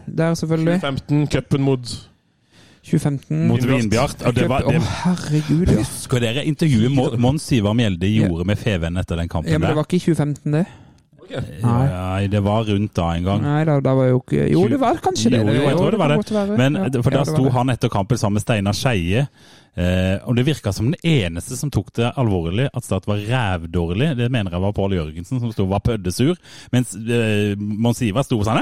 [0.06, 0.82] der, selvfølgelig.
[0.82, 1.94] 2015, cupen mot
[2.84, 3.48] 2015.
[3.48, 4.22] Mot Vinbjart.
[4.26, 5.78] Og det var, det, herregud, ja.
[5.86, 9.60] husker dere intervjuet Mo- Mons Ivar Mjelde gjorde med Feven etter den kampen ja.
[9.62, 10.66] Men det var ikke i 2015, det?
[11.30, 11.86] Nei.
[11.88, 13.42] Nei, det var rundt da en gang.
[13.46, 15.42] Nei, da, da var jo ikke Jo, det var kanskje det.
[15.46, 16.60] Jo, jo, jeg tror det var kan det.
[16.60, 17.54] Men Ja, For ja, da det sto det.
[17.56, 19.28] han etter kampen sammen med Steinar Skeie.
[19.72, 24.18] Eh, og det virka som den eneste som tok det alvorlig at Start var rævdårlig.
[24.20, 26.36] Det mener jeg var Pål Jørgensen, som sto og var pøddesur.
[26.74, 28.60] Mens eh, Mons Ivar sto sånn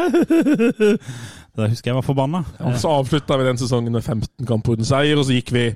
[1.57, 2.43] Da husker jeg var forbanna.
[2.61, 5.69] Og så avslutta vi den sesongen med 15 kamper uten seier, og så gikk vi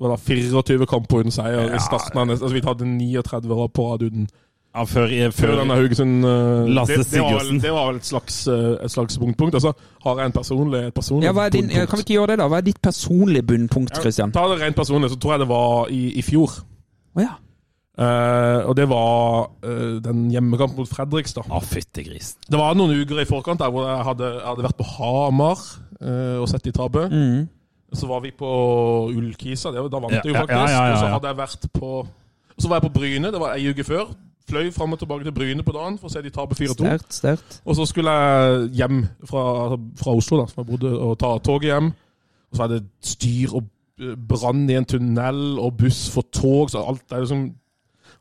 [0.00, 4.26] var det 24 kamper uten seier neste Altså, vi hadde 39 år på rad uten
[4.74, 8.40] Ja, før, før denne Haugesund uh, Lasse det, det, var det var vel et slags,
[8.50, 9.54] uh, et slags bunnpunkt.
[9.54, 9.70] Altså,
[10.02, 12.48] har jeg en personlig, et personlig Ja, din, ja, kan vi ikke gjøre det, da?
[12.50, 14.34] Hva er ditt personlige bunnpunkt, Christian?
[14.34, 16.56] Ta det rent personlig, så tror jeg det var i, i fjor.
[17.14, 17.36] Oh, ja.
[17.94, 21.46] Uh, og det var uh, den hjemmekampen mot Fredrikstad.
[21.46, 22.08] Å, fytti.
[22.10, 25.62] Det var noen uker i forkant der hvor jeg hadde, hadde vært på Hamar
[26.02, 27.06] eh, og sett de tape.
[27.14, 27.46] Mm.
[27.94, 28.50] Så var vi på
[29.14, 30.58] Ullkisa, det, da vant Ja, de jo ja, faktisk.
[30.58, 31.94] ja, ja, ja, Og så hadde jeg vært på
[32.54, 34.12] så var jeg på Bryne, det var ei uke før.
[34.48, 36.74] Fløy fram og tilbake til Bryne på dagen for å se de tape 4-2.
[36.76, 37.60] Sterkt, sterkt.
[37.64, 41.30] Og så skulle jeg hjem fra, altså fra Oslo, da, som jeg bodde, og ta
[41.44, 41.92] toget hjem.
[42.52, 42.82] Og så er det
[43.14, 43.70] styr og
[44.28, 47.52] brann i en tunnel og buss for tog, så alt er liksom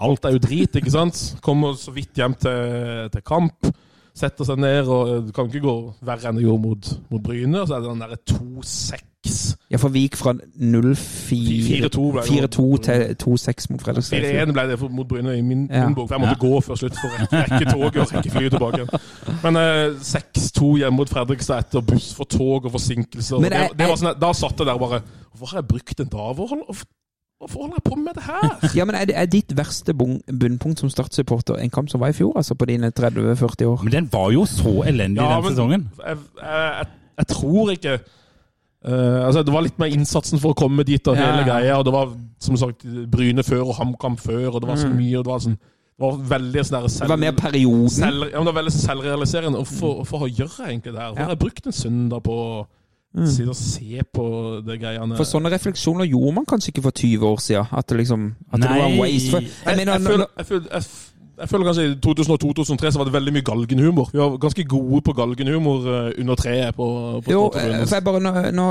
[0.03, 1.19] Alt er jo drit, ikke sant?
[1.45, 3.67] Kommer så vidt hjem til, til kamp.
[4.13, 5.71] Setter seg ned, og det kan ikke gå
[6.05, 7.63] verre enn det gjorde mot, mot Bryne.
[7.63, 9.09] Og så er det den derre 2-6
[9.71, 12.49] Ja, for vi gikk fra 0-4 4-2 ble det.
[12.51, 14.27] 4-2 til 2-6 mot Fredrikstad.
[14.45, 15.87] 4-1 ble det for, mot Bryne i min, Ja.
[15.87, 18.53] min bok, for jeg måtte gå før slutt for å rekke toget og rekke flyet
[18.53, 19.01] tilbake.
[19.45, 23.41] Men eh, 6-2 hjemme mot Fredrikstad etter buss for tog og forsinkelser.
[23.47, 25.01] Det, det var sånn, da satt jeg der bare
[25.33, 26.43] Hvorfor har jeg brukt en dag?
[27.43, 28.49] Hvorfor holder, jeg på med det her?
[28.79, 32.17] Ja, men er, det, er ditt verste bunnpunkt som startsupporter en kamp som var i
[32.17, 33.83] fjor, altså på dine 30-40 år?
[33.83, 35.87] Men den var jo så elendig Ja, den men- sesongen.
[35.99, 36.87] Jeg, jeg, jeg,
[37.23, 37.97] jeg tror ikke
[38.83, 41.53] Uh, altså Det var litt mer innsatsen for å komme dit og Ja, hele ja.
[41.53, 41.75] greia.
[41.79, 42.09] Og det var
[42.43, 42.81] som sagt
[43.13, 44.97] Bryne før og HamKam før, og det var så Mm.
[44.97, 45.17] mye.
[45.19, 47.89] og Det var, sånn, det var veldig sånn der Det var mer perioden.
[47.89, 49.57] Selv, ja, men det var veldig selvrealiserende.
[49.63, 51.07] Hvorfor, hvorfor gjør jeg egentlig det her?
[51.13, 52.35] Hvorfor har jeg brukt en søndag på
[53.13, 53.27] Mm.
[53.29, 54.23] sitte og se på
[54.65, 57.67] det greiene For sånne refleksjoner gjorde man kanskje ikke for 20 år siden.
[57.71, 59.01] At det liksom At det var en Nei.
[59.03, 59.29] waste.
[59.29, 60.87] For, jeg jeg, mener, jeg, jeg, føler, jeg, føler,
[61.43, 64.11] jeg, føler kanskje i 2002-2003 så var det veldig mye galgenhumor.
[64.13, 66.87] Vi var ganske gode på galgenhumor eh, under treet på,
[67.25, 68.67] på Jo, eh, for jeg bare, nå, nå,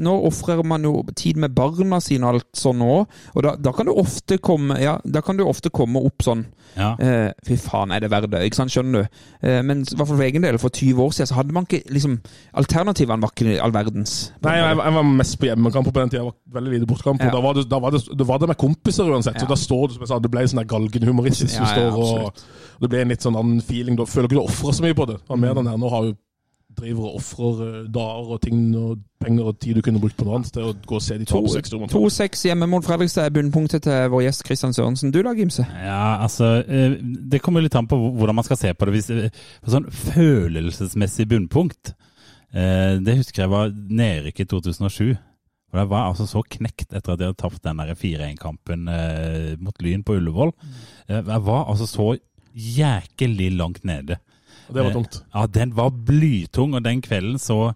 [0.00, 2.94] nå ofrer man jo tid med barna sine og alt sånn nå,
[3.34, 6.46] og da, da kan du ofte komme ja, da kan du ofte komme opp sånn
[6.78, 6.92] Ja.
[7.02, 8.44] eh, Fy faen, er det verdt det?
[8.46, 9.22] Ikke sant, skjønner du?
[9.42, 11.66] Eh, men i hvert fall for egen del, for 20 år siden så hadde man
[11.66, 12.20] ikke liksom
[12.60, 14.14] Alternativene var ikke all verdens.
[14.44, 16.32] Nei, jeg, jeg var mest på hjemmekamper på den tida.
[16.54, 17.28] Veldig lite bortekamper.
[17.28, 17.34] Ja.
[17.34, 19.38] Da, var det, da, var det, da var det med kompiser uansett.
[19.38, 19.44] Ja.
[19.44, 21.56] Så da står du, som jeg sa, det ble sånn der galgenhumoristisk.
[21.58, 22.42] Ja, du ja, og.
[22.80, 23.96] Det ble en litt sånn annen feeling.
[23.98, 25.18] Da føler ikke du ofrer så mye på det.
[25.28, 26.14] Han var den her, Nå har jo
[26.80, 30.24] driver og ofrer eh, dager og ting og penger og tid du kunne brukt på
[30.24, 32.86] noe annet til å gå og se de To- tape 6 mot 2-6 hjemme mot
[32.86, 35.10] Fredrikstad er bunnpunktet til vår gjest Kristian Sørensen.
[35.10, 35.66] Du da, Gimse?
[35.66, 38.94] Ja, altså eh, Det kommer litt an på hvordan man skal se på det.
[38.96, 41.92] Hvis, eh, sånn følelsesmessig bunnpunkt
[42.54, 45.18] eh, Det husker jeg var nedrykk i 2007.
[45.70, 49.76] Og Jeg var altså så knekt etter at jeg hadde tapt den 4-1-kampen eh, mot
[49.82, 50.50] Lyn på Ullevål.
[51.08, 52.08] Eh, jeg var altså så
[52.54, 54.18] jækelig langt nede.
[54.68, 55.22] Og det var Eh.
[55.34, 57.74] Ja, den var blytung, og den kvelden så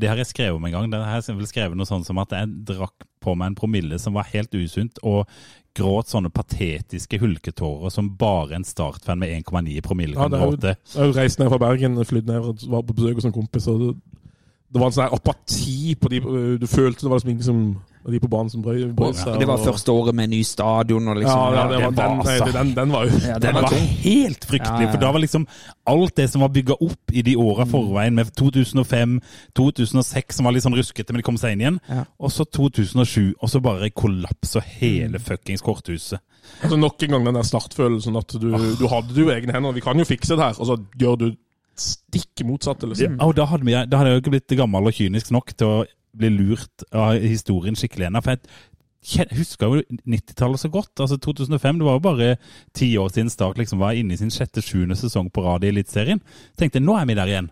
[0.00, 0.90] Det har jeg skrevet om en gang.
[0.90, 3.98] Det har jeg vel skrevet noe sånt som at jeg drakk på meg en promille
[4.00, 5.28] som var helt usunt, og
[5.76, 10.74] gråt sånne patetiske hulketårer som bare en startfan med 1,9 promille Ja, kan er gråte.
[10.94, 13.36] Jeg har jo reist ned fra Bergen, flydd ned og var på besøk hos en
[13.36, 13.68] kompis.
[13.68, 14.00] og
[14.72, 16.20] det, var en sånn apati på de
[16.58, 17.64] Du følte det var liksom ingen som
[18.02, 19.36] de på banen som brøy, brød seg.
[19.38, 22.16] Det var og- første året med ny stadion og liksom Ja, ja, det var, den
[22.18, 23.86] nei, altså- den, den var jo Ja, Den den var var tung.
[24.02, 25.46] helt fryktelig, Ja, ja, for da var liksom
[25.86, 29.20] alt det som var bygga opp i de åra forveien, med 2005,
[29.54, 32.04] 2006 som var litt sånn ruskete, men de kom seg inn igjen, Ja.
[32.18, 36.18] og så 2007, og så bare kollaps hele fuckings korthuset.
[36.62, 39.52] altså Nok en gang den der startfølelsen at du, du hadde det jo i egne
[39.52, 39.72] hender.
[39.72, 40.58] Vi kan jo fikse det her.
[40.58, 41.36] Og så gjør du
[41.82, 42.88] stikk motsatte.
[42.90, 43.18] Liksom.
[43.18, 45.54] Ja, og da hadde, vi, da hadde jeg jo ikke blitt gammel og kynisk nok
[45.56, 45.80] til å
[46.18, 48.22] bli lurt av historien skikkelig ennå.
[48.24, 48.36] For
[49.02, 50.92] jeg husker jo 90-tallet så godt.
[51.02, 52.28] Altså 2005, det var jo bare
[52.76, 56.22] ti år siden Start liksom var inne i sin sjette-sjuende sesong på rad i Eliteserien.
[56.58, 57.50] Tenkte nå er vi der igjen.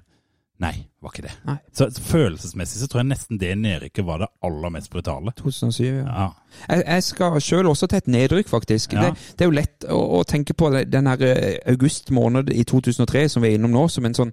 [0.61, 1.33] Nei, var ikke det.
[1.49, 1.57] Nei.
[1.73, 5.33] Så følelsesmessig så tror jeg nesten det nedrykket var det aller mest brutale.
[5.39, 6.05] 2007, ja.
[6.05, 6.29] Ja.
[6.69, 8.93] Jeg, jeg skal sjøl også til et nedrykk, faktisk.
[8.93, 9.07] Ja.
[9.09, 12.65] Det, det er jo lett å, å tenke på den her eh, august måned i
[12.69, 14.33] 2003 som vi er innom nå, som en sånn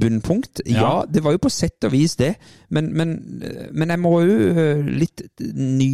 [0.00, 0.62] bunnpunkt.
[0.66, 1.04] Ja, Ja.
[1.12, 2.34] det var jo på sett og vis det,
[2.70, 5.22] men, men, eh, men jeg må jo eh, litt
[5.54, 5.90] ny,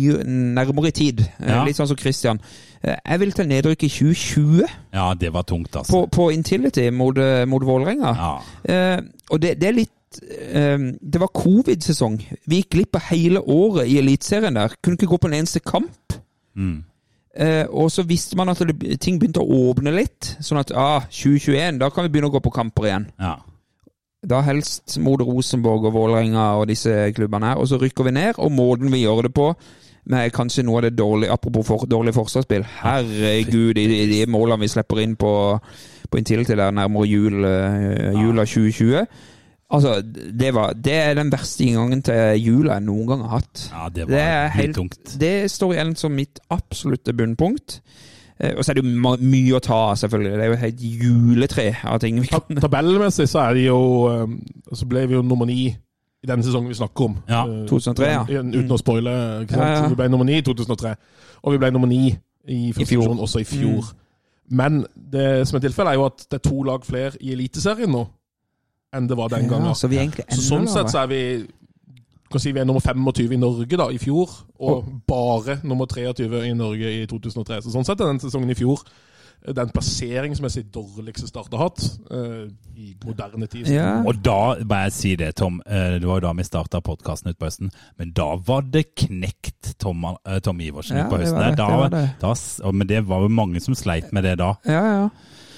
[0.57, 1.25] nærmere i tid.
[1.67, 2.41] Litt sånn som Christian.
[2.83, 4.63] Jeg vil til nedrykk i 2020
[4.93, 5.93] ja, det var tungt, altså.
[5.93, 7.15] på, på Intility mot,
[7.47, 8.11] mot Vålerenga.
[8.19, 8.33] Ja.
[8.67, 8.99] Eh,
[9.31, 9.82] og det, det er litt
[10.21, 12.19] eh, Det var covid-sesong.
[12.47, 14.75] Vi gikk glipp av hele året i Eliteserien der.
[14.83, 16.19] Kunne ikke gå på en eneste kamp.
[16.55, 16.83] Mm.
[17.33, 20.35] Eh, og så visste man at det, ting begynte å åpne litt.
[20.45, 23.09] Sånn at ah, 2021, da kan vi begynne å gå på kamper igjen.
[23.21, 23.39] ja.
[24.23, 27.59] Da helst mot Rosenborg og Vålerenga og disse klubbene her.
[27.59, 29.49] Og så rykker vi ned, og måten vi gjør det på
[30.13, 32.63] med kanskje noe av det dårlige Apropos for, dårlig forsvarsspill.
[32.83, 35.33] Herregud, de, de målene vi slipper inn på,
[36.11, 39.07] på Intility der nærmere jul, eh, jula 2020.
[39.73, 43.63] Altså, det, var, det er den verste inngangen til jula jeg noen gang har hatt.
[43.73, 45.13] ja, det var Det er litt helt tungt.
[45.21, 47.79] Det står igjen som mitt absolutte bunnpunkt.
[48.39, 50.33] Eh, Og så er det jo mye å ta av, selvfølgelig.
[50.33, 53.65] Det er jo et helt juletre av ting vi Ta- kan Tabellmessig så er det
[53.67, 53.81] jo
[54.13, 54.37] eh,
[54.75, 55.59] Så ble vi jo nummer ni
[56.23, 57.17] i denne sesongen vi snakker om.
[57.29, 57.41] Ja.
[57.49, 58.43] Eh, 2003, ja.
[58.45, 59.17] Uten å spoile.
[59.43, 59.63] Ikke sant?
[59.67, 59.89] Ja, ja.
[59.89, 60.93] Vi ble nummer ni i 2003.
[61.43, 62.13] Og vi ble nummer ni
[62.47, 63.09] i I fjor.
[63.19, 63.89] også i fjor.
[64.51, 67.91] Men det som er tilfellet, er jo at det er to lag flere i Eliteserien
[67.91, 68.05] nå
[68.93, 69.73] enn det var den gangen.
[69.73, 69.89] Ja, så
[70.37, 71.23] Så sånn sett så er vi
[72.33, 74.31] kan si vi er nummer 25 i Norge da, i fjor,
[74.65, 77.63] og bare nummer 23 i Norge i 2003.
[77.63, 78.81] Så sånn sett er den sesongen i fjor
[79.45, 81.83] eh, den plasseringsmessig dårligste Start har hatt
[82.13, 82.47] uh,
[82.79, 83.69] i moderne tid.
[83.69, 83.99] Ja.
[84.07, 85.61] Og da må jeg si det, Tom.
[85.67, 87.73] eh, Det var jo da vi starta podkasten utpå høsten.
[87.99, 90.07] Men da var det knekt Tom,
[90.43, 91.43] Tom Iversen Ja, utpå det høsten.
[91.43, 92.07] var det, Da, det var det.
[92.23, 94.55] Da, men det var jo mange som sleit med det da.
[94.65, 95.09] Ja, ja.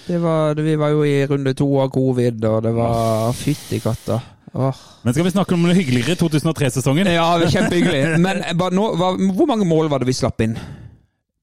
[0.04, 4.20] Det var, vi var jo i runde to av covid, og det var fytti katta.
[4.54, 4.80] Åh.
[5.02, 7.08] Men skal vi snakke om det hyggeligere 2003-sesongen?
[7.10, 8.20] Ja, kjempehyggelig.
[8.22, 10.54] Men bare nå, hva, hvor mange mål var det vi slapp inn?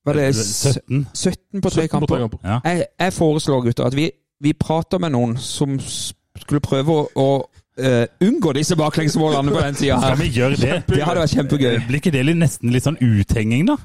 [0.05, 1.07] Var det 17.
[1.13, 2.23] 17 på tre 17 kamper?
[2.23, 2.37] kamper.
[2.43, 2.59] Ja.
[2.65, 4.07] Jeg, jeg foreslår, gutter, at vi,
[4.41, 7.27] vi prater med noen som skulle prøve å, å
[7.79, 10.77] eh, unngå disse baklengsmålene på den tida Skal vi gjøre det?
[10.91, 11.77] Det hadde vært kjempegøy.
[11.87, 13.77] Blir ikke det nesten litt sånn uthenging, da?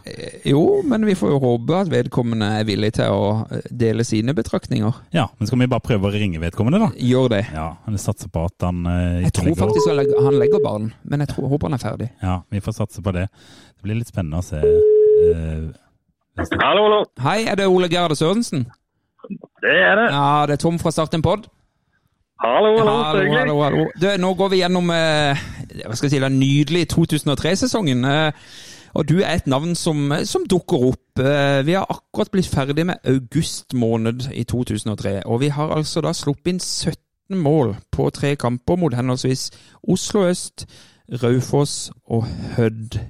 [0.48, 4.34] Jo, men vi får jo håpe at vedkommende er villig til å eh, dele sine
[4.36, 5.00] betraktninger.
[5.16, 6.90] Ja, men skal vi bare prøve å ringe vedkommende, da?
[6.98, 7.42] Gjør det.
[7.54, 10.64] Ja, han satser på at han uh, Jeg tror legger faktisk han legger, han legger
[10.64, 12.12] barn, men jeg tror, håper han er ferdig.
[12.22, 13.28] Ja, vi får satse på det.
[13.76, 14.62] Det blir litt spennende å se.
[14.62, 15.74] Uh,
[16.36, 16.98] Hallo, hallo.
[17.24, 18.66] Hei, er det Ole Gerhard Sørensen?
[19.64, 20.10] Det er det.
[20.12, 21.46] Ja, det er Tom fra Start en pod.
[22.38, 22.92] Hallo, hallo.
[23.02, 23.84] Hallo, hallo, hallo.
[23.96, 25.44] Du, nå går vi gjennom eh,
[25.86, 28.04] hva skal jeg si, den nydelige 2003-sesongen.
[28.04, 28.50] Eh,
[28.96, 31.20] og du er et navn som, som dukker opp.
[31.22, 35.22] Eh, vi har akkurat blitt ferdig med august måned i 2003.
[35.24, 39.48] Og vi har altså da sluppet inn 17 mål på tre kamper mot henholdsvis
[39.88, 40.66] Oslo øst,
[41.22, 43.00] Raufoss og Hødd.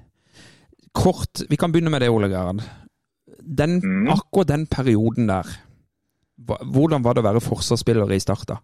[0.97, 2.63] Kort, vi kan begynne med det, Ole Gerhard.
[3.43, 4.09] Den, Mm.
[4.15, 5.51] Akkurat den perioden der,
[6.47, 8.57] hvordan var det å være forsvarsspiller i Start da?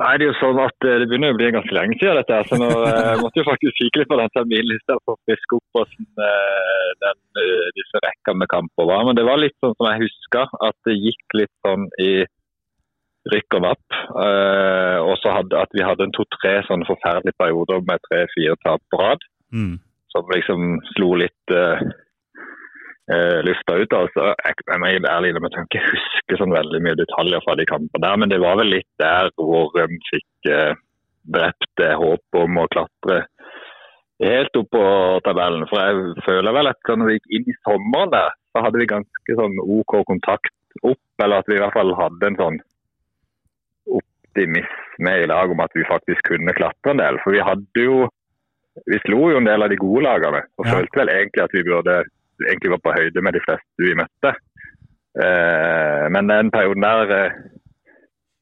[0.00, 2.38] Nei, det er jo sånn at eh, det begynner å bli ganske lenge siden dette.
[2.50, 5.58] Så nå eh, jeg måtte jo faktisk kikke litt på den terminlista for å friske
[5.58, 9.04] opp hvordan eh, den, eh, disse rekka med kamper var.
[9.08, 12.12] Men det var litt sånn som jeg husker, at det gikk litt sånn i
[13.32, 13.98] rykk og vapp.
[14.24, 19.00] Eh, og så at vi hadde en to-tre sånne forferdelige perioder med tre-fire tap på
[19.00, 19.28] rad.
[19.54, 19.74] mm.
[20.14, 21.52] som liksom slo litt
[23.12, 23.92] uh, lufta ut.
[23.98, 27.44] Altså, jeg, jeg må ærlig innrømme at jeg kan ikke huske sånn veldig mye detaljer
[27.44, 30.72] fra de kampene der, men det var vel litt der hvor de fikk uh,
[31.36, 33.22] drept det håpet om å klatre
[34.24, 34.84] helt opp på
[35.26, 35.66] tabellen.
[35.70, 38.90] For jeg føler vel at når vi gikk inn i sommeren der, så hadde vi
[38.92, 40.52] ganske sånn OK kontakt
[40.82, 42.60] opp, eller at vi i hvert fall hadde en sånn
[43.98, 47.18] optimisme i lag om at vi faktisk kunne klatre en del.
[47.24, 48.04] For vi hadde jo
[48.90, 50.72] vi slo jo en del av de gode lagene, og Ja.
[50.74, 52.02] følte vel egentlig at vi burde
[52.42, 54.34] egentlig var på høyde med de fleste vi møtte.
[55.14, 57.36] Eh, men den perioden der eh,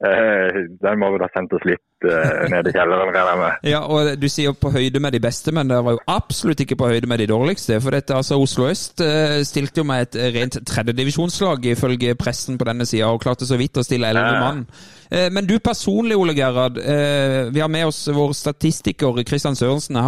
[0.09, 3.69] eh, den må vel ha sendt oss litt eh, ned i kjelleren, regner jeg med.
[3.73, 6.79] Ja, og du sier på høyde med de beste, men det var jo absolutt ikke
[6.81, 7.79] på høyde med de dårligste.
[7.85, 12.69] For dette, altså Oslo øst eh, stilte jo med et rent tredjedivisjonslag ifølge pressen på
[12.69, 14.67] denne sida, og klarte så vidt å stille elleve mann.
[15.13, 16.79] Eh, men du personlig, Ole Gerhard.
[16.79, 19.99] Eh, vi har med oss vår statistiker Kristian Sørensen.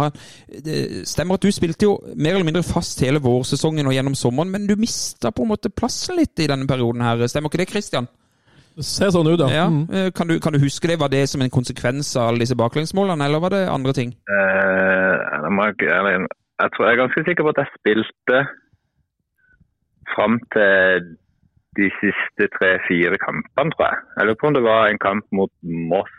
[0.65, 4.51] Det stemmer at du spilte jo mer eller mindre fast hele vårsesongen og gjennom sommeren,
[4.51, 7.21] men du mista på en måte plassen litt i denne perioden her.
[7.29, 8.09] Stemmer ikke det, Kristian?
[8.75, 9.47] Det ser sånn ut, ja.
[9.53, 9.67] Ja.
[9.71, 9.83] Mm.
[9.93, 10.97] Eh, Kan, du, kan du huske det?
[10.99, 14.15] Var det som en konsekvens av alle disse baklengsmålene, eller var det andre ting?
[14.25, 15.13] Eh,
[15.45, 16.25] jeg,
[16.59, 18.41] jeg, tror, jeg er ganske sikker på at jeg spilte
[20.15, 21.13] fram til
[21.79, 23.97] de siste tre-fire kampene, tror jeg.
[24.17, 25.51] Jeg lurer på om det var en kamp mot
[25.91, 26.13] Moss.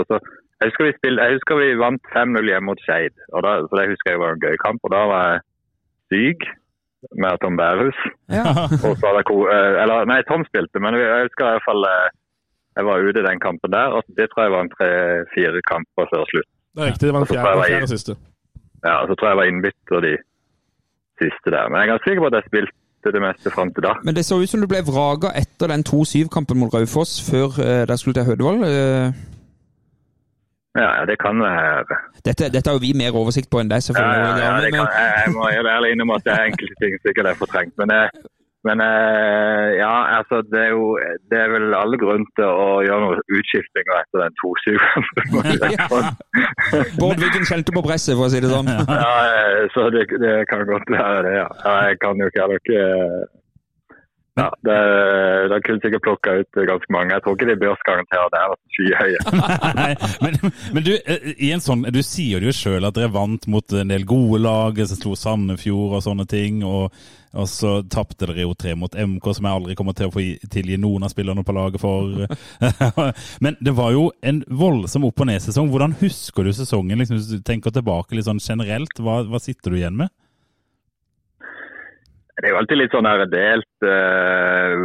[0.00, 0.18] Altså,
[0.58, 3.42] jeg, husker vi spilte, jeg husker vi vant 5-0 hjemme mot Skeid, så
[3.76, 4.80] det husker jeg var en gøy kamp.
[4.86, 5.44] Og da var jeg
[6.12, 6.48] syk
[7.22, 7.98] med Tom Bærhus.
[8.38, 8.44] Ja.
[8.86, 11.88] Og så hadde jeg eh, eller, nei, Tom spilte, men jeg husker i hvert fall
[11.90, 12.10] eh,
[12.76, 13.88] jeg var ute i den kampen der.
[13.96, 16.50] og Det tror jeg var en tre-fire kamper før slutt.
[16.74, 17.06] Det er riktig.
[17.06, 18.12] Det var den fjerde, fjerde siste.
[18.88, 20.14] Ja, så tror jeg jeg var innbytter de
[21.20, 21.68] siste der.
[21.68, 23.96] Men jeg er ganske sikker på at jeg spilte det meste fram til da.
[24.06, 27.82] Men det så ut som du ble vraga etter den 2-7-kampen mot Raufoss før uh,
[27.88, 28.62] dere skulle til Hødevold?
[28.68, 29.12] Eh,
[30.78, 31.96] Ja, ja, det kan være.
[32.24, 34.22] dette, dette har jo vi mer oversikt på enn deg, Ja, selvfølgelig.
[34.24, 36.74] ja, ja, men- det kan, jeg, jeg må være ærlig innom at det er enkelte
[36.80, 37.74] ting sikkert er fortrengt.
[37.76, 38.08] Men, eh,
[38.62, 40.92] men eh, ja, altså det er jo
[41.32, 46.08] det er vel alle grunn til å gjøre noen utskiftinger etter den 2-7-kampen.
[47.02, 48.70] Bård Wiggen skjelte på presset, for å si det sånn.
[49.02, 51.48] ja, eh, så det, det kan godt være det, ja.
[51.88, 52.82] jeg kan jo ikke heller ikke
[54.40, 54.76] ja, det,
[55.52, 57.12] det kunne sikkert plukka ut ganske mange.
[57.12, 59.18] Jeg tror ikke de børsgaranterer der var skyhøye.
[59.80, 59.90] Nei,
[60.24, 60.38] men,
[60.72, 63.92] men du, eh, i en sånn, du sier jo sjøl at dere vant mot en
[63.92, 66.62] del gode lag, som slo Sandefjord og sånne ting.
[66.64, 66.88] Og,
[67.32, 70.24] og så tapte dere jo tre mot MK, som jeg aldri kommer til å få
[70.52, 72.26] tilgi noen av spillerne på laget for.
[73.44, 75.70] men det var jo en voldsom opp- og ned-sesong.
[75.72, 77.00] Hvordan husker du sesongen?
[77.00, 80.12] Liksom, hvis du tenker tilbake litt sånn generelt, hva, hva sitter du igjen med?
[82.36, 84.76] Det er jo alltid litt sånn her delt uh,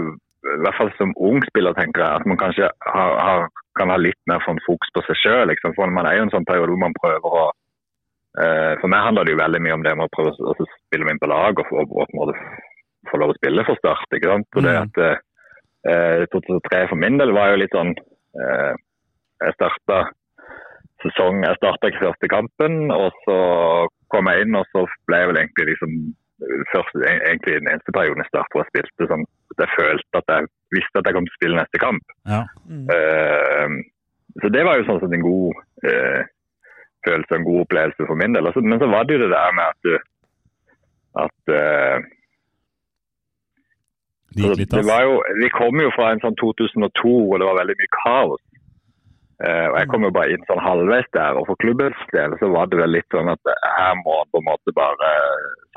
[0.45, 2.21] I hvert fall som ung spiller, tenker jeg.
[2.21, 3.47] At man kanskje har, har,
[3.79, 5.47] kan ha litt mer sånn fokus på seg sjøl.
[5.51, 5.75] Liksom.
[5.75, 7.47] For man er jo en sånn periode hvor man prøver å
[8.81, 10.53] For meg handler det jo veldig mye om det med å prøve å
[10.87, 12.35] spille meg inn på lag og, og, og på en måte
[13.09, 14.05] få lov å spille for Start.
[14.13, 14.47] ikke sant?
[14.59, 14.83] Og det Mm.
[14.83, 14.97] at
[15.87, 18.73] eh, 2003 for min del var jo litt sånn eh,
[19.45, 19.97] Jeg starta
[21.05, 23.37] sesong Jeg starta ikke første kampen, og så
[24.13, 25.97] kom jeg inn, og så ble jeg vel egentlig liksom
[26.71, 29.25] først, egentlig den eneste perioden jeg startet hvor jeg spilte sånn
[29.57, 32.11] jeg følte at jeg visste at jeg kom til å spille neste kamp.
[32.29, 32.43] Ja.
[32.93, 33.77] Eh,
[34.43, 36.21] så det var jo sånn sett en god eh,
[37.15, 38.49] og en god opplevelse for min del.
[38.49, 39.97] Altså, men så var det jo det der med at du
[41.25, 41.97] at uh,
[44.35, 47.41] Det gikk Altså, litt, det var jo, vi kom jo fra en sånn 2002 hvor
[47.41, 48.43] det var veldig mye kaos.
[49.37, 52.49] Uh, og Jeg kom jo bare inn sånn halvveis der, og for klubbens del så
[52.53, 55.11] var det vel litt sånn at eh, her må man på en måte bare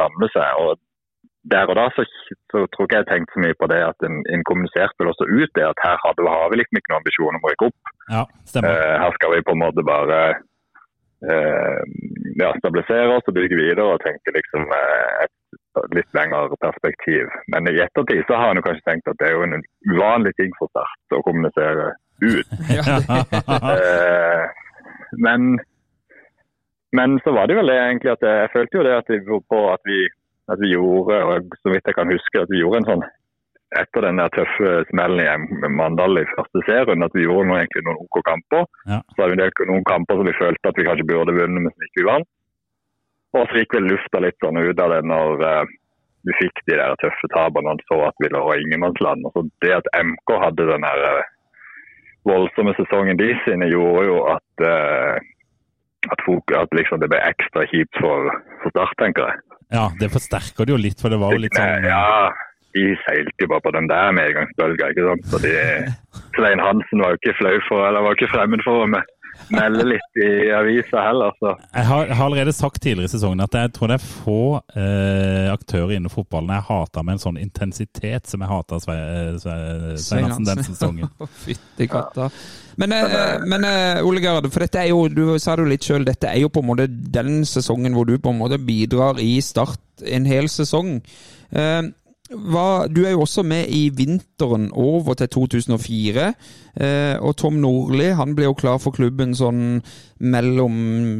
[0.00, 0.62] samle seg.
[0.64, 0.80] og
[1.52, 2.04] Der og da så,
[2.52, 5.28] så tror ikke jeg tenkte så mye på det at en, en kommuniserte vel også
[5.28, 7.92] ut det at her hadde, har vi liksom ikke noen ambisjon om å rykke opp.
[8.12, 8.24] Ja.
[8.64, 10.20] Eh, her skal vi på en måte bare
[11.28, 11.80] eh,
[12.40, 17.30] ja, stabilisere oss og bygge videre og tenke liksom eh, et litt lengre perspektiv.
[17.52, 20.54] Men i ettertid så har jo kanskje tenkt at det er jo en uvanlig ting
[20.58, 21.92] for Start å kommunisere
[22.24, 22.48] ut.
[23.70, 24.46] Eh,
[25.18, 25.56] men,
[26.94, 29.18] men så var det vel det egentlig at jeg, jeg følte jo det at vi,
[29.26, 29.98] på at vi,
[30.52, 33.04] at vi gjorde, og så vidt jeg kan huske, at vi gjorde en sånn
[33.78, 37.84] etter den der tøffe smellen i Mandal i første serien, at vi gjorde noe, egentlig
[37.86, 38.66] noen OK kamper.
[38.90, 38.98] Ja.
[39.12, 41.74] Så hadde vi delt noen kamper som vi følte at vi kanskje burde vunnet, men
[41.74, 42.30] som ikke vi vant.
[43.38, 45.74] Og så gikk vel lufta litt sånn ut av det når eh,
[46.26, 49.22] vi fikk de der tøffe tapene og så at vi lå i ingenmannsland.
[49.28, 51.28] Altså så det at MK hadde den der eh,
[52.26, 57.64] voldsomme sesongen de sine, gjorde jo at, eh, at, folk, at liksom det ble ekstra
[57.70, 58.34] kjipt for,
[58.64, 59.46] for Start, tenker jeg.
[59.70, 62.32] Ja, det forsterker det jo litt, for det var jo litt sånn Ja,
[62.76, 65.30] de seilte jo bare på den der medgangsbølga, ikke sant.
[65.32, 65.38] Så
[66.36, 68.90] Svein Hansen var jo ikke flau for, eller var ikke fremmed for å
[69.48, 73.56] melde litt i avisa heller, så Jeg har, har allerede sagt tidligere i sesongen at
[73.56, 74.42] jeg tror det er få
[74.74, 79.56] eh, aktører innen fotballen jeg hater med en sånn intensitet som jeg hater Svein Sve,
[80.02, 81.12] Svein Hansen den sesongen.
[81.44, 82.30] Fytti katta.
[82.80, 85.86] Men, eh, men eh, Ole Gerhard, for dette er jo, du sa det jo litt
[85.86, 89.20] sjøl, dette er jo på en måte den sesongen hvor du på en måte bidrar
[89.22, 90.98] i Start en hel sesong.
[91.50, 91.82] Eh,
[92.30, 96.26] hva, du er jo også med i vinteren over til 2004.
[96.78, 99.80] Eh, og Tom Nordli han ble jo klar for klubben sånn
[100.22, 100.76] mellom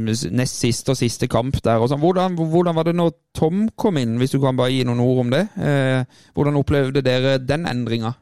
[0.07, 1.82] nest siste og siste kamp der.
[1.82, 2.03] og sånn.
[2.03, 5.24] Hvordan, hvordan var det når Tom kom inn, hvis du kan bare gi noen ord
[5.24, 5.49] om det?
[5.59, 6.05] Eh,
[6.35, 8.15] hvordan opplevde dere den endringa?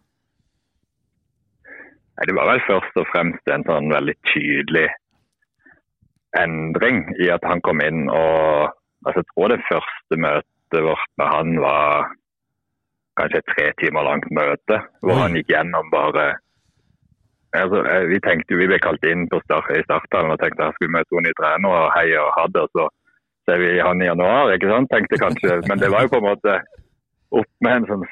[2.24, 4.88] Det var vel først og fremst en sånn veldig tydelig
[6.40, 8.72] endring i at han kom inn og
[9.06, 12.08] altså Jeg tror det første møtet vårt med han var
[13.18, 16.26] kanskje et tre timer langt møte, hvor han gikk gjennom bare
[17.56, 20.70] altså, eh, Vi tenkte jo, vi ble kalt inn på start, i starthallen og tenkte
[20.70, 22.66] vi skulle møte to nye trenere og hei og ha det.
[22.66, 22.88] Og så
[23.48, 24.90] ser vi han i januar, ikke sant?
[24.92, 25.60] tenkte kanskje.
[25.70, 26.60] Men det var jo på en måte
[27.38, 28.06] opp med en sånn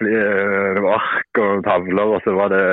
[0.85, 2.65] var ark og tavler, og så var det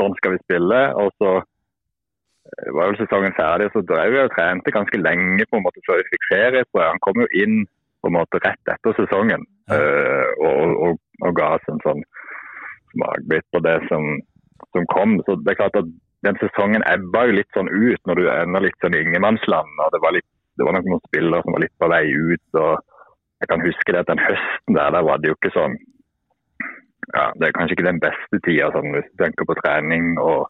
[0.00, 0.82] sånn skal vi spille.
[1.02, 5.60] Og så eh, var jo sesongen ferdig, så drev vi og trente ganske lenge på
[5.60, 6.68] en måte før vi fikk ferie.
[6.76, 7.64] Han kom jo inn
[8.02, 9.42] på en måte rett etter sesongen
[9.72, 12.02] eh, og, og, og ga oss en sånn
[12.94, 14.08] smakbit på det som,
[14.74, 15.16] som kom.
[15.26, 15.88] Så det er klart at
[16.26, 19.80] den sesongen ebba jo litt sånn ut når du ender litt sånn i ingenmannsland.
[19.84, 20.28] og Det var litt,
[20.58, 22.46] det var nok noen spillere som var litt på vei ut.
[22.62, 22.72] og
[23.40, 25.76] jeg kan huske det at den høsten der, der var det jo ikke sånn
[27.12, 30.48] ja, Det er kanskje ikke den beste tida sånn, hvis du tenker på trening og,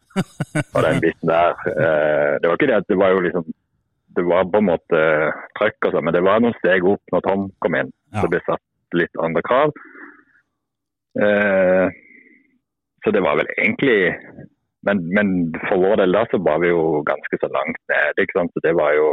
[0.73, 1.53] og den biten der.
[1.69, 3.45] Eh, det var ikke det at det var jo liksom
[4.17, 5.01] Det var på en måte
[5.59, 7.91] trøkk og sånn, men det var noen steg opp når Tom kom inn.
[8.15, 8.23] Ja.
[8.23, 9.75] Så ble satt litt andre krav.
[11.15, 11.87] Eh,
[13.05, 13.97] så det var vel egentlig
[14.87, 15.29] men, men
[15.67, 18.23] for vår del da så var vi jo ganske så langt nede.
[18.23, 18.53] ikke sant?
[18.53, 19.09] Så det var jo,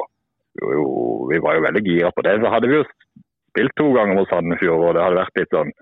[0.60, 0.84] jo
[1.32, 2.36] Vi var jo veldig gira på det.
[2.42, 2.84] Så hadde vi jo
[3.50, 5.72] spilt to ganger mot Sandefjord, og det hadde vært litt sånn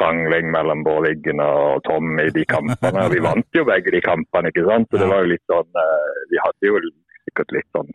[0.00, 3.06] krangling mellom Bård Wiggen og Tom i de kampene.
[3.06, 4.88] og Vi vant jo begge de kampene, ikke sant.
[4.90, 6.84] Så det var jo litt sånn eh, Vi hadde jo
[7.26, 7.90] sikkert litt sånn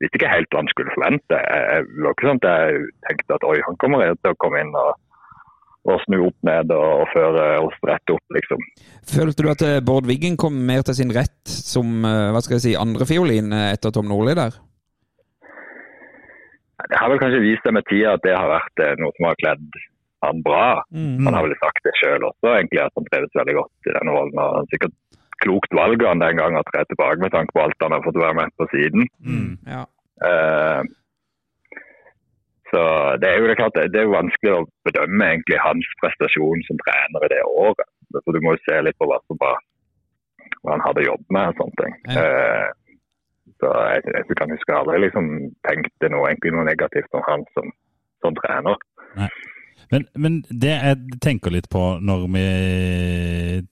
[0.00, 1.36] Visste ikke helt hva han skulle forvente.
[1.36, 4.70] Det var ikke sånn at jeg tenkte at oi, han kommer til å komme inn
[4.72, 4.94] og,
[5.88, 8.64] og snu opp ned og, og føre oss rett opp, liksom.
[9.10, 12.58] Følte du at eh, Bård Wiggen kom mer til sin rett som eh, hva skal
[12.58, 14.58] jeg si, andrefiolin eh, etter Tom Nordli der?
[16.90, 19.40] Det har vel kanskje vist seg med tida at det har vært noe som har
[19.40, 19.80] kledd
[20.24, 20.80] han bra.
[20.92, 24.14] Han har vel sagt det sjøl også, egentlig, at han trives veldig godt i denne
[24.16, 24.36] rollen.
[24.36, 24.96] og han har Sikkert
[25.44, 28.20] klokt valg han den gang å tre tilbake med tanke på alt han har fått
[28.20, 29.06] være med på siden.
[29.68, 29.84] Ja.
[30.28, 30.80] Eh,
[32.70, 32.82] så
[33.22, 36.78] det er jo det klart, det er jo vanskelig å bedømme egentlig hans prestasjon som
[36.84, 37.88] trener i det året.
[38.14, 39.54] Så du må jo se litt på hva, hva
[40.70, 41.96] han hadde jobbet med og sånne ting.
[42.14, 42.24] Ja.
[42.24, 42.68] Eh,
[43.60, 45.30] så jeg, jeg kan huske aldri liksom
[45.68, 47.72] tenkte noe, egentlig noe negativt om han som,
[48.24, 48.78] som trener.
[49.90, 52.44] Men, men det jeg tenker litt på når vi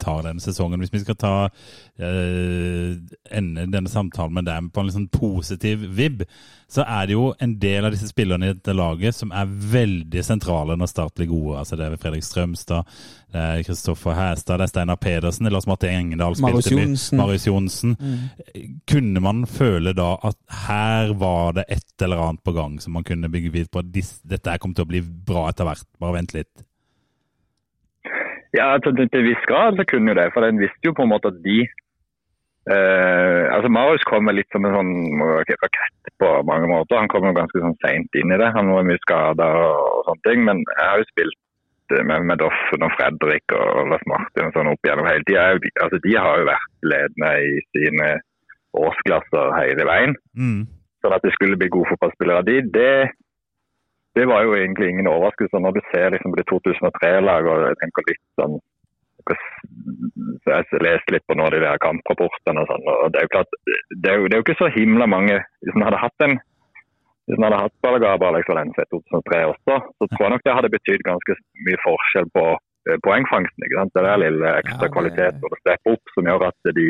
[0.03, 2.97] tar denne sesongen, hvis vi skal ta eh,
[3.39, 6.25] ende denne samtalen med dem på en sånn positiv vib,
[6.69, 10.25] så er det jo en del av disse spillerne i dette laget som er veldig
[10.27, 11.63] sentrale når Start blir gode.
[11.63, 12.99] Altså Det er Fredrik Strømstad,
[13.67, 17.19] Kristoffer Hæstad, det er Steinar Pedersen, eller er Lars Martin Engedal Marius spilte med Johnsen.
[17.21, 17.97] Marius Johnsen.
[18.89, 20.39] Kunne man føle da at
[20.69, 23.85] her var det et eller annet på gang som man kunne bygge videre på?
[23.85, 26.65] Dette her kom til å bli bra etter hvert, bare vent litt.
[28.57, 31.05] Ja, til til en viss grad så kunne jo det, for den visste jo på
[31.05, 31.59] en måte at de
[32.73, 34.95] eh, altså Marius kom litt som en sånn
[35.65, 36.97] rakett på mange måter.
[37.01, 38.49] Han kom jo ganske sånn seint inn i det.
[38.57, 40.45] Han var mye skada og, sånne ting.
[40.49, 41.48] Men jeg har jo spilt eh,
[41.93, 45.47] med, med Doffen og Fredrik og Lars Martin og sånn opp gjennom hele tida.
[45.85, 48.11] Altså, de har jo vært ledende i sine
[48.79, 50.17] årsklasser hele veien.
[50.39, 50.61] Mm.
[51.03, 52.45] Sånn at de skulle bli gode fotballspillere.
[52.49, 52.93] De, det,
[54.19, 58.11] det var jo egentlig ingen overraskelse når du ser liksom det 2003-laget og jeg tenker
[58.11, 58.59] litt sånn
[59.29, 62.87] så Jeg leste litt på noen av de der kamprapportene og sånn.
[62.89, 63.57] og Det er jo klart,
[63.91, 65.37] det er jo, det er jo ikke så himla mange
[65.67, 66.39] Hvis man hadde hatt en
[67.29, 70.57] hvis en hadde hatt Balagaba Alex Valencia i 2003 også, så tror jeg nok det
[70.57, 71.37] hadde betydd ganske
[71.67, 73.67] mye forskjell på eh, poengfangsten.
[73.67, 73.95] ikke sant?
[73.95, 76.89] Det er lille ekstra Ja, kvalitet og det stepper opp som gjør at de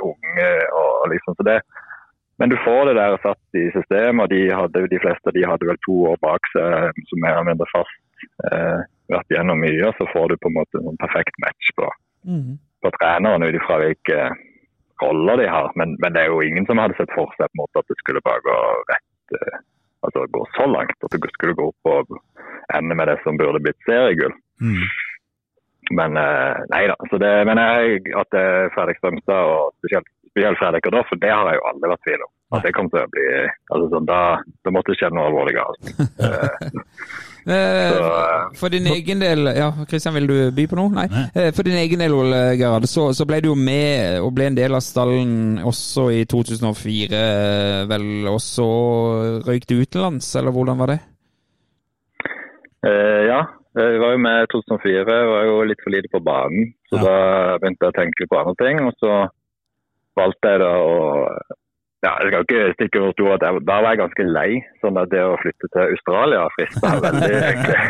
[0.00, 0.50] unge
[0.80, 1.60] og liksom så det
[2.40, 5.66] men du får det der satt i systemet, og de, hadde, de fleste de hadde
[5.68, 7.98] vel to år bak seg som mer eller mindre fast.
[8.48, 8.78] Eh,
[9.12, 11.88] vært gjennom mye, og så får du på en måte en perfekt match på,
[12.80, 14.22] på treneren ut ifra hvilke
[15.02, 15.70] roller de har.
[15.80, 17.92] Men, men det er jo ingen som hadde sett for seg på en måte at
[17.92, 18.56] det skulle bare gå
[18.92, 19.60] rett eh,
[20.06, 20.96] altså gå så langt.
[21.04, 22.18] At det skulle gå opp og
[22.74, 24.34] ende med det som burde blitt seriegull.
[24.60, 24.84] Mm.
[25.98, 26.96] Men eh, nei da.
[27.10, 31.22] Så det, men jeg, at det er Fredrik Strømstad og spesielt, spesielt Fredrik og Doffen,
[31.22, 32.32] det har jeg jo aldri vært tvil om.
[32.50, 33.26] At det kom til å bli
[33.70, 34.20] altså sånn, da,
[34.66, 35.92] da måtte det skje noe alvorlig galt.
[37.46, 40.90] Eh, Så, eh, For din egen del Ja, Kristian, vil du by på noe?
[40.92, 41.06] Nei.
[41.34, 44.46] Eh, For din egen del, Ole Gerhard, så, så ble du jo med og ble
[44.50, 48.26] en del av stallen også i 2004, eh, vel.
[48.28, 48.66] Og så
[49.46, 51.00] røyk du utenlands, eller hvordan var det?
[52.86, 53.40] Eh, ja,
[53.76, 55.16] jeg var jo med i 2004.
[55.20, 56.72] Jeg var jo litt for lite på banen.
[56.90, 57.02] Så Ja.
[57.04, 58.80] da begynte jeg å tenke på andre ting.
[58.86, 59.28] Og så
[60.16, 60.96] valgte jeg da å
[62.00, 64.50] ja, Jeg skal ikke stikke over stor at jeg, da var jeg ganske lei.
[64.80, 67.34] sånn at Det å flytte til Australia frista veldig.
[67.50, 67.80] egentlig.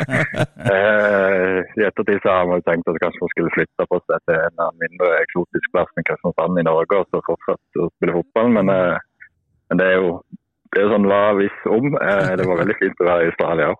[0.70, 4.40] Eh, I ettertid så har man tenkt at kanskje man skulle flytte på seg til
[4.40, 8.52] en mindre eksotisk plass enn Kristiansand i Norge og så fortsatt å spille fotball.
[8.58, 8.98] Men, eh,
[9.70, 10.10] men det er jo
[10.70, 11.94] det er sånn hva hvis om.
[11.98, 13.78] Eh, det var veldig fint å være i Australia òg.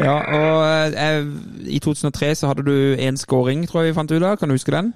[0.00, 1.24] Ja, og eh,
[1.68, 4.38] i 2003 så hadde du én scoring, tror jeg vi fant ut av.
[4.40, 4.94] Kan du huske den?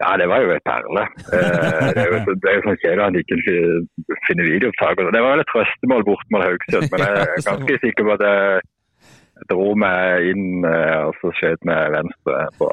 [0.00, 1.02] Ja, det var jo et perle.
[1.36, 3.36] Eh, det er jo, det er jo sånn kjedelig at han ikke
[4.26, 5.02] finner videoopptak.
[5.16, 8.22] Det var vel et trøstemål bort mot Haugesund, men jeg er ganske sikker på at
[8.24, 8.62] det jeg
[9.50, 12.68] dro meg inn eh, og så skjøt med venstre på,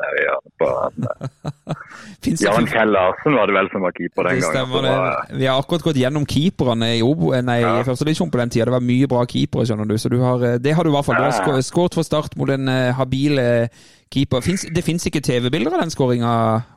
[0.00, 4.40] der i hjørnet på eh, Jan Kjell Larsen var det vel som var keeper den
[4.44, 4.70] gangen.
[4.86, 5.26] var-.
[5.34, 7.74] Vi har akkurat gått gjennom keeperne i, Obo, nei, Ja.
[7.80, 8.68] i første divisjon på den tida.
[8.70, 9.96] Det var mye bra keepere, skjønner du.
[9.98, 11.18] Så du har, eh, det har du i hvert fall.
[11.20, 13.68] Du har skåret for Start mot en eh, habil eh,
[14.14, 14.42] keeper.
[14.46, 16.32] Finns, det fins ikke TV-bilder av den skåringa,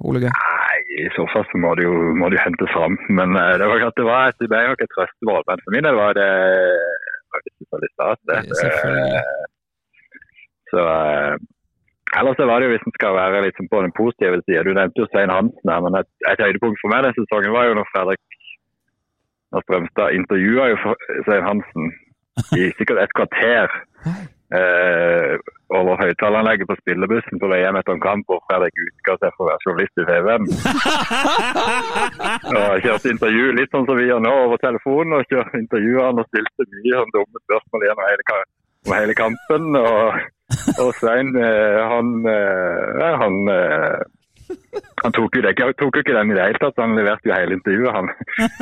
[0.06, 0.31] Ole G?
[0.99, 2.97] I så fall så må det jo, må det jo hentes fram.
[3.15, 5.45] Men eh, det var klart det var et, det ble nok et trøstemål.
[5.47, 6.30] Men for min del var det
[7.38, 8.19] det veldig stas.
[8.30, 8.39] det.
[10.73, 11.35] Så eh,
[12.18, 14.64] Ellers var det jo hvis en skal være sånn på den positive sida.
[14.65, 17.69] Du nevnte jo Svein Hansen her, men et, et høydepunkt for meg den sesongen var
[17.69, 18.23] jo når Fredrik
[19.53, 20.65] når Strømstad intervjua
[21.27, 21.93] Svein Hansen
[22.57, 23.69] i sikkert et kvarter
[24.57, 25.35] eh,
[25.69, 29.45] over høyttaleranlegget på spillebussen på vei hjem etter en kamp hvor Fredrik utga seg for
[29.45, 30.49] å være journalist i TV-en.
[32.59, 35.19] og kjørte intervju litt sånn som vi gjør nå over telefonen.
[35.19, 38.39] og kjørte intervjuene og stilte mye sånn dumme spørsmål gjennom hele,
[38.88, 39.69] om hele kampen.
[39.84, 40.21] Og,
[40.81, 43.99] og Svein, eh, han, eh, han eh,
[45.03, 47.35] han tok jo, det, tok jo ikke den i det hele tatt, han leverte jo
[47.35, 48.11] hele intervjuet, han.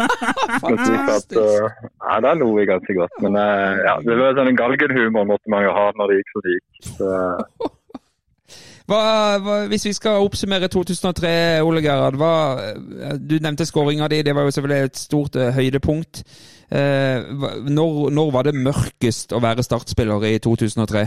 [1.16, 1.66] At, uh,
[2.04, 3.18] ja, da lo vi ganske godt.
[3.26, 6.36] Men uh, ja, det var sånn en galgenhumor måtte man jo ha når det gikk
[6.36, 6.92] som det gikk.
[6.92, 7.74] Så,
[8.88, 9.00] Hva,
[9.44, 11.32] hva, hvis vi skal oppsummere 2003,
[11.68, 12.16] Ole Gerhard.
[12.16, 12.36] Hva,
[12.72, 16.24] eh, du nevnte skåringa di, det var jo selvfølgelig et stort uh, høydepunkt.
[16.72, 21.04] Uh, når, når var det mørkest å være startspiller i 2003?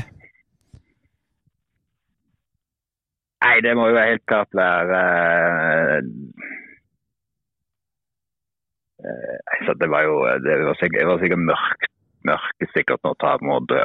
[3.41, 6.01] Nei, det må jo helt klart være eh,
[9.05, 10.15] eh, altså, Det var jo
[10.45, 11.91] det var sikkert, det var sikkert mørkt.
[12.29, 13.17] mørkt sikkert når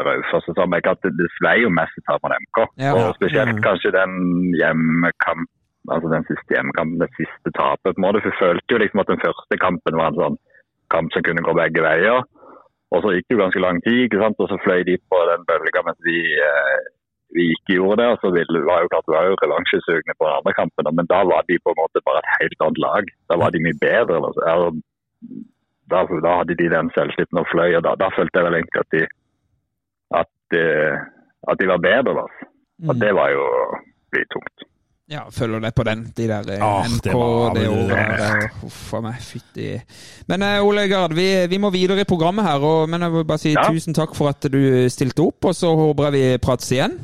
[0.08, 0.46] Raufoss.
[0.46, 2.58] Så sa det, det svei jo mest tap mot MK.
[2.84, 2.92] Ja.
[2.94, 3.64] Og spesielt Mm.
[3.68, 4.12] kanskje den
[4.60, 5.48] hjemmekamp,
[5.94, 7.96] altså den siste hjemmekampen, det siste tapet.
[7.96, 8.22] på en måte.
[8.26, 10.38] For følte jo liksom at den første kampen var en sånn
[10.92, 12.24] kamp som kunne gå begge veier.
[12.92, 14.40] Og så gikk det jo ganske lang tid, ikke sant?
[14.40, 18.08] og så fløy de på den bølga mens vi, eh, vi ikke gjorde det.
[18.14, 21.22] Og så ville, var jo klart, var jo revansjesugne på den andre kampen, men da
[21.32, 23.12] var de på en måte bare et helt annet lag.
[23.32, 24.22] Da var de mye bedre.
[24.28, 24.42] Altså.
[25.92, 28.84] Da, da hadde de den selvtilliten og fløy, og da, da følte jeg vel egentlig
[28.84, 29.04] at de,
[30.22, 30.96] at, eh,
[31.50, 32.16] at de var bedre.
[32.26, 32.50] Altså.
[32.90, 33.46] Og det var jo
[34.18, 34.70] litt tungt.
[35.12, 36.00] Ja, følger det på den.
[36.18, 37.22] De der eh, Ah, NK, det det, var-
[37.70, 38.48] året der.
[38.66, 39.68] Uff a meg, fytti.
[40.28, 42.58] Men eh, Ole Gard, vi, vi må videre i programmet her.
[42.66, 43.68] Og, men jeg vil bare si Ja.
[43.70, 46.98] tusen takk for at du stilte opp, og så håper jeg vi prates igjen.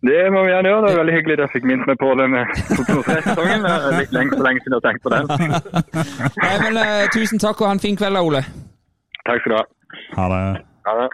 [0.00, 0.86] Det må vi gjerne gjøre.
[0.86, 3.64] Det er veldig hyggelig at jeg fikk minnet meg på det med 2003-sesongen.
[3.66, 5.24] Er litt lenge, så lenge siden jeg har tenkt på den.
[6.44, 8.44] Nei, men uh, Tusen takk, og ha en fin kveld da, Ole.
[9.26, 9.64] Takk skal du ha.
[10.16, 10.42] Ha det.
[10.88, 11.08] Ha det.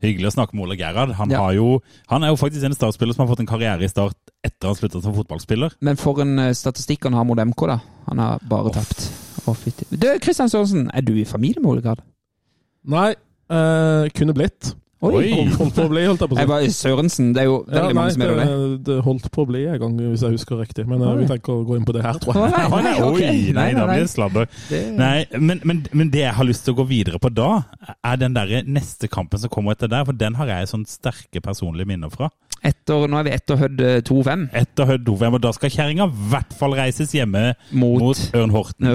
[0.00, 1.10] Hyggelig å snakke med Ole Gerhard.
[1.18, 1.40] Han, Ja.
[1.44, 4.16] har jo, han er jo faktisk en startspiller som har fått en karriere i Start
[4.42, 5.74] etter han slutta som fotballspiller.
[5.84, 7.78] Men for en eh, statistikk han har mot MK, da.
[8.08, 9.10] Han har bare tapt.
[9.48, 9.54] Å.
[9.92, 12.02] Du, Kristian Sørensen, er du i familie med Ole Gerhard?
[12.88, 13.10] Nei,
[13.50, 14.74] eh, kunne blitt.
[15.00, 15.30] Oi!
[15.56, 16.42] Holdt, på å bli, holdt jeg på å si.
[16.42, 18.44] Jeg var Sørensen, det er jo Ja, nei, mange som er det.
[18.48, 20.84] det, det holdt på å bli en gang, hvis jeg husker riktig.
[20.90, 22.50] Men uh, vi tenker å gå inn på det her, tror jeg.
[22.52, 23.20] nei, nei, nei, ok.
[23.22, 24.50] Oi, nei, da blir det sladder.
[24.68, 27.48] Det- Nei, men, men, men det jeg har lyst til å gå videre på da,
[28.04, 30.04] er den der neste kampen som kommer etter der.
[30.04, 32.28] For den har jeg sånn sterke personlige minner fra.
[32.60, 36.04] Etter, nå er vi etter Hødd eh, 2-5 Etter Hødd Dovhjem, og da skal kjerringa
[36.10, 38.90] i hvert fall reises hjemme mot, mot Ørn Horten.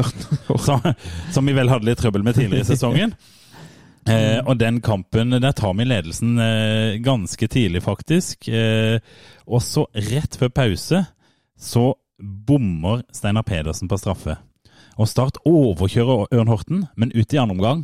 [0.68, 0.86] som,
[1.34, 3.16] som vi vel hadde litt trøbbel med tidligere i sesongen.
[4.06, 8.48] Eh, og den kampen, der tar vi ledelsen eh, ganske tidlig, faktisk.
[8.48, 9.00] Eh,
[9.50, 11.02] og så rett før pause
[11.58, 11.86] så
[12.20, 14.38] bommer Steinar Pedersen på straffe.
[14.96, 17.84] Og Start overkjører Ørn Horten, men ut i andre omgang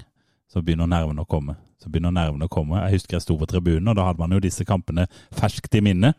[0.52, 1.58] så begynner nervene å komme.
[1.82, 2.84] Så begynner nervene å komme.
[2.86, 5.84] Jeg husker jeg sto på tribunen, og da hadde man jo disse kampene ferskt i
[5.84, 6.14] minne.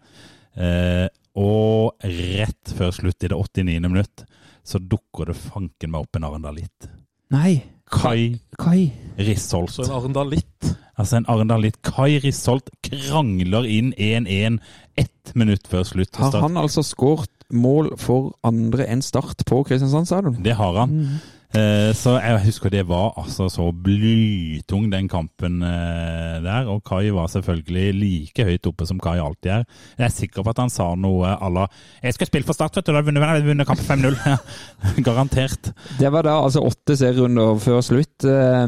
[0.58, 1.06] Eh,
[1.38, 3.78] og rett før slutt, i det 89.
[3.86, 4.24] minutt,
[4.66, 6.90] så dukker det fanken meg opp en Arendalitt.
[7.32, 8.90] Nei, Kai Kai.
[9.16, 9.78] Så Risholt.
[9.78, 10.72] en Arendalitt.
[10.98, 11.82] Altså en Arendalitt.
[11.82, 14.58] Kai Risholt krangler inn 1-1
[14.96, 16.16] ett minutt før slutt.
[16.16, 20.42] Har han altså skåret mål for andre enn Start på Kristiansand stadion?
[20.44, 21.20] Det har han.
[21.52, 26.68] Eh, så jeg husker det var altså så blytung den kampen eh, der.
[26.72, 29.66] Og Kai var selvfølgelig like høyt oppe som Kai alltid er.
[29.98, 31.66] Jeg er sikker på at han sa noe à la
[32.02, 32.92] 'Jeg skal spille for Start, vet du.
[32.92, 34.16] Da har har vunnet kamp 5-0'.
[35.06, 35.72] Garantert.
[35.98, 38.24] Det var da altså åtte serierunder før slutt.
[38.24, 38.66] Eh,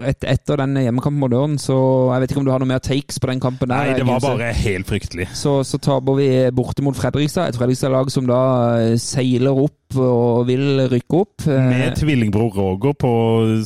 [0.00, 1.74] Et, etter den hjemmekampen mot Ørn, så
[2.14, 3.90] jeg vet ikke om du har noe mer takes på den kampen der?
[3.92, 5.26] Nei, det var bare helt fryktelig.
[5.36, 8.40] Så, så taper vi borte mot Fredrikstad, et Fredrikstad-lag som da
[8.80, 11.44] eh, seiler opp og vil rykke opp.
[11.44, 13.10] Eh, Med tvillingbror Roger på,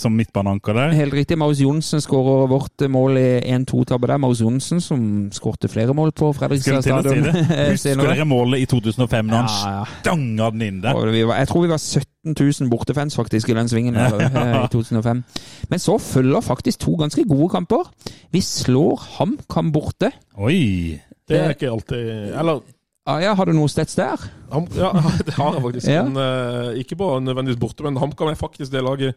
[0.02, 0.96] som midtbaneanker der.
[0.98, 1.38] Helt riktig.
[1.38, 4.18] Maus Johnsen skårer vårt mål i 1-2-tabbe der.
[4.18, 7.22] Maus Johnsen som skårte flere mål på Fredrikstad stadion.
[7.22, 7.60] si det.
[7.76, 9.86] Husker dere målet i 2005 når han Ja, ja.
[10.02, 10.98] stanga den inn der?
[10.98, 12.02] Jeg tror vi var 17
[12.34, 15.22] 000 bortefans faktisk i den svingen eh, i 2005.
[15.70, 17.86] Men så følger faktisk to ganske gode kamper.
[18.34, 20.10] Vi slår HamKam borte.
[20.34, 20.98] Oi!
[21.26, 22.60] Det er ikke alltid Eller
[23.06, 24.18] Ah, ja, har du noe steds der?
[24.50, 24.88] ham, ja,
[25.26, 25.86] det har jeg faktisk.
[25.86, 26.02] Ja.
[26.02, 29.14] Men, uh, ikke bare nødvendigvis borte, men HamKam er faktisk det laget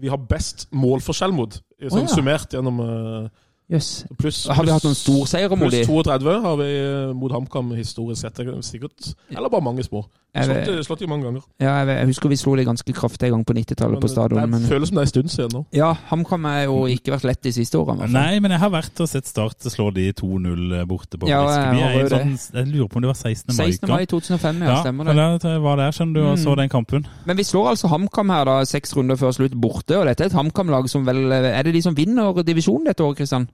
[0.00, 1.58] vi har best målforskjell mot.
[1.80, 2.12] Sånn oh, ja.
[2.12, 3.26] summert gjennom eh,
[3.70, 4.04] Jøss.
[4.18, 6.02] Plus, Har vi hatt noen storseiere mot Pluss dem?
[6.02, 8.40] 32 har vi eh, mot HamKam historisk sett.
[8.42, 9.12] er Sikkert.
[9.30, 10.04] Eller bare mange små.
[10.34, 11.42] Vi Slått, de- slått de mange ganger.
[11.58, 14.38] ja, jeg, jeg husker vi slo dem ganske kraftig en gang på 90-tallet på stadion.
[14.40, 15.62] det Men føles som det er en stund siden nå.
[15.74, 18.06] ja, HamKam har jo ikke vært lett de siste årene.
[18.10, 21.80] Nei, men jeg har vært og sett Start slå de 2-0 borte på Ja, Briskeby.
[21.80, 23.56] jeg Jeg, sånn, jeg lurer på om det var 16.
[23.56, 23.66] mai.
[23.72, 23.88] 16.
[23.90, 25.16] mai 2005, ja, Ja, stemmer det.
[25.16, 26.56] Ja, jeg var der, skjønner du, og så Mm.
[26.62, 27.06] den kampen.
[27.26, 29.98] Men vi slår altså HamKam her, da, seks runder før slutt, borte.
[29.98, 33.16] Og dette er et HamKam-lag som vel Er det de som vinner divisjonen dette året,
[33.18, 33.48] Kristian?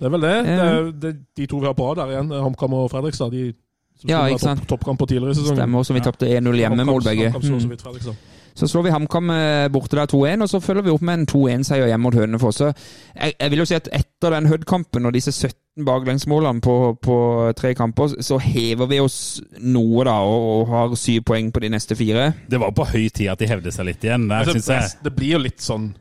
[0.00, 0.34] Det er vel det.
[0.46, 2.30] det, er, det er de to vi har på rad der igjen.
[2.32, 3.30] HamKam og Fredrikstad.
[3.36, 3.52] De
[4.00, 4.62] som Ja, ikke sant.
[4.64, 5.60] topp, toppkamper tidligere i sesongen.
[5.60, 7.32] Stemmer, som vi tapte 1-0 hjemme mål begge.
[7.36, 8.16] Så Mm.
[8.56, 11.26] Så slår vi HamKam eh, borte der 2-1, og så følger vi opp med en
[11.30, 12.58] 2-1-seier hjemme mot Hønefoss.
[12.60, 17.16] Jeg, jeg vil jo si at etter den Hødd-kampen og disse 17 baklengsmålene på, på
[17.56, 21.70] tre kamper, så hever vi oss noe da, og, og har syv poeng på de
[21.76, 22.32] neste fire.
[22.50, 24.26] Det var på høy tid at de hevde seg litt igjen.
[24.28, 24.82] Der, Altså, jeg.
[24.98, 25.92] det, det blir jo litt sånn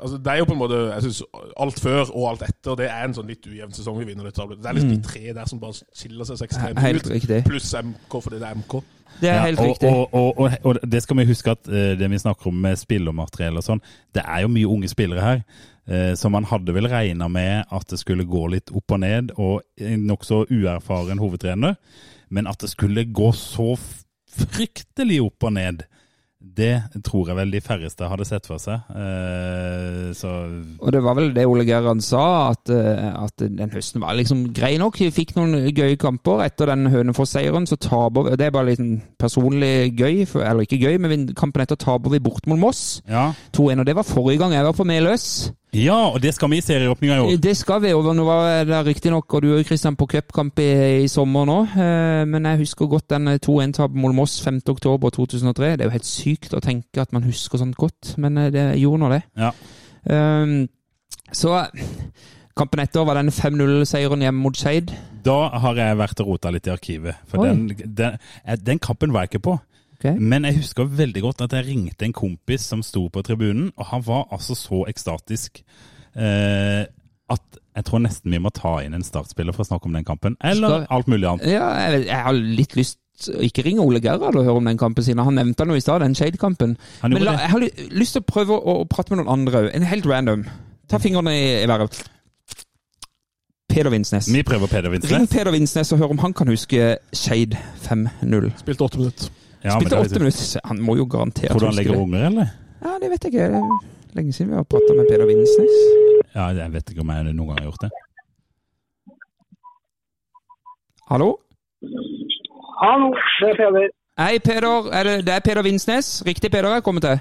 [0.00, 1.22] altså, Det er jo på en måte jeg synes,
[1.56, 4.24] Alt før og alt etter Det er en sånn litt ujevn sesong vi vinner.
[4.28, 4.58] Det, tablet.
[4.62, 7.00] det er liksom de tre der som bare skiller seg ekstremt Mm.
[7.00, 7.48] Ut.
[7.48, 8.74] Pluss MK fordi det er MK.
[9.20, 9.88] Det er Ja, helt og, riktig.
[9.88, 12.76] Og, og, og, og det skal vi huske at eh, det vi snakker om med
[12.80, 13.80] spillermateriell og sånn,
[14.14, 15.42] det er jo mye unge spillere her.
[15.86, 19.30] eh, Så man hadde vel regna med at det skulle gå litt opp og ned,
[19.38, 21.76] og en nokså uerfaren hovedtrener.
[22.30, 23.76] Men at det skulle gå så
[24.34, 25.84] fryktelig opp og ned,
[26.56, 28.84] Det tror jeg vel de færreste hadde sett for seg.
[28.94, 30.30] Eh, så
[30.78, 34.44] Og det var vel det Ole Gerhard sa, at, eh, at den høsten var liksom
[34.54, 35.00] grei nok.
[35.00, 36.44] Vi fikk noen gøye kamper.
[36.44, 40.66] Etter den Hønefoss-seieren så taper vi Det er bare litt sånn personlig gøy, for, eller
[40.68, 43.02] ikke gøy, men kampen etter taper vi bort mot Moss.
[43.08, 43.32] ja.
[43.56, 45.52] 2-1, og det var forrige gang jeg var på Meløs.
[45.74, 47.32] Ja, og det skal vi i serieåpninga i år.
[47.42, 50.70] Det skal vi, og nå var det riktignok, du og Kristian på cupkamp i,
[51.04, 54.62] i sommer nå, eh, men jeg husker godt den 2-1-tapen mot Moss 5.
[54.70, 55.74] oktober 2003.
[55.74, 58.68] Det er jo helt sykt å tenke at man husker sånt godt, men eh, det
[58.82, 59.22] gjorde nå det.
[59.40, 59.50] Ja.
[60.04, 60.56] Um,
[61.34, 61.64] så
[62.54, 64.92] kampen etter var den 5-0-seieren hjemme mot Skeid.
[65.24, 67.22] Da har jeg vært og rota litt i arkivet.
[67.30, 69.58] For den, den, eh, den kampen var jeg ikke på.
[70.04, 70.18] Ok.
[70.20, 73.88] Men jeg husker veldig godt at jeg ringte en kompis som sto på tribunen, og
[73.88, 75.62] han var altså så ekstatisk
[76.16, 76.84] eh,
[77.32, 80.04] at jeg tror nesten vi må ta inn en startspiller for å snakke om den
[80.06, 80.36] kampen.
[80.44, 81.48] Eller Skal- alt mulig annet.
[81.48, 83.00] Ja, jeg, jeg har litt lyst
[83.40, 85.82] ikke ringe Ole Gerhard og høre om den kampen siden han nevnte den jo i
[85.82, 86.76] stad, den Shade-kampen.
[87.02, 87.62] Men la, jeg har
[87.94, 89.68] lyst til å prøve å, å prate med noen andre òg.
[89.78, 90.42] En helt random.
[90.90, 92.02] Ta fingrene i, i været.
[93.70, 94.28] Peder Vinsnes.
[94.34, 95.14] Vi prøver Peder Vinsnes.
[95.14, 98.50] Ring Peder Vinsnes og hør om han kan huske Shade 5-0.
[98.60, 99.30] Spilte åtte minutter.
[99.64, 100.60] Ja, Spilte åtte minutter.
[100.68, 102.50] Han må jo garantert Tror du han legger unger, eller?
[102.84, 103.46] Ja, det vet jeg ikke.
[103.48, 105.76] Det er lenge siden vi har prata med Peder Vinsnes.
[106.34, 107.90] Ja, jeg vet ikke om jeg noen gang har gjort det.
[111.10, 111.30] Hallo?
[112.82, 113.08] Hallo,
[113.40, 113.88] det er Peder.
[114.20, 114.90] Hei, Peder.
[114.94, 116.10] Er det, det er Peder Vinsnes.
[116.26, 117.20] Riktig, Peder, jeg kommer til.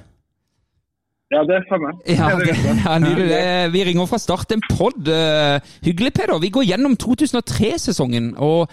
[1.33, 1.95] Ja, det stemmer.
[2.07, 2.55] Ja, det,
[2.85, 3.29] ja nydelig.
[3.31, 5.07] Det- Vi ringer fra Start en pod.
[5.07, 6.39] Eh, hyggelig, Peder.
[6.39, 8.69] Vi går gjennom 2003-sesongen og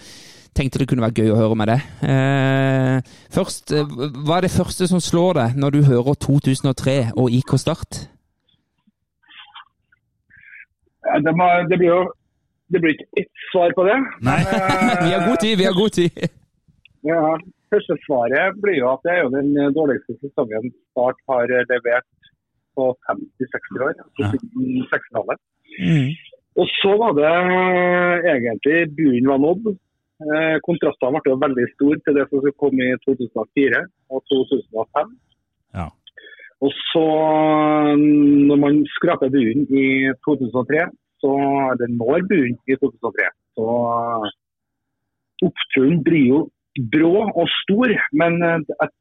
[0.57, 1.85] tenkte det kunne være gøy å høre med deg.
[2.03, 3.93] Eh, først, eh,
[4.25, 8.01] hva er det første som slår deg når du hører 2003 og IK Start?
[11.07, 12.01] Ja, Det, må, det blir jo
[12.71, 13.97] det blir ikke ett svar på det.
[14.23, 14.37] Nei.
[15.03, 16.21] Vi har god tid, vi har god tid.
[17.03, 17.19] Ja,
[17.73, 22.07] første svaret blir jo at det er jo den dårligste sesongen Start har levert
[22.79, 23.97] på 50-60 år.
[24.21, 24.29] Ja.
[24.31, 25.43] på 60-tallet.
[26.61, 27.33] Og så var det
[28.35, 29.73] egentlig bunnen var nådd.
[30.21, 33.81] Eh, kontrastene ble jo veldig store til det som skulle komme i 2004
[34.13, 35.15] og 2005.
[35.79, 35.87] Ja.
[36.61, 37.05] Og så,
[37.97, 40.85] når man skraper bunnen i 2003,
[41.23, 41.33] så
[41.81, 43.67] det når bunnen i 2003, så
[45.47, 46.41] oppturen blir jo
[46.93, 47.95] brå og stor.
[48.21, 48.93] Men eh, jeg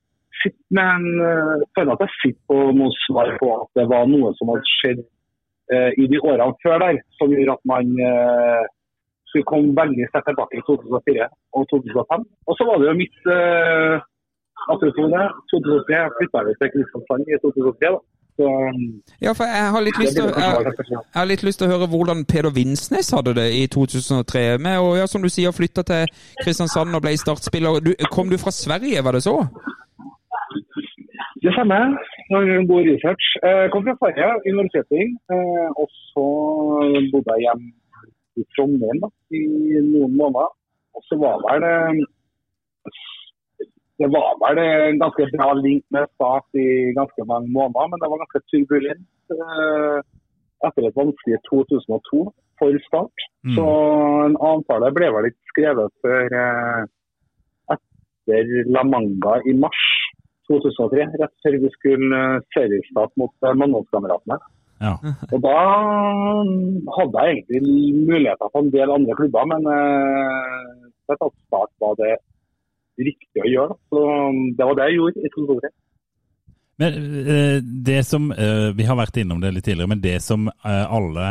[0.42, 4.08] sitter med en, eh, føler at jeg sitter på noe svar på at det var
[4.08, 5.04] noe som hadde skjedd
[5.74, 8.68] eh, i de årene før der, som gjorde at man eh,
[9.30, 11.26] skulle komme veldig sterkt tilbake i 2004
[11.56, 12.24] og 2005.
[12.48, 13.96] Og så var det jo mitt eh,
[14.72, 17.92] Apropos det, 2003 flytta vi til Kristiansand i 2003.
[17.94, 18.00] da.
[18.38, 18.46] Så
[19.26, 21.90] Ja, for jeg har litt lyst til jeg, jeg har litt lyst til å høre
[21.92, 24.44] hvordan Peder Vinsnes hadde det i 2003.
[24.64, 26.12] Med, å, ja, som du sier, flytta til
[26.42, 27.80] Kristiansand og ble startspiller.
[27.84, 29.36] Du, kom du fra Sverige, var det så?
[31.44, 31.80] Det samme.
[32.30, 33.24] Når vi god research.
[33.42, 35.08] Jeg kom fra Sverige, i Norrköping.
[35.34, 36.26] Eh, og så
[37.12, 37.68] bodde jeg hjemme
[38.40, 39.42] i Trondheim da, i
[39.92, 40.50] noen måneder.
[40.96, 41.76] Og så var vel det
[44.00, 48.08] Det var vel en ganske bra link med Start i ganske mange måneder, men det
[48.08, 49.98] var ganske turbulent eh,
[50.66, 52.22] etter et vanskelig 2002
[52.60, 53.26] for Start.
[53.44, 53.52] Mm.
[53.56, 53.66] Så
[54.28, 56.80] en avtale ble vel ikke skrevet før eh,
[57.76, 59.84] etter La Manga i mars
[60.48, 64.40] 2003, rett før vi skulle eh, seriestart mot Mannholmskameratene.
[64.80, 64.94] Ja.
[65.28, 65.56] Og da
[66.96, 72.14] hadde jeg egentlig muligheter på en del andre klubber, men eh, at Start var det
[73.00, 73.76] riktige å gjøre.
[73.92, 74.02] Så
[74.56, 75.72] det var det jeg gjorde i 2003.
[76.80, 76.94] Men
[77.28, 80.84] eh, det som eh, Vi har vært innom det litt tidligere, men det som eh,
[80.88, 81.26] alle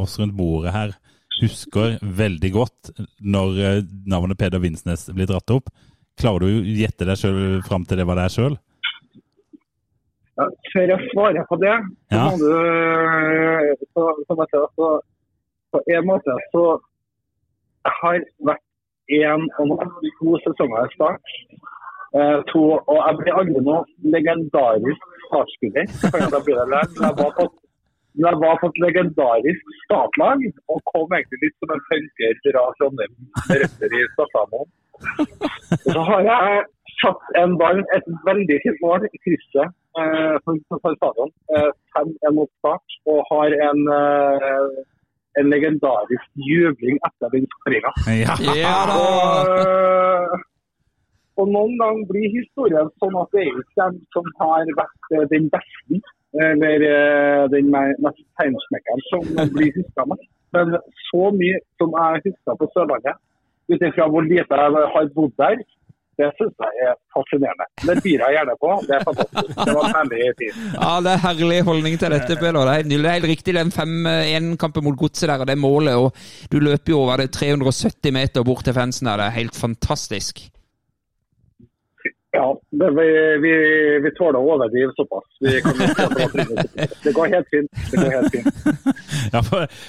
[0.00, 0.96] oss rundt bordet her
[1.40, 2.90] husker veldig godt
[3.24, 5.70] når navnet Peder Vinsnes blir dratt opp,
[6.20, 8.58] klarer du å gjette deg selv fram til det var deg sjøl?
[10.38, 11.76] Ja, før jeg svarer på det,
[12.10, 12.24] så Ja.
[12.30, 12.50] må du
[13.94, 14.88] så, som jeg si så,
[15.72, 16.64] På en måte så
[17.86, 18.64] Jeg har vært
[19.10, 19.82] én og
[20.18, 21.22] to sesonger i Start.
[22.18, 23.84] Eh, to, og jeg blir aldri noe
[24.14, 25.86] legendarisk startspiller.
[26.10, 27.44] Jeg var på,
[28.18, 30.38] men jeg var på et legendarisk statlag
[30.68, 33.14] og kom egentlig litt som en punker fra Trondheim
[33.62, 34.70] røtter i Stadhamoen.
[35.94, 36.64] Så har jeg
[37.00, 39.68] satt en ball, et veldig fint mål i krysset
[40.00, 41.32] eh, for, stadion.
[41.56, 44.78] Eh, 5-1 mot start, og har en, eh,
[45.40, 47.92] en legendarisk jubling etter den skåringa.
[48.24, 48.38] Ja.
[48.60, 48.76] Ja!
[49.00, 50.46] Og, eh,
[51.40, 55.28] og noen ganger blir historien sånn at det er ikke dem som har vært eh,
[55.30, 56.00] den beste,
[56.48, 60.28] eller eh, den mest tegnsmekkeren, som blir huska mest.
[60.54, 60.76] Men
[61.08, 63.16] så mye som jeg husker på Sørlandet,
[63.70, 65.62] ut ifra hvor lite jeg har bodd der,
[66.20, 67.66] Det syns jeg er fascinerende.
[67.88, 68.70] Det byr jeg gjerne på.
[68.84, 69.54] Det er fantastisk.
[69.56, 70.60] Det var en herlig tid.
[70.74, 72.60] Ja, det er herlig holdning til dette, Peder.
[72.60, 72.96] Det er helt.
[73.00, 75.96] Er helt riktig, den 5-1-kampen mot Godset der, og det målet.
[75.96, 76.12] Og
[76.52, 79.22] du løper jo over det 370 meter bort til fansen der.
[79.22, 80.44] Det er helt fantastisk.
[82.32, 83.06] Ja, det, vi,
[83.42, 83.52] vi,
[84.04, 85.24] vi tåler å overdrive såpass.
[85.42, 87.72] Det går helt fint.
[87.90, 88.60] Det går helt fint.
[89.34, 89.42] Ja,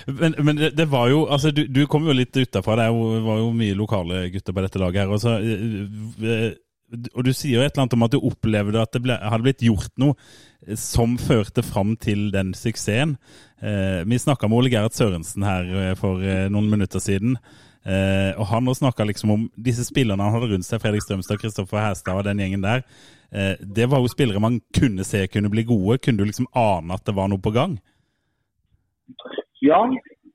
[0.06, 2.80] men men det, var jo altså Du, du kom jo litt utafra.
[2.82, 2.90] Det
[3.26, 5.14] var jo mye lokale gutter på dette laget her.
[5.14, 8.82] Og, så, eh, eh, og du sier jo et eller annet om at du opplevde
[8.82, 13.20] at det ble, hadde blitt gjort noe eh, som førte fram til den suksessen.
[13.62, 16.18] Vi snakka med Ole Gerhard Sørensen her for
[16.50, 17.36] noen minutter siden.
[17.82, 21.82] Eh, og han snakka liksom om disse spillerne han hadde rundt seg, Fredrik Strømstad, Kristoffer
[21.82, 22.86] Hæstad og den gjengen der.
[23.34, 25.98] Eh, det var jo spillere man kunne se kunne bli gode.
[25.98, 27.80] Kunne du liksom ane at det var noe på gang?
[29.62, 29.82] Ja,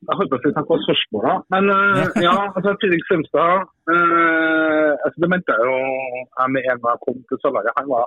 [0.06, 1.46] jeg holdt på å si takk for spørsmålet.
[1.54, 5.78] Men uh, ja, altså Fredrik Strømstad uh, altså, Det mente jeg jo
[6.22, 7.78] jeg med en gang jeg kom til Sørlandet.
[7.78, 8.06] Han var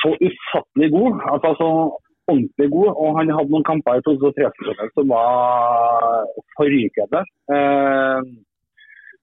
[0.00, 1.20] så ufattelig god.
[1.34, 1.68] Altså, så
[2.32, 2.90] ordentlig god.
[3.02, 7.20] Og han hadde noen kamper i 2003-sesongen som var forrykende.
[7.56, 8.20] Eh,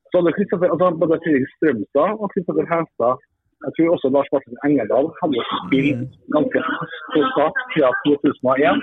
[0.10, 3.27] så hadde Kristoffer, altså, både Fredrik Strømstad og Kristoffer Hestad
[3.65, 6.60] jeg tror også Lars Martin Engedal hadde spilt ganske
[7.14, 8.80] på start siden 2001.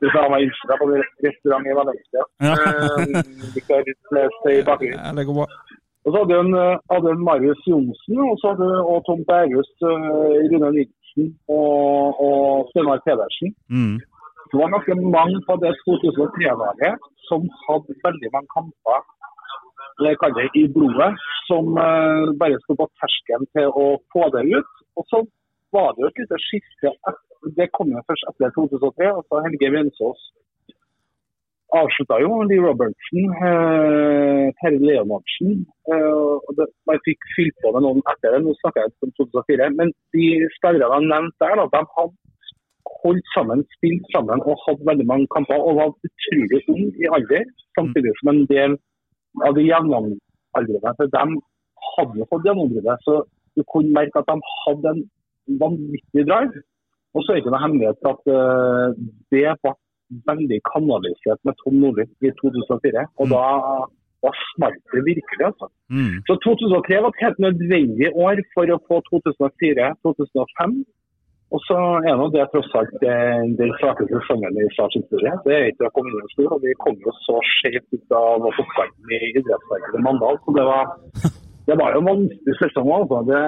[0.00, 0.86] Hvis jeg var innstilt på
[1.26, 2.22] restaurant i Valencia.
[2.46, 2.54] Ja.
[2.58, 3.22] Eh.
[5.04, 5.46] Ja, det går bra.
[6.04, 10.68] Og så hadde eh, en Marius Johnsen og så hadde og Tom Bergus, uh, Rune
[11.16, 13.54] Nilsen og, og Steinar Pedersen.
[13.76, 13.96] Mm.
[14.50, 16.94] Det var ganske mange på det 2003-laget
[17.28, 18.98] som hadde veldig mange kamper
[20.22, 21.12] kan det, i blodet,
[21.48, 24.72] som eh, bare sto på terskelen til å få det ut.
[24.98, 25.18] Og så
[25.72, 26.92] var det jo et lite skifte.
[27.58, 29.08] Det kom jo først etter 2003.
[29.16, 30.20] og så Helge Vensås
[31.80, 32.42] avslutta jo.
[32.48, 35.50] Lee Robertson, eh, Terje Leonardsen.
[35.92, 38.42] Eh, og det, man fikk fylt på med noen etter det.
[38.44, 39.68] Nå snakker jeg om 2004.
[39.80, 40.26] Men de
[40.56, 42.14] spillerne jeg nevnte der, da, de hadde
[43.02, 45.58] holdt sammen, spilt sammen og hatt veldig mange kamper.
[45.60, 47.44] Og var utrolig ung i alder,
[47.78, 48.78] samtidig som en del
[49.46, 50.94] av de jevnaldrende.
[51.00, 51.26] For de
[51.96, 53.04] hadde fått gjennombruddet.
[53.06, 53.20] Så
[53.56, 55.04] du kunne merke at de hadde en
[55.62, 56.64] vanvittig drive.
[57.16, 58.88] Og så er det ikke noe hemmelighet at uh,
[59.32, 59.72] det ble
[60.28, 63.06] veldig kanalisert med Tom Nordli i 2004.
[63.22, 63.44] Og da,
[64.24, 65.70] da smalt det virkelig, altså.
[65.92, 66.20] Mm.
[66.28, 70.78] Så 2003 var et helt nødvendig år for å få 2004-2005.
[71.54, 75.30] Og så er nå det tross alt den, svakeste sesongen i Stars historie.
[75.44, 78.48] Det er ikke å komme under stol, og vi kom jo så skjevt ut av
[78.50, 80.40] oppgangen i idrettsverket i Mandal.
[80.42, 80.90] Så det var,
[81.68, 83.00] det var jo en vanskelig spørsmål.
[83.02, 83.18] altså.
[83.30, 83.40] Det,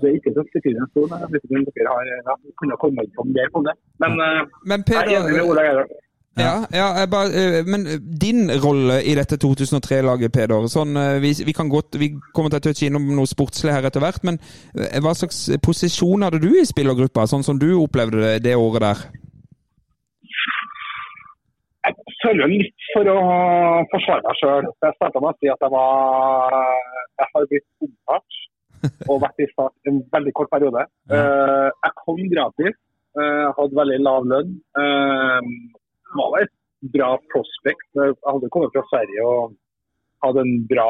[0.00, 1.08] det er ikke så sikkert en stol.
[1.10, 3.74] Dere har ja, kunnet komme inn på mer på det.
[4.02, 4.30] Men men
[4.70, 5.92] Men jeg er enig med Peder, Ola Gerhard.
[6.48, 7.82] ja, ja, bare, eh, men
[8.24, 12.60] din rolle i dette 2003-laget, Peder sånn, eh, vi, vi kan godt, vi kommer til
[12.60, 14.38] å touche innom noe sportslig her etter hvert, men
[14.78, 18.86] eh, hva slags posisjon hadde du i spillergruppa, sånn som du opplevde det det året
[18.86, 19.02] der?
[21.80, 23.18] Jeg føler litt for å
[23.92, 24.68] forsvare meg sjøl.
[24.84, 26.56] Jeg starta med å si at jeg var
[27.20, 28.38] Jeg har blitt omtalt
[29.08, 30.86] og vært i start en veldig kort periode.
[31.12, 32.76] Eh, jeg kom gratis,
[33.20, 34.54] eh, hadde veldig lav lønn.
[34.72, 35.40] Uh,
[36.16, 36.54] var et
[36.94, 37.84] bra prospect.
[37.98, 39.56] Jeg hadde kommet fra Sverige og
[40.24, 40.88] hadde en bra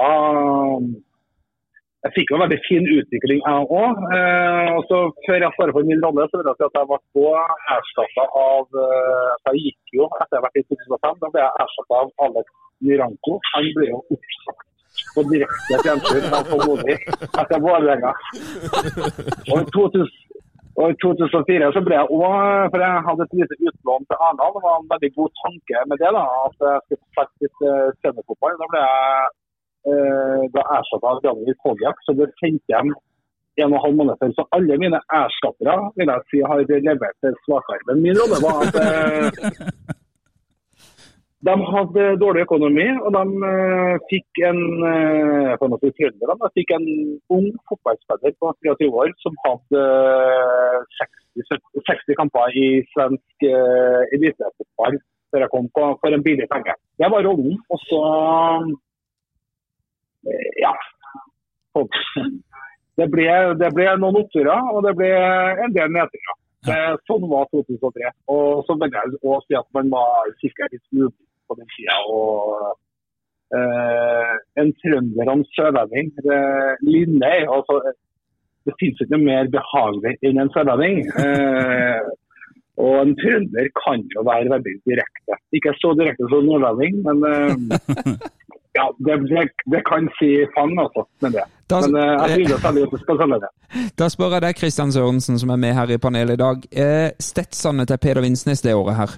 [2.05, 3.99] jeg fikk jo en veldig fin utvikling, jeg òg.
[4.17, 6.89] Eh, og så før jeg svarer på min rolle, så vil jeg si at jeg
[6.91, 7.35] ble
[7.77, 11.65] erstatta av eh, Jeg gikk jo etter jeg har vært i 2005, da ble jeg
[11.67, 12.57] erstatta av Alex
[12.89, 13.37] Nyranko.
[13.53, 14.67] Han ble jo oppsagt
[15.15, 18.15] på direkte fjernsyn av Tom Nordli etter Vålerenga.
[19.53, 20.11] Og i 2000
[20.81, 24.55] og i 2004 så ble jeg òg For jeg hadde et lite utlån til Arendal.
[24.55, 26.11] Det var en veldig god tanke med det.
[26.17, 28.57] da, At jeg skulle spille litt eh, seniorfotball.
[28.63, 29.40] Da ble jeg
[29.89, 30.65] eh, da
[31.13, 32.03] av Janni Koljak.
[32.05, 32.93] Så det sendte jeg
[33.61, 34.35] en og en halv måned før.
[34.37, 38.05] Så alle mine erstattere vil jeg si har levert til svakarmen.
[38.05, 39.97] Min rolle var at eh,
[41.49, 46.75] de hadde dårlig økonomi, og de eh, fikk en eh, noe en trønder, de fikk
[46.77, 46.89] en
[47.37, 51.01] ung fotballspiller på 23 år som hadde eh,
[51.41, 55.01] 60, 60 kamper i svensk elitefotball
[55.31, 56.75] før jeg kom på, for en billig penge.
[57.01, 57.55] Det var rollen.
[57.71, 58.01] Og så
[60.61, 60.75] ja.
[63.01, 63.27] Det ble,
[63.57, 65.11] det ble noen oppturer, og det ble
[65.65, 66.37] en del nedturer.
[66.69, 66.93] Ja.
[67.09, 68.11] Sånn var 2003.
[68.35, 71.15] Og så vil jeg også si at man var sikkert litt snudd
[71.49, 71.97] på den tida.
[72.13, 77.81] Og eh, en trønder og en sørlending eh, Lindøy altså,
[78.69, 81.07] Det finnes ikke noe mer behagelig enn en sørlending.
[81.25, 82.11] Eh,
[82.81, 85.41] og en trønder kan jo være veldig direkte.
[85.57, 88.13] Ikke så direkte som nordlending, men eh,
[88.79, 91.07] ja, det, det, det kan si fang, altså.
[91.25, 91.47] Med det.
[91.71, 93.51] Da, Men eh, jeg eh, det er godt med det.
[94.01, 96.69] da spør jeg deg, Kristian Sørensen, som er med her i panelet i dag.
[96.71, 99.17] Eh, Stetsene til Peder Vinsnes det året her?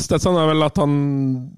[0.00, 0.94] Stetsane er vel at han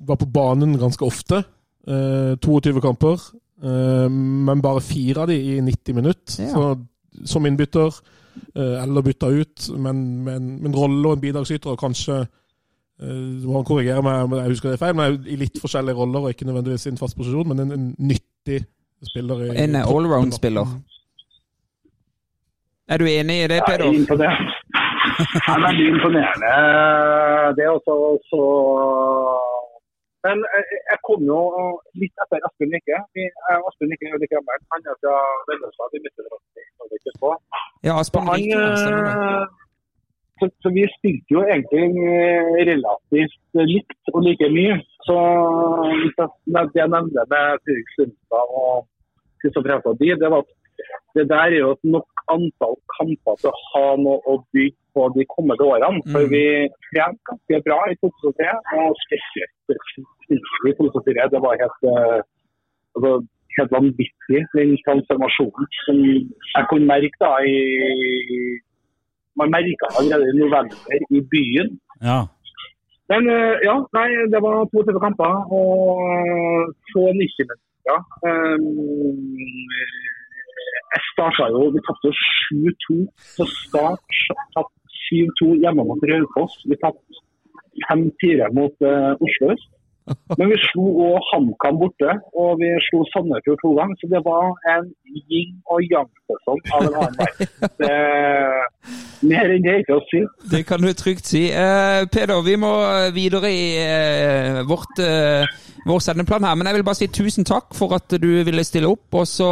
[0.06, 1.42] var på banen ganske ofte.
[1.86, 3.22] Eh, 22 kamper,
[3.62, 6.42] eh, men bare fire av de i 90 minutter.
[6.42, 6.52] Ja.
[6.54, 7.94] Så som innbytter,
[8.54, 12.26] eh, eller bytta ut, men med en rolle og en bidragsyter, og kanskje
[13.02, 15.98] eh, må han korrigere meg om jeg husker det er feil, men i litt forskjellige
[16.00, 18.60] roller, og ikke nødvendigvis i en fast posisjon, men en, en nyttig
[19.10, 19.36] spiller.
[19.46, 20.66] I, En i toppen, allround-spiller.
[22.88, 23.90] Er du enig i det, Jeg er Peder?
[24.00, 24.46] imponert.
[25.16, 26.50] Det er imponerende.
[27.56, 27.94] Det er også
[28.30, 28.42] så
[30.26, 30.38] Men
[30.92, 31.40] jeg, kom jo
[32.00, 32.96] litt etter Asbjørn Lykke.
[32.98, 34.58] Aspen eh, Asbjørn Lykke er jo like gammel.
[34.74, 35.14] Han er fra
[35.48, 35.84] Vennesla.
[35.94, 37.34] Vi møtte hverandre.
[37.86, 39.65] Ja, Aspen han Rike, ja, stemmer det.
[40.36, 44.76] Eh, så, så vi spilte jo egentlig eh, relativt likt og like mye.
[45.06, 45.16] Så
[46.56, 48.86] det jeg nevnte med Fredrik Sundstad og
[49.40, 50.52] Kristoffer Hestad, de, det var at
[51.16, 55.06] det der er jo et nok antall kamper til å ha noe å bygge på
[55.16, 56.02] de kommende årene.
[56.12, 56.30] For Mm.
[56.34, 56.44] vi
[56.90, 59.54] trente ganske bra i 2003, og spesielt
[60.68, 61.30] i 2004.
[61.34, 62.20] Det var helt, eh,
[62.94, 63.12] altså,
[63.56, 65.96] helt vanvittig, den transformasjonen som
[66.56, 67.56] jeg kunne merke da i
[69.38, 70.76] Man merka allerede i november
[71.16, 71.68] i byen.
[72.08, 72.20] Ja.
[73.10, 75.70] Men eh, ja, nei, det var 22 kamper og
[76.92, 78.00] få 90 minutter.
[78.26, 79.36] Um,
[80.94, 82.96] jeg starta jo Vi tapte 7-2
[83.36, 84.18] på start.
[84.56, 84.72] Tatt
[85.06, 86.58] 7-2 hjemme mot Raufoss.
[86.70, 87.22] Vi tapte
[87.90, 89.70] 5-4 mot eh, Oslo øst.
[90.38, 93.98] Men vi slo òg HamKam borte, og vi slo Sandefjord to ganger.
[94.00, 97.46] Så det var en yin og yang-sesong av en annen verden.
[99.30, 100.20] Mer enn det er ikke å si.
[100.52, 101.46] Det kan du trygt si.
[101.50, 102.72] Eh, Peder, vi må
[103.16, 105.48] videre i eh, vårt, eh,
[105.88, 106.54] vår sendeplan her.
[106.58, 109.08] Men jeg vil bare si tusen takk for at du ville stille opp.
[109.16, 109.50] Og så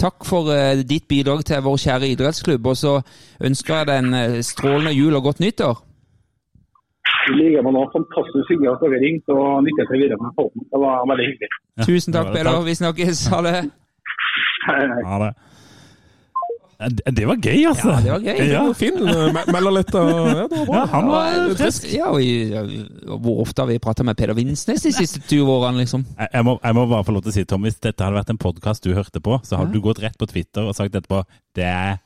[0.00, 2.70] takk for eh, ditt bidrag til vår kjære idrettsklubb.
[2.70, 2.98] Og så
[3.48, 5.87] ønsker jeg deg en eh, strålende jul og godt nyttår.
[7.36, 10.64] Like måte nå, fantastisk hyggelig at dere ringte og lykke til videre med podden.
[10.72, 11.50] Det var veldig hyggelig.
[11.84, 12.40] Tusen takk, det.
[12.40, 12.62] Peder.
[12.68, 13.26] Vi snakkes.
[13.34, 13.56] Ha det.
[15.08, 15.30] Ha det.
[16.80, 17.88] Eh, Det var gøy, altså.
[17.90, 18.42] Ja, det var gøy.
[18.52, 18.60] Ja.
[18.78, 18.94] Fin.
[19.02, 20.74] eh, me- Melder litt og ja, det var bra.
[20.78, 21.88] Ja, han var frisk.
[21.92, 22.62] Ja, og ja,
[23.18, 26.04] hvor ofte har vi prata med Peder Vinsnes de siste 20 årene, liksom?
[26.32, 28.30] Jeg, må, jeg må bare få lov til å si, Tom, hvis dette hadde vært
[28.30, 31.24] en podkast du hørte på, så hadde du gått rett på Twitter og sagt etterpå
[31.58, 31.98] det er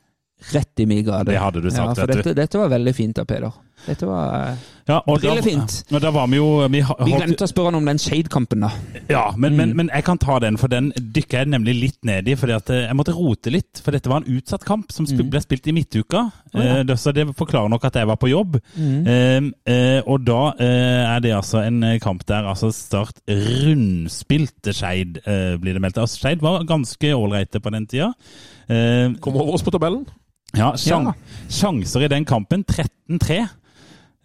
[0.51, 1.23] Rett i min gate.
[1.31, 3.51] Det hadde du sagt, ja, for dette, dette var veldig fint av Peder.
[3.85, 4.55] Dette var eh,
[4.87, 5.73] ja, og da, Brillefint.
[5.91, 8.69] og da var vi jo vi, Vi glemte å spørre han om den Shade-kampen, da.
[9.11, 9.57] Ja, men, Mm.
[9.57, 12.35] men, men jeg kan ta den, for den dykker jeg nemlig litt ned i.
[12.35, 15.29] fordi at eh, Jeg måtte rote litt, for dette var en utsatt kamp som Mm.
[15.29, 16.31] ble spilt i midtuka.
[16.55, 18.59] Eh, det- så det forklarer nok at jeg var på jobb.
[18.77, 19.07] Mm.
[19.07, 24.73] Eh, eh, og da eh, er det altså en eh, kamp der altså Start rundspilte
[24.73, 25.97] Skeid, eh, blir det meldt.
[25.97, 28.13] Altså, Skeid var ganske ålreite på den tida.
[28.69, 30.05] Eh, Kom over oss på tabellen.
[30.57, 31.13] Ja, sjang, Ja.
[31.49, 33.47] Sjanser i den kampen 13-3.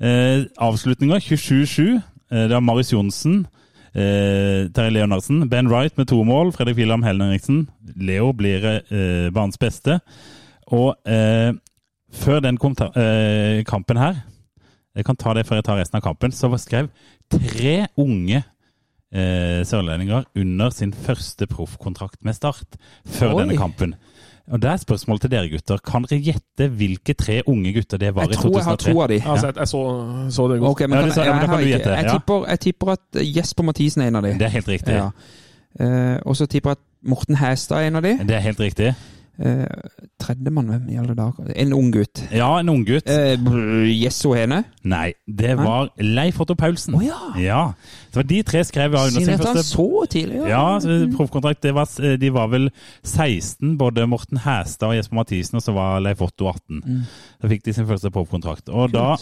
[0.00, 2.00] Eh, avslutninger 27-7.
[2.30, 3.46] Eh, det er Marius Johnsen,
[3.94, 6.52] eh, Terje Leonardsen, Ben Wright med to mål.
[6.52, 7.68] Fredrik Wilhelm Henriksen.
[7.96, 10.00] Leo blir eh, banens beste.
[10.66, 11.52] Og eh,
[12.12, 14.14] før den eh, kampen her
[14.96, 16.32] Jeg kan ta det før jeg tar resten av kampen.
[16.32, 16.88] Så skrev
[17.30, 18.42] tre unge
[19.12, 23.42] eh, sørlendinger under sin første proffkontrakt med Start før Oi.
[23.42, 23.94] denne kampen.
[24.50, 25.80] Og Det er spørsmålet til dere gutter.
[25.84, 28.94] Kan dere gjette hvilke tre unge gutter det var Jeg i tror jeg har to
[29.00, 29.18] av de.
[29.26, 29.82] Altså, jeg, jeg så,
[30.30, 30.70] så det godt.
[30.70, 33.68] Ok, men Ja, kan, ja, jeg, kan du gjette, jeg, tipper, jeg tipper at Jesper
[33.68, 34.32] Mathisen er en av de.
[34.40, 34.94] Det er helt riktig.
[34.94, 35.10] Ja.
[35.80, 38.16] Uh, og så tipper jeg at Morten Hæstad er en av de.
[38.28, 38.94] Det er helt riktig.
[39.38, 39.66] Eh,
[40.18, 41.46] Tredjemann, hvem i alle dager?
[41.54, 42.24] En ung gutt.
[42.34, 43.06] Ja, en unggutt.
[43.06, 43.38] Eh,
[43.86, 44.64] Jesso Hene.
[44.82, 46.96] Nei, det var Leif Otto Paulsen.
[46.98, 47.20] Å ja.
[47.38, 47.60] Ja.
[48.10, 50.42] Det var de tre skrev under sin Signerte han første så tidlig?
[50.50, 51.70] Ja, ja proffkontrakt.
[51.78, 52.70] Var, de var vel
[53.06, 56.82] 16, både Morten Hæstad og Jesper Mathisen, og så var Leif Otto 18.
[56.82, 57.02] Mm.
[57.38, 58.72] Da fikk de sin første proffkontrakt.
[58.74, 59.12] Og da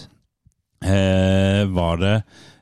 [0.80, 2.14] eh, var det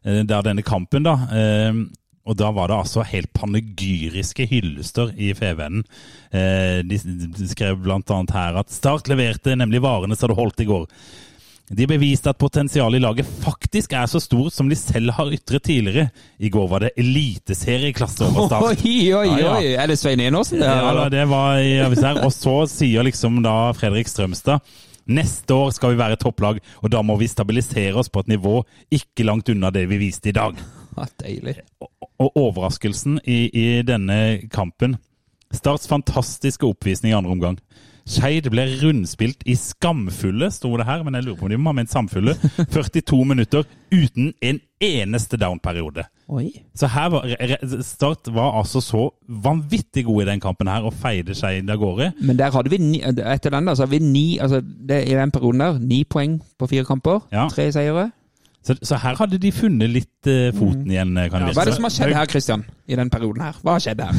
[0.03, 1.21] eh, der denne kampen, da.
[1.31, 1.85] Eh,
[2.25, 5.85] og da var det altså helt panegyriske hyllester i Fevennen.
[6.33, 6.97] Eh, de,
[7.37, 10.87] de skrev annet her at Start leverte nemlig varene som det holdt i går.
[11.75, 15.65] De beviste at potensialet i laget faktisk er så stort som de selv har ytret
[15.65, 16.11] tidligere.
[16.37, 18.85] I går var det eliteserieklasse over Start.
[18.85, 19.53] Oi, oi, Ja, ja.
[19.59, 19.75] oi!
[19.81, 20.65] Er det Svein Enåsen?
[20.65, 22.23] Ja, det var i avisen her.
[22.25, 24.65] Og så sier liksom da Fredrik Strømstad
[25.05, 28.63] Neste år skal vi være topplag, og da må vi stabilisere oss på et nivå
[28.89, 30.57] ikke langt unna det vi viste i dag.
[31.25, 31.59] Deilig.
[31.81, 34.99] Og, overraskelsen i, i denne kampen
[35.55, 37.59] Starts fantastiske oppvisning i andre omgang.
[38.05, 41.73] Skeid ble rundspilt i skamfulle, sto det her, men jeg lurer på om de må
[41.73, 42.35] ha ment samfulle,
[42.75, 43.65] 42 minutter
[43.95, 46.05] uten en eneste down-periode.
[46.77, 47.33] Så her var,
[47.85, 52.11] Start var altså så vanvittig god i den kampen her, og feide Skeid av gårde.
[52.21, 55.17] Men der hadde vi ni, etter den da, så hadde vi ni, altså det, i
[55.17, 57.25] den perioden der, ni poeng på fire kamper.
[57.33, 57.49] Ja.
[57.53, 58.11] Tre seire.
[58.65, 61.69] Så, så her hadde de funnet litt uh, foten igjen, eh, kan Ja, hva er
[61.69, 62.65] det som har skjedd her, Christian?
[62.89, 63.57] I den perioden her?
[63.65, 64.17] Hva har skjedd her?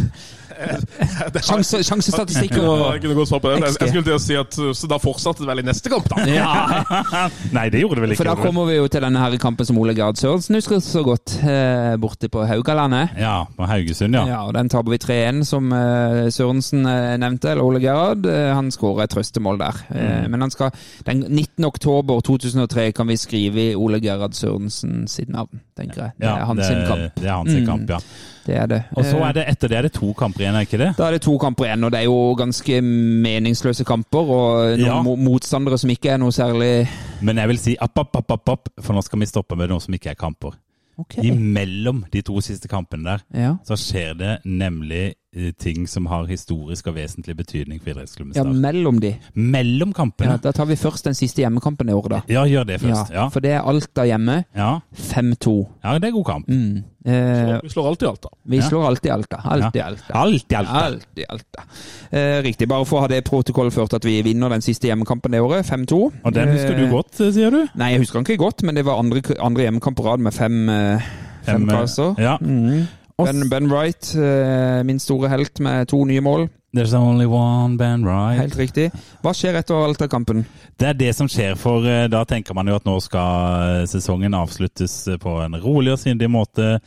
[1.45, 3.57] Sjanse, sjansestatistikker Jeg og Jeg ikke godt svar på det.
[3.59, 6.07] Jeg, jeg skulle til å si at Så da fortsatte det vel i neste kamp,
[6.07, 6.23] da.
[6.29, 6.85] Ja,
[7.57, 8.21] Nei, det gjorde det vel ikke.
[8.21, 11.03] for da kommer vi jo til denne her kampen som Ole Gard Sørensen husker så
[11.05, 13.17] godt, eh, borte på Haugalandet.
[13.19, 14.23] Ja, på Haugesund, ja.
[14.29, 18.25] Ja, og Den taper vi 3-1, som eh, Sørensen eh, nevnte, eller Ole Gerhard.
[18.29, 19.83] Eh, han skårer et trøstemål der.
[19.93, 20.73] Eh, men han skal,
[21.09, 21.67] den 19.
[21.67, 26.11] oktober 2003 kan vi skrive i Ole Gerhard Sørensen sitt navn, tenker jeg.
[26.19, 27.15] Det Ja, er hans det, kamp.
[27.15, 27.65] Det er hans Mm.
[27.65, 27.99] kamp, ja.
[28.45, 28.83] Det er det.
[28.95, 30.91] Og så Eh, er det etter det er det to kamper igjen, er ikke det?
[30.97, 32.81] Da er det to kamper igjen, og det er jo ganske
[33.23, 34.19] meningsløse kamper.
[34.19, 35.01] Og noen Ja.
[35.01, 36.87] motstandere som ikke er noe særlig
[37.21, 39.69] Men jeg vil si app, app, app, app, app, for nå skal vi stoppe med
[39.69, 40.51] noe som ikke er kamper.
[40.97, 41.17] Ok.
[41.23, 43.55] Imellom de to siste kampene der, Ja.
[43.65, 45.15] så skjer det nemlig
[45.59, 49.15] ting som har historisk og vesentlig betydning for idrettsklubben ja, mellom de.
[49.35, 50.31] Mellom kampene.
[50.37, 52.19] Ja, da tar vi først den siste hjemmekampen i år, da.
[52.31, 53.11] Ja, gjør det først.
[53.11, 53.27] Ja.
[53.33, 54.45] For det er Alta hjemme.
[54.55, 55.55] Ja, 5-2.
[55.83, 56.47] ja det er god kamp.
[56.47, 56.83] Mm.
[57.05, 58.29] Eh, Vi slår alltid Alta.
[58.45, 58.63] vi Ja.
[58.69, 59.37] slår alltid Alta.
[59.43, 59.85] Alltid Ja.
[59.91, 60.13] Alta.
[60.13, 60.69] Alt i alt.
[60.69, 61.63] Alltid Alta.
[62.11, 62.67] Eh, riktig.
[62.67, 65.65] Bare for å ha det protokollført at vi vinner den siste hjemmekampen det året.
[65.65, 66.11] 5-2.
[66.23, 67.67] Og den husker du Eh, godt, eh, sier du?
[67.75, 70.33] Nei, jeg husker den ikke godt, men det var andre, andre hjemmekamp på rad med
[70.33, 70.99] fem, eh,
[71.43, 72.15] fem, Fem, eh, kasser.
[72.17, 72.37] ja.
[72.41, 72.87] Mhm.
[73.17, 76.49] Ben, ben Wright, eh, min store helt med to nye mål.
[76.75, 78.41] There's only one Ben Wright.
[78.41, 78.89] Helt riktig.
[79.23, 80.43] Hva skjer etter Alta-kampen?
[80.75, 83.85] Det er det som skjer, for eh, da tenker man jo at nå skal eh,
[83.87, 86.81] sesongen avsluttes på en rolig og sindig måte.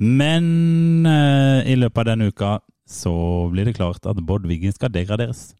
[0.00, 2.54] Men i løpet av denne uka
[2.88, 3.12] så
[3.52, 5.50] blir det klart at Bård Wiggen skal degraderes.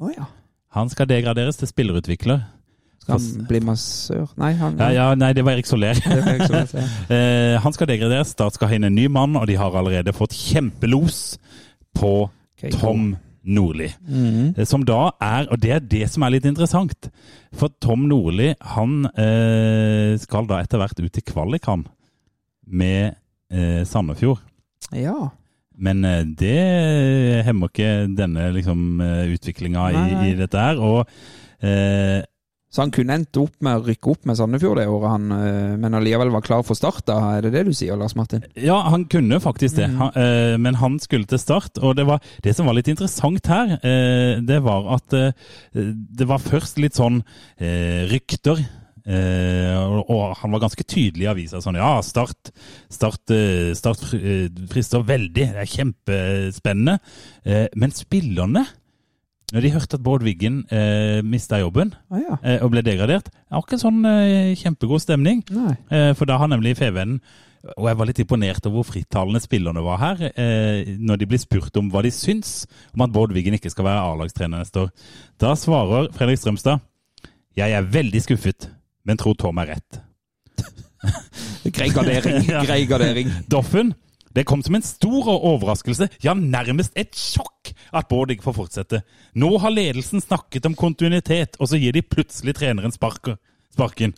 [0.00, 0.24] Å ja.
[0.72, 2.40] Han skal degraderes til spillerutvikler.
[3.02, 4.28] Skal han bli massør?
[4.38, 5.98] Nei, han Ja, ja, nei, det var Erik Soler.
[6.06, 6.84] Er ikke sånn å si.
[7.10, 8.30] Eh, han skal degraderes.
[8.36, 11.40] Start skal ha inn en ny mann, og de har allerede fått kjempelos
[11.98, 13.90] på okay, Tom Nordli.
[14.06, 14.64] Mm -hmm.
[14.64, 17.10] Som da er, og det er det som er litt interessant,
[17.52, 21.86] for Tom Nordli han eh, skal da etter hvert ut til kvalik, han,
[22.66, 23.14] med
[23.50, 24.38] eh, Sandefjord.
[24.92, 25.30] Ja.
[25.76, 29.00] Men eh, det hemmer ikke denne liksom,
[29.34, 30.78] utviklinga i, i dette her.
[30.78, 31.08] Og
[31.62, 32.22] eh,
[32.72, 35.74] Så han kunne endt opp med å rykke opp med Sandefjord det året, han, eh,
[35.76, 37.18] men allikevel var klar for start, da?
[37.36, 38.46] Er det det du sier, Lars Martin?
[38.56, 39.98] Ja, han kunne faktisk det, Mhm.
[40.00, 41.76] han, eh, men han skulle til start.
[41.82, 45.32] Og det, var, det som var litt interessant her, eh, det var at eh,
[45.74, 47.22] det var først litt sånn
[47.60, 48.64] eh, rykter.
[49.04, 51.60] Eh, og, og han var ganske tydelig i avisa.
[51.60, 52.52] Sånn, ja, Start,
[52.88, 53.32] start,
[53.76, 53.98] start
[54.70, 55.34] frister veldig.
[55.52, 57.00] Det er kjempespennende.
[57.44, 58.64] Eh, men spillerne,
[59.52, 62.36] når de hørte at Bård Wiggen eh, mista jobben ah, ja.
[62.40, 65.42] eh, og ble degradert, det var ikke en sånn eh, kjempegod stemning.
[65.52, 65.74] Nei.
[65.92, 67.20] Eh, For da har nemlig Fevennen
[67.78, 71.38] og jeg var litt imponert over hvor frittalende spillerne var her, eh, når de blir
[71.38, 74.88] spurt om hva de syns om at Bård Wiggen ikke skal være A-lagstrener neste år.
[75.38, 76.82] Da svarer Fredrik Strømstad
[77.54, 78.70] jeg er veldig skuffet,
[79.04, 80.00] men tror Tom er rett.
[81.76, 82.46] Grei gardering.
[82.68, 83.28] Grei gardering.
[83.52, 83.92] Doffen
[84.34, 89.02] det kom som en stor overraskelse, ja nærmest et sjokk, at Bård ikke får fortsette.
[89.36, 93.36] Nå har ledelsen snakket om kontinuitet, og så gir de plutselig treneren sparken.
[93.74, 94.14] sparken.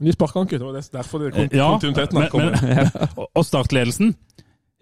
[0.00, 0.58] De sparker han ikke.
[0.58, 2.90] Det var derfor det kom, Ja, kontinuiteten men- men.
[3.36, 4.14] Og startledelsen?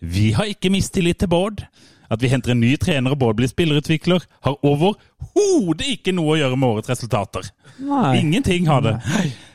[0.03, 1.63] Vi har ikke mistillit til Bård.
[2.11, 6.39] At vi henter en ny trener og både blir spillerutvikler, har overhodet ikke noe å
[6.41, 7.49] gjøre med årets resultater.
[7.79, 8.19] Nei.
[8.21, 8.99] Ingenting har det.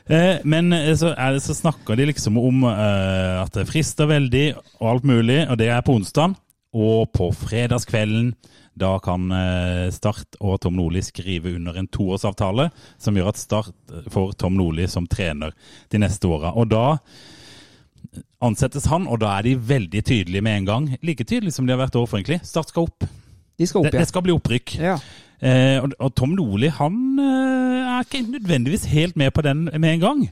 [0.08, 4.08] Eh, men eh, så, er det, så snakker de liksom om eh, at det frister
[4.08, 4.46] veldig
[4.80, 6.38] og alt mulig, og det er på onsdag.
[6.78, 8.34] Og på fredagskvelden,
[8.78, 12.68] da kan eh, Start og Tom Nordli skrive under en toårsavtale
[13.00, 15.56] som gjør at Start får Tom Nordli som trener
[15.90, 16.52] de neste åra.
[16.54, 16.98] Og da
[18.44, 20.90] ansettes han, og da er de veldig tydelige med en gang.
[21.02, 22.40] Like tydelige som de har vært overfor, egentlig.
[22.46, 23.06] Start skal opp.
[23.58, 24.00] De skal Det, opp, ja.
[24.00, 24.76] det skal bli opprykk.
[24.82, 24.98] ja.
[25.38, 29.92] Eh, og, og Tom Nordli han eh, er ikke nødvendigvis helt med på den med
[29.92, 30.22] en gang.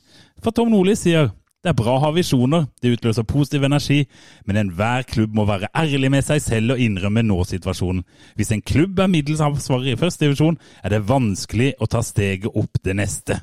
[0.43, 1.29] For Tom Nordli sier
[1.63, 4.01] det er bra å ha visjoner, det utløser positiv energi,
[4.47, 8.05] men enhver klubb må være ærlig med seg selv og innrømme nå-situasjonen.
[8.39, 12.51] Hvis en klubb er middels ansvarlig i første divisjon, er det vanskelig å ta steget
[12.55, 13.41] opp det neste.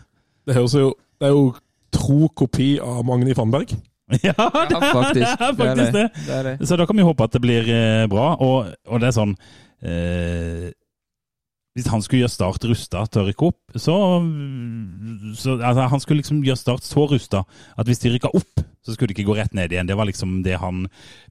[0.48, 1.50] Det, høres jo, det er jo
[1.96, 3.76] tro kopi av Magni Fannberg.
[4.24, 5.26] Ja, det Ja, faktisk.
[5.26, 6.08] er faktisk det.
[6.28, 6.68] det er det.
[6.68, 8.34] Så da kan vi håpe at det blir eh, bra.
[8.44, 9.36] Og, og det er sånn
[9.82, 10.68] eh,
[11.74, 13.96] Hvis han skulle gjøre Start rusta til å rykke opp, så,
[15.40, 17.46] så altså, Han skulle liksom gjøre Start så rusta
[17.78, 19.88] at hvis de rykka opp, så skulle de ikke gå rett ned igjen.
[19.88, 20.84] Det var liksom det han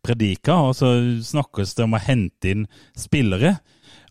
[0.02, 0.56] predika.
[0.70, 0.94] Og så
[1.28, 2.66] snakkes det om å hente inn
[2.98, 3.58] spillere.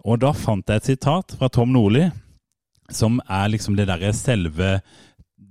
[0.06, 2.06] Og da fant jeg et sitat fra Tom Nordli,
[2.94, 4.76] som er liksom det derre selve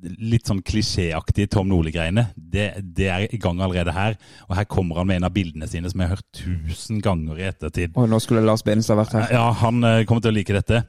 [0.02, 2.28] litt sånn klisjéaktige Tom Nordli-greiene.
[2.35, 2.66] Det,
[2.97, 4.16] det er i gang allerede her.
[4.48, 7.40] Og her kommer han med en av bildene sine som jeg har hørt tusen ganger
[7.40, 7.94] i ettertid.
[7.98, 9.32] Og nå skulle Lars Benestad vært her.
[9.36, 10.85] Ja, han eh, kommer til å like dette.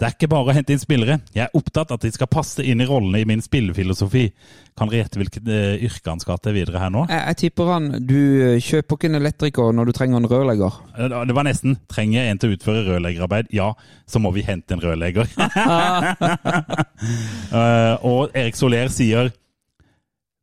[0.00, 1.18] Det er ikke bare å hente inn spillere.
[1.36, 4.22] Jeg er opptatt av at de skal passe inn i rollene i min spillefilosofi.
[4.78, 7.02] Kan dere gjette hvilket uh, yrke han skal til videre her nå?
[7.10, 8.16] Jeg, jeg tipper han Du
[8.64, 10.78] kjøper ikke en elektriker når du trenger en rørlegger.
[10.96, 11.76] Eh, Det var nesten.
[11.92, 13.52] Trenger jeg en til å utføre rørleggerarbeid?
[13.52, 13.68] Ja,
[14.08, 15.28] så må vi hente en rørlegger.
[17.50, 19.30] Eh, og Erik Soler sier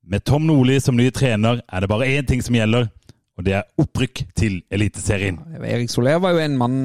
[0.08, 2.88] med Tom Nordli som ny trener er det bare én ting som gjelder,
[3.38, 5.36] og det er opprykk til Eliteserien.
[5.62, 6.78] Erik Soler var jo en mann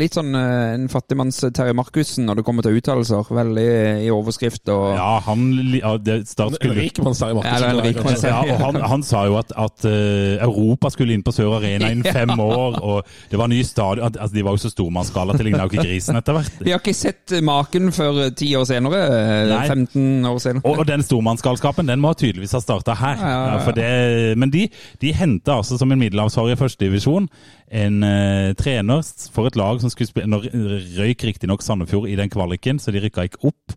[0.00, 3.28] Litt sånn eh, en fattigmanns Terje Markussen når det kommer til uttalelser.
[3.36, 3.66] Veldig
[4.06, 5.42] i overskrift og Ja, han
[5.76, 9.04] ja, det, Start En skulle rikmannsserie, Ja, det er en rikmanns- ja, og han, han
[9.06, 13.12] sa jo at, at eh, Europa skulle inn på Sør Arena innen fem år, og
[13.30, 15.84] det var ny stadion altså, De var jo så stormannsskala at det ligna jo ikke
[15.84, 16.56] grisen etter hvert.
[16.64, 19.02] Vi har ikke sett maken før eh, ti år senere.
[19.04, 19.60] eh, Nei.
[19.68, 20.64] 15 år senere.
[20.64, 23.20] Og, og den stormannsgalskapen den må tydeligvis ha starta her.
[23.20, 23.50] Ja, ja, ja.
[23.50, 24.66] Ja, for det, men de,
[25.02, 27.26] de henta altså som en middelhavsharry i førstedivisjon
[27.70, 29.02] en eh, trener
[29.34, 30.42] for et lag som skulle spille Nå
[30.98, 33.76] røyk riktignok Sandefjord i den kvaliken, så de rykka ikke opp.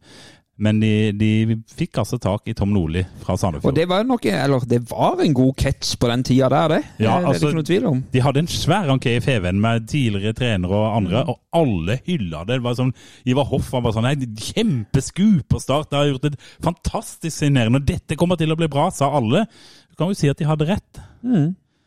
[0.63, 3.73] Men de, de fikk altså tak i Tom Nordli fra Og Sandefjord.
[3.73, 6.81] det var nok Eller det var en god catch på den tida der, det.
[7.01, 8.03] Ja, det er det altså- ikke noe tvil om.
[8.13, 12.43] De hadde en svær anke i FVN med tidligere trenere og andre, og alle hylla
[12.45, 12.59] det.
[12.61, 12.93] Det var sånn,
[13.25, 14.15] Ivar Hoff var bare sånn Nei,
[14.53, 15.89] kjempeskup på start.
[15.89, 19.47] De har gjort et fantastisk signerende, og dette kommer til å bli bra, sa alle.
[19.89, 21.01] Du kan jo si at de hadde rett.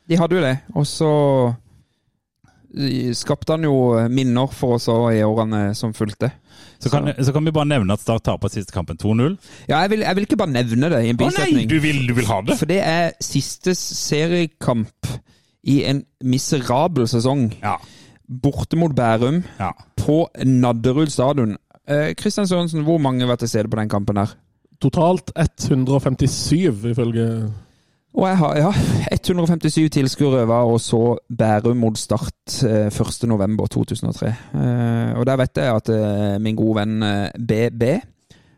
[0.09, 0.55] De hadde jo det.
[0.79, 1.11] Og så
[2.79, 3.77] eh, skapte han jo
[4.13, 6.31] minner for oss i årene som fulgte.
[6.79, 9.37] Så kan, så kan vi bare nevne at Start taper siste kampen 2-0.
[9.69, 11.69] Ja, jeg vil, jeg vil ikke bare nevne det i en Å nei, bisetning.
[11.71, 12.59] du vil, du vil ha det?
[12.61, 15.09] For det er siste seriekamp
[15.67, 17.49] i en miserabel sesong.
[17.63, 17.77] Ja.
[18.27, 19.71] Borte mot Bærum, ja.
[19.99, 21.57] på Nadderud stadion.
[21.89, 24.35] Eh, Kristian Sørensen, hvor mange var til stede på den kampen her?
[24.83, 27.27] Totalt 157, ifølge
[28.17, 28.71] Og jeg har ja,
[29.13, 34.31] 157 tilskuere var og så Bærum mot Start eh, 1.11.2003.
[34.57, 37.83] Eh, og der vet jeg at eh, min gode venn eh, BB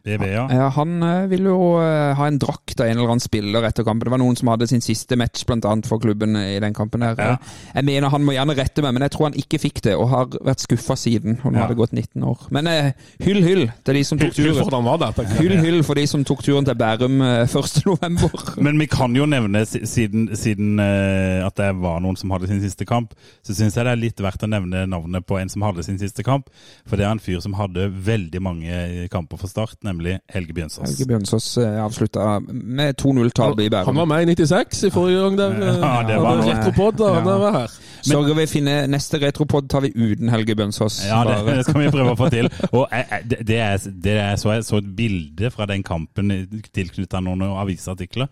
[0.09, 0.47] BB, ja.
[0.53, 0.97] Ja, han
[1.31, 4.09] vil jo eh, ha en drakt av en eller annen spiller etter kampen.
[4.09, 7.03] Det var noen som hadde sin siste match blant annet for klubben i den kampen.
[7.05, 7.15] her.
[7.19, 7.37] Ja.
[7.75, 10.09] Jeg mener Han må gjerne rette meg, men jeg tror han ikke fikk det, og
[10.13, 11.39] har vært skuffa siden.
[11.45, 11.67] Og nå Ja.
[11.67, 12.47] har det gått 19 år.
[12.55, 12.93] Men eh,
[13.25, 14.55] hyll, hyll til de som tok turen.
[14.55, 15.35] for hyll, for, der.
[15.43, 18.63] Hyll, hyll for de som tok turen til Bærum eh, 1.11.
[18.63, 22.61] Men vi kan jo nevne, siden, siden eh, at det var noen som hadde sin
[22.63, 23.13] siste kamp,
[23.43, 25.99] så syns jeg det er litt verdt å nevne navnet på en som hadde sin
[26.01, 26.49] siste kamp.
[26.87, 29.98] For det er en fyr som hadde veldig mange kamper for Start, nemlig
[30.35, 30.89] Helge Bjønsås.
[30.89, 33.87] Helge Bjørnsås eh, avslutta med 2-0-tap i Bærum.
[33.87, 35.51] Han var med i 96 i forrige gang der.
[35.51, 36.55] eh, Ja, det var hadde noe.
[36.55, 37.13] Retropod, da.
[37.15, 37.39] Han Ja.
[37.39, 37.77] var her.
[38.09, 41.01] Sørger vi finne neste retropod tar vi uten Helge Bjørnsås.
[41.09, 42.49] Ja, det, det skal vi prøve å få til.
[42.73, 46.31] Og jeg- det, det er, det er så jeg så et bilde fra den kampen
[46.73, 48.29] tilknyttet noen avisartikler.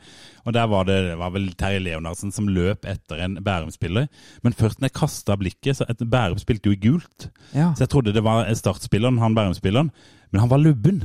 [0.46, 4.06] Og der var det, det var vel Terje Leonardsen som løp etter en Bærum-spiller.
[4.46, 7.26] Men først når jeg kasta blikket, så et Bærum spilte jo i gult.
[7.52, 7.72] Ja.
[7.74, 9.90] Så jeg trodde det var startspilleren, han Bærum-spilleren.
[10.30, 11.02] Men han var lubben.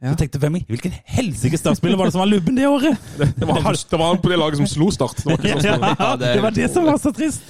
[0.00, 0.14] Ja.
[0.14, 2.96] Så tenkte jeg, hvem i hvilken helsike startspiller var det som var lubben det året?
[3.40, 5.18] Det var, han, det var han på det laget som slo Start.
[5.20, 7.44] Det var ikke sånn Ja, det var det som var så trist.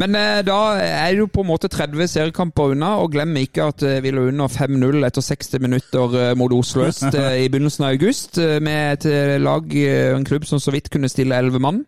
[0.00, 3.68] Men eh, da er det jo på en måte 30 seriekamper unna, og glem ikke
[3.70, 7.50] at eh, vi lå under 5-0 etter 60 minutter eh, mot Oslo øst eh, i
[7.52, 11.38] begynnelsen av august, eh, med et lag eh, en klubb som så vidt kunne stille
[11.38, 11.84] 11 mann.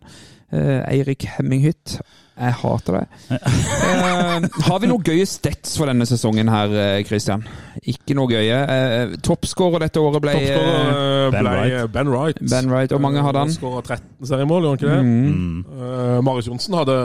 [0.53, 1.97] Eh, Eirik Hemminghytt.
[2.35, 3.03] Jeg hater det.
[3.31, 7.45] uh, har vi noen gøye stats for denne sesongen her, eh, Christian?
[7.87, 8.57] Ikke noe gøye.
[8.67, 11.91] Uh, Toppskårer dette året ble uh, Ben ble Wright.
[11.95, 12.41] Ben Wright.
[12.43, 12.91] Ben Wright.
[12.91, 13.53] Hvor mange hadde han?
[13.55, 15.03] Skåra 13 seriemål, gjorde han ikke det?
[15.05, 15.59] Mm.
[15.79, 16.97] Uh, Marius Johnsen hadde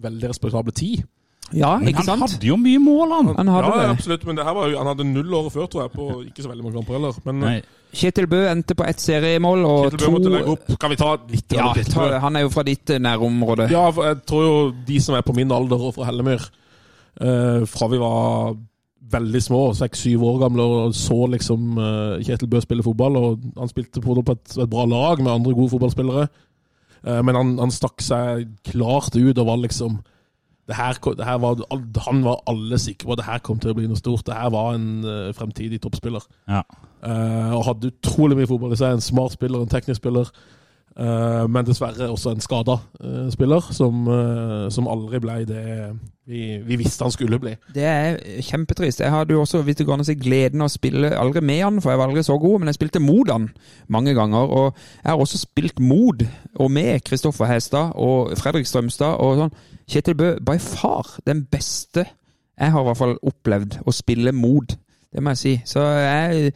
[0.00, 0.94] veldig respektable ti.
[1.52, 3.30] Ja, Men ikke han hadde jo mye mål, han.
[3.36, 3.90] Han hadde Ja, det.
[3.98, 6.48] absolutt, men det her var han hadde null året før, tror jeg, på ikke så
[6.52, 7.20] veldig mange kamper heller.
[7.26, 7.56] Men Nei.
[7.90, 10.72] Kjetil Bø endte på ett seriemål og Kjetil Bø måtte legge opp.
[10.80, 13.70] Kan vi ta litt Ja, av ta, han er jo fra ditt eh, nærområde.
[13.72, 14.56] Ja, jeg tror jo
[14.86, 16.44] de som er på min alder og fra Hellemyr,
[17.20, 18.54] eh, fra vi var
[19.10, 23.72] veldig små, seks-syv år gamle, og så liksom eh, Kjetil Bø spille fotball, og han
[23.72, 26.28] spilte på et, et bra lag med andre gode fotballspillere,
[27.00, 29.94] Eh, men han, han stakk seg klart ut og var liksom
[30.68, 31.62] det her, det her var,
[32.04, 34.26] Han var alle sikre på at det her kom til å bli noe stort.
[34.28, 36.22] Det her var en fremtidig toppspiller.
[36.46, 36.60] Ja.
[37.00, 38.96] Eh, og hadde utrolig mye fotball i seg.
[38.96, 40.32] En smart spiller, en teknisk spiller.
[41.00, 45.62] Uh, men dessverre også en skada uh, spiller, som, eh, som aldri ble det
[46.26, 47.54] vi, vi visste han skulle bli.
[47.72, 49.00] Det er kjempetrist.
[49.00, 51.78] Jeg hadde jo også hvis det går si, gleden av å spille aldri med han,
[51.80, 53.48] for jeg var aldri så god, men jeg spilte mot han
[53.88, 54.50] mange ganger.
[54.50, 56.26] Og jeg har også spilt mot
[56.58, 59.56] og med Kristoffer Hestad og Fredrik Strømstad og sånn.
[59.90, 62.04] Kjetil Bø, by far den beste
[62.60, 64.74] jeg har i hvert fall opplevd å spille mot.
[65.10, 65.54] Det må jeg si.
[65.66, 66.52] Så jeg,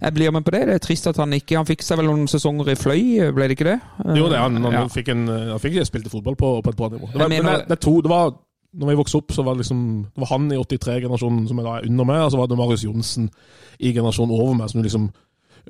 [0.00, 0.64] jeg blir med på det.
[0.68, 3.48] Det er trist at han ikke Han fikk seg vel noen sesonger i Fløy, ble
[3.48, 3.78] det ikke det?
[4.18, 4.84] Jo, det, han, han, Ja.
[4.92, 7.10] fikk en, han fikk spilte fotball på, på et bra nivå.
[7.12, 8.36] Det var, mener, men det, det, to, det var
[8.78, 9.80] når jeg vokste opp, så var det liksom
[10.14, 12.84] Det var han i 83-generasjonen som er da under meg, og så var det Marius
[12.84, 13.30] Johnsen
[13.80, 15.08] i generasjonen over meg, som du liksom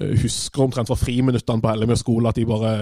[0.01, 2.73] eh, husker omtrent fra friminuttene på Hellemyr skole, at de bare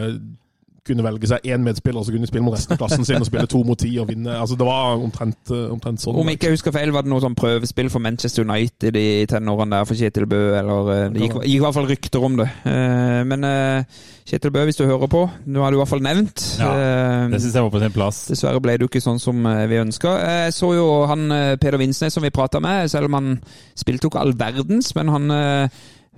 [0.86, 3.26] kunne velge seg én medspiller, så kunne de spille mot resten av klassen sin og
[3.28, 4.32] spille to mot ti og vinne.
[4.40, 6.16] Altså, det var omtrent, eh, omtrent sånn.
[6.22, 9.76] Om ikke jeg husker feil, var det noe sånn prøvespill for Manchester United i tenårene
[9.76, 12.48] der for Kjetil Bø, eller eh, Det gikk, gikk i hvert fall rykter om det.
[12.70, 13.46] Eh, Men
[14.26, 16.44] Kjetil Bø, hvis du hører på, nå har du i hvert fall nevnt.
[16.58, 16.72] Ja,
[17.30, 18.22] Det syns jeg var på sin plass.
[18.30, 20.16] Dessverre ble det jo ikke sånn som vi ønska.
[20.46, 21.28] Jeg så jo han
[21.62, 23.30] Peder Vinsnes som vi prata med, selv om han
[23.78, 25.70] spilte jo ikke all verdens, men han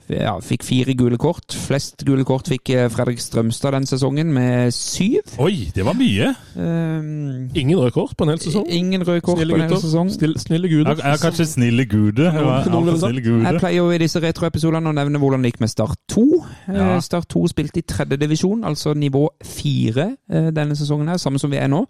[0.09, 1.53] ja, fikk fire gule kort.
[1.67, 5.35] Flest gule kort fikk eh, Fredrik Strømstad den sesongen, med syv.
[5.43, 6.31] Oi, det var mye!
[6.57, 8.69] Um, Ingen røde kort på en hel sesong.
[8.73, 10.13] Ingen røde kort Snille på en hel sesong.
[10.15, 10.95] Still, snille guder.
[11.03, 12.29] Jeg er kanskje snille gude.
[12.31, 13.43] Jeg gude.
[13.45, 16.25] Jeg pleier jo i disse retroepisodene å nevne hvordan det gikk med Start 2.
[16.69, 16.89] Eh, Ja.
[17.05, 21.51] Start 2 spilte i tredje divisjon, altså nivå 4 eh, denne sesongen her, samme som
[21.53, 21.85] vi er nå.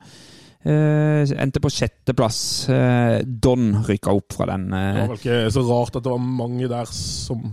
[0.66, 2.39] Uh, endte på sjetteplass.
[2.68, 4.64] Uh, Don rykka opp fra den.
[4.72, 7.44] Det Eh, var vel ikke så rart at det var mange der som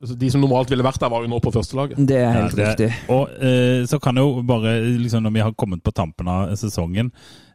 [0.00, 2.00] altså De som normalt ville vært der, var jo nå på førstelaget.
[2.06, 2.90] det er Ja, helt det- riktig.
[3.08, 7.10] Og eh, så kan jo bare, liksom når vi har kommet på tampen av sesongen,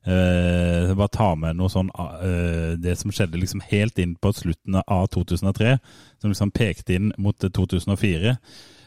[0.06, 4.82] eh, bare ta med noe sånn eh, Det som skjedde liksom helt inn på slutten
[4.88, 5.80] av 2003,
[6.22, 8.38] som liksom pekte inn mot eh, 2004.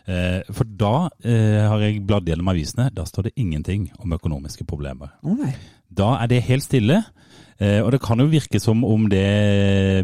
[0.08, 2.88] Eh, for da eh, har jeg bladd gjennom avisene.
[2.94, 5.10] Da står det ingenting om økonomiske problemer.
[5.22, 5.54] Oh, nei.
[5.90, 7.02] Da er det helt stille.
[7.58, 9.24] Eh, og det kan jo virke som om det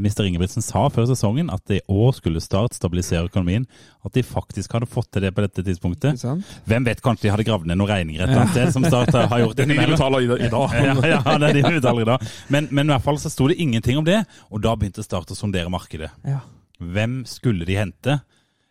[0.02, 0.24] Mr.
[0.26, 3.66] Ingebrigtsen sa før sesongen, at i år skulle Start stabilisere økonomien.
[4.05, 6.24] At de faktisk hadde fått til det på dette tidspunktet.
[6.66, 9.14] Hvem vet, kanskje de hadde gravd ned noen regninger et eller annet sted, som Start
[9.14, 10.76] har gjort Det er nye betaler i, dag.
[10.85, 12.28] Ja, ja, det er nye betaler i dag.
[12.51, 15.31] Men, men i hvert fall så sto det ingenting om det, og da begynte Start
[15.31, 16.10] å sondere markedet.
[16.26, 16.43] Ja.
[16.82, 18.18] Hvem skulle de hente?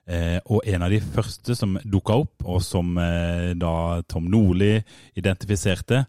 [0.03, 4.76] Eh, og en av de første som dukka opp, og som eh, da Tom Nordli
[5.15, 6.03] identifiserte,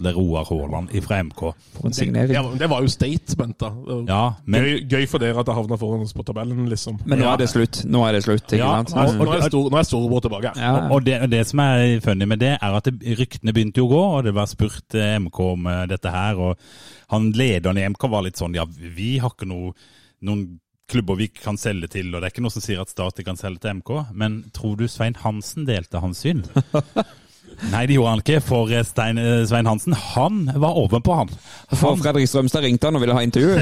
[0.00, 1.40] Atle Roar Haaland fra MK.
[1.76, 2.32] For en signering.
[2.34, 3.70] Ja, det var jo statement, da.
[4.08, 6.98] Ja, men gøy, gøy for dere at det havna foran oss på tabellen, liksom.
[7.04, 7.82] Men nå er det slutt.
[7.84, 8.94] Nå er det slutt, ikke Ja, sant?
[9.18, 10.54] Nå, nå er, stor, nå er Storebror tilbake.
[10.56, 13.54] Ja, Og, og, det, og det som er funny med det, er at det, ryktene
[13.56, 16.40] begynte jo å gå, og det var spurt eh, MK om eh, dette her.
[16.40, 19.74] Og han lederen i MK var litt sånn ja, vi har ikke noe,
[20.26, 20.46] noen
[20.90, 23.38] klubber vi kan selge til, og det er ikke noe som sier at Stati kan
[23.38, 23.92] selge til MK.
[24.16, 26.42] Men tror du Svein Hansen delte hans syn?
[27.68, 31.16] Nei, det gjorde han ikke, for eh, Stein, eh, Svein Hansen han var åpen på
[31.18, 31.32] han.
[31.74, 33.58] For Fredrik Strømstad ringte han og ville ha intervju.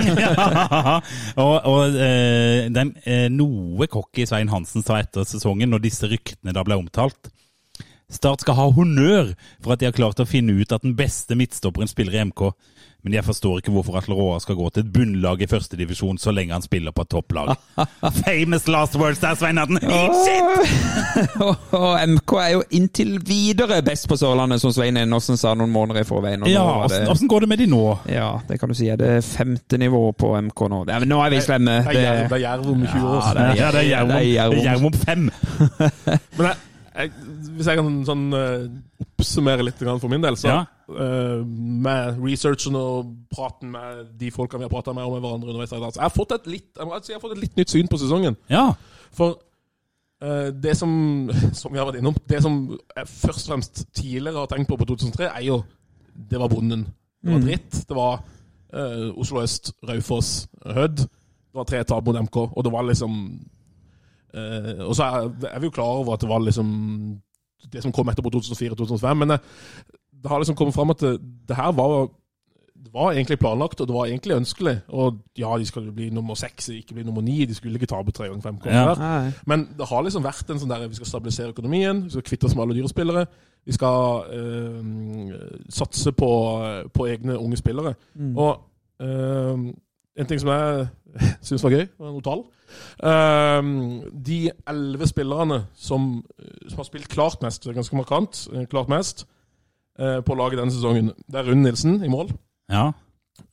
[1.45, 2.95] og og eh, den
[3.35, 7.33] noe cocky Svein Hansen sa etter sesongen, når disse ryktene da ble omtalt
[8.09, 11.37] Start skal ha honnør for at de har klart å finne ut at den beste
[11.37, 12.47] midtstopperen spiller i MK.
[13.09, 16.29] Men jeg forstår ikke hvorfor Atle Råa skal gå til et bunnlag i førstedivisjon så
[16.37, 17.55] lenge han spiller på et topplag.
[18.19, 19.79] Famous last words der, Svein Adden!
[19.81, 21.25] Shit!
[21.73, 26.05] og, MK er jo inntil videre best på Sørlandet, som Svein Enersen sa noen måneder
[26.05, 26.45] i forveien.
[26.53, 27.81] Ja, åssen går det med de nå?
[28.13, 28.91] Ja, det kan du si.
[28.93, 30.85] Er det femte nivå på MK nå?
[30.91, 31.81] Det er, nå er vi slemme.
[31.89, 33.29] Det er Jerv- er om 20 år.
[33.57, 35.31] Ja, det er- Ja, er Jerv om- fem.
[36.37, 36.57] Men jeg,
[36.93, 37.13] jeg,
[37.57, 38.67] hvis jeg kan sånn eh,
[39.01, 40.65] oppsummere litt for min del, så Ja.
[40.89, 41.43] Eh,
[41.87, 45.75] med researchen og praten med de folkene vi har prata med og med hverandre underveis
[45.97, 48.39] jeg har fått et litt, jeg har fått et litt nytt syn på sesongen.
[48.53, 48.71] Ja.
[49.17, 49.37] For
[50.23, 50.93] eh, det som,
[51.61, 54.81] som vi har vært innom, det som jeg først og fremst tidligere har tenkt på
[54.81, 55.63] på 2003, er jo
[56.19, 56.81] Det var bonden.
[57.23, 57.77] Det var dritt.
[57.89, 58.17] Det var
[58.75, 60.97] uh, Oslo øst, Raufoss, Hødd.
[60.99, 63.13] Det var tre tap mot MK, og det var liksom
[64.35, 67.21] uh, Og så er, er vi jo klar over at det var liksom
[67.73, 69.39] det som kom etterpå 2004-2005, men det,
[70.23, 71.19] det har liksom kommet fram at det,
[71.49, 72.09] det her var
[72.79, 74.77] det var egentlig planlagt, og det var egentlig ønskelig.
[74.89, 77.45] Og ja, de skal jo bli nummer seks, ikke bli nummer ni.
[77.45, 78.71] De skulle ikke tape tre ganger fem Ja.
[78.95, 79.03] kamper.
[79.03, 79.33] Nei.
[79.47, 82.47] Men det har liksom vært en sånn der Vi skal stabilisere økonomien, vi skal kvitte
[82.47, 83.27] oss med alle dyrespillere.
[83.67, 85.35] Vi skal øh,
[85.69, 86.31] satse på,
[86.95, 87.95] på egne unge spillere.
[88.37, 88.61] Og
[89.03, 89.59] øh,
[90.19, 90.89] en ting som jeg
[91.43, 92.45] syns var gøy, var noe tall.
[93.05, 96.25] Eh, de elleve spillerne som,
[96.69, 99.27] som har spilt klart mest, det ganske markant, klart mest,
[99.99, 102.31] på laget denne sesongen, det er Rune Nilsen i mål.
[102.71, 102.91] ja.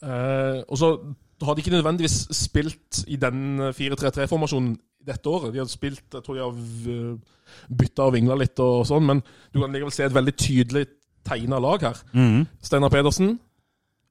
[0.02, 0.88] Eh, og så
[1.46, 4.72] har de ikke nødvendigvis spilt i den 4-3-3-formasjonen
[5.06, 5.54] dette året.
[5.54, 7.18] De har spilt, jeg tror de har
[7.70, 9.22] bytta og vingla litt og sånn, men
[9.54, 10.86] du kan likevel se et veldig tydelig
[11.26, 12.00] tegna lag her.
[12.18, 12.48] Mm.
[12.66, 13.36] Steinar Pedersen,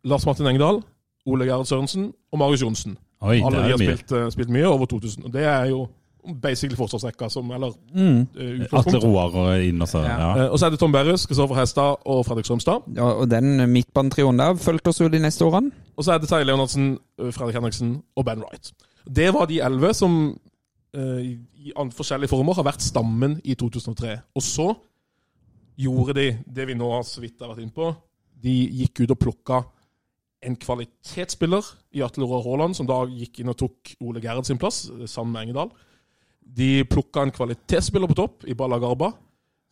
[0.05, 0.83] Lars Martin Engdahl,
[1.27, 2.97] Ole Gerhard Sørensen og Marius Johnsen.
[3.25, 3.97] Oi, Alle de har mye.
[3.97, 5.25] spilt, eh, spilt mye, over 2000.
[5.25, 5.89] Og det er jo
[6.43, 8.21] basically forsvarsrekka som Eller Mm.
[8.37, 10.19] uh, Atle Roar og inn og så Ja.
[10.19, 10.45] ja.
[10.45, 12.83] Eh, og så er det Tom Berrus, Kristoffer Hestad og Fredrik Strømstad.
[12.97, 15.71] Ja, og den midtbanetrioen der fulgte oss jo de neste årene.
[15.97, 18.73] Og så er det Terje Leonardsen, eh, Fredrik Henriksen og Ben Wright.
[19.17, 20.39] Det var de elleve som
[20.97, 24.19] uh, i forskjellige former har vært stammen i 2003.
[24.35, 24.75] Og så
[25.79, 27.95] gjorde de det vi nå har så vidt har vært inne på.
[28.45, 29.63] De gikk ut og plukka
[30.45, 31.65] en kvalitetsspiller
[31.97, 35.07] i Atle Roar Haaland, som da gikk inn og tok Ole Gerhard sin plass, eh,
[35.07, 35.71] sammen med Engedal.
[36.45, 39.13] De plukka en kvalitetsspiller på topp i Balla Garba,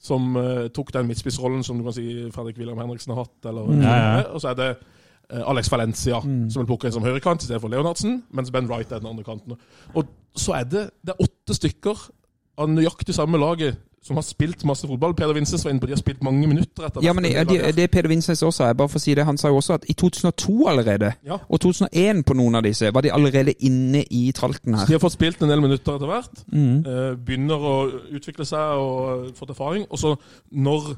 [0.02, 3.36] som uh, tok den midtspissrollen som du kan si Fredrik William Henriksen har hatt.
[3.46, 4.24] Eller, ja.
[4.32, 7.62] Og så er det uh, Alex Valencia som vil plukke en som høyrekant i stedet
[7.62, 9.54] for Leonardsen, mens Ben Wright er den andre kanten.
[9.94, 12.06] Og så er det, det er åtte stykker
[12.58, 15.14] av nøyaktig samme laget som har spilt masse fotball.
[15.14, 17.76] Peder Vinsnes var inne på de har spilt mange minutter etter Ja, men det, det,
[17.76, 19.86] det Peder Vinsnes også er, bare for å si det, han sa jo også at
[19.88, 21.38] i 2002 allerede, Ja.
[21.48, 25.02] og 2001 på noen av disse, var de allerede inne i tralten Så de har
[25.04, 26.42] fått spilt en del minutter etter hvert.
[26.52, 26.82] Mm.
[26.82, 27.76] eh, begynner å
[28.18, 29.86] utvikle seg og fått erfaring.
[29.90, 30.16] Og så
[30.50, 30.90] når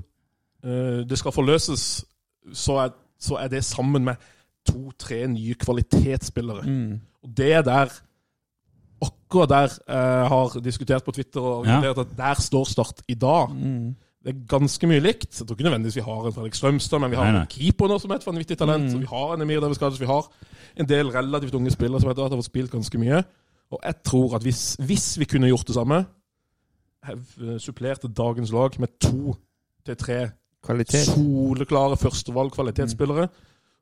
[0.64, 2.04] eh, det skal forløses,
[2.52, 4.16] så er, så er det sammen med
[4.64, 6.64] to-tre nye kvalitetsspillere.
[6.64, 7.00] Mm.
[7.24, 7.92] Og det er der
[9.02, 11.80] Akkurat der jeg har diskutert på Twitter og Ja.
[11.90, 13.50] at der står Start i dag.
[13.50, 13.96] Mm.
[14.24, 15.38] Det er ganske mye likt.
[15.40, 17.40] Jeg tror ikke nødvendigvis vi har en Fredrik Strømstad, men vi har Nei, nei.
[17.42, 18.92] en keeper nå som er et vanvittig talent.
[18.94, 19.00] Mm.
[19.00, 20.24] Vi har en Emir Daviskades, vi har
[20.76, 23.24] en del relativt unge spillere som etter hvert har fått spilt ganske mye.
[23.72, 26.06] Og jeg tror at hvis, hvis vi kunne gjort det samme,
[27.58, 29.36] supplerte dagens lag med to
[29.84, 30.30] til tre
[30.64, 31.04] Kvalitet.
[31.04, 33.28] soleklare førstevalg kvalitetsspillere,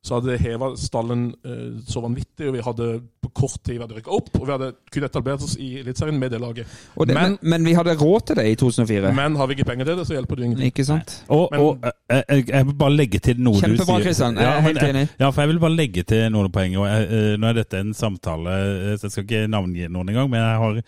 [0.03, 2.87] så hadde det heva stallen eh, så vanvittig, og vi hadde
[3.23, 6.33] på kort tid vært rykka opp, og vi hadde kunnet etablert oss i Eliteserien med
[6.35, 6.67] det laget.
[6.99, 9.13] Og det, men, Men- men, vi hadde råd til det i 2004.
[9.15, 10.67] Men har vi ikke penger til det, så hjelper det ingenting.
[10.73, 11.15] Ikke sant?
[11.29, 14.03] Og, Men- og jeg, jeg, jeg vil bare legge til noe du Kjempebra, sier.
[14.09, 14.35] Kristian.
[14.35, 15.05] Jeg er ja, helt enig.
[15.23, 16.75] Ja, for jeg vil bare legge til noen poeng.
[16.83, 20.09] Og jeg, eh, nå er dette en samtale, eh, så jeg skal ikke navngi noen
[20.11, 20.83] engang, men jeg har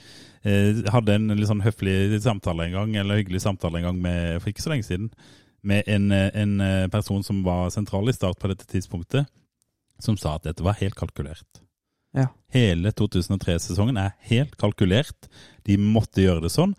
[0.45, 4.41] eh, hadde en litt sånn høflig samtale en gang, eller hyggelig samtale en gang med,
[4.43, 5.07] for ikke så lenge siden,
[5.65, 9.25] med en, eh, en eh, person som var sentral i Start på dette tidspunktet,
[9.99, 11.61] som sa at dette var helt kalkulert.
[12.15, 12.29] Ja.
[12.53, 15.27] Hele 2003-sesongen er helt kalkulert.
[15.67, 16.75] De måtte gjøre det sånn.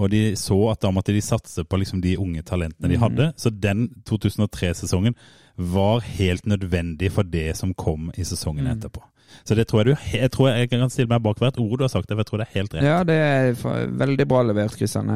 [0.00, 3.04] Og de så at da måtte de satse på liksom de unge talentene de mm.
[3.04, 3.28] hadde.
[3.38, 5.14] Så den 2003-sesongen
[5.60, 8.72] var helt nødvendig for det som kom i sesongen mm.
[8.76, 9.04] etterpå.
[9.46, 11.84] Så det tror jeg du Jeg tror jeg kan stille meg bak hvert ord du
[11.84, 12.86] har sagt, for jeg tror det er helt rett.
[12.86, 15.10] Ja, det er veldig bra levert, Kristian.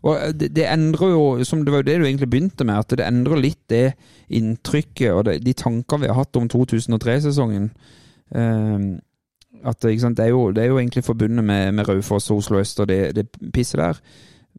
[0.00, 2.78] Eh, Og det, det endrer jo, som det var jo det du egentlig begynte med,
[2.78, 3.94] at det endrer litt det
[4.28, 7.70] inntrykket og det, de tankene vi har hatt om 2003-sesongen.
[8.34, 8.78] Eh,
[9.60, 12.62] at sant, det, er jo, det er jo egentlig forbundet med, med Raufoss og Oslo
[12.62, 14.00] øst og det, det pisset der.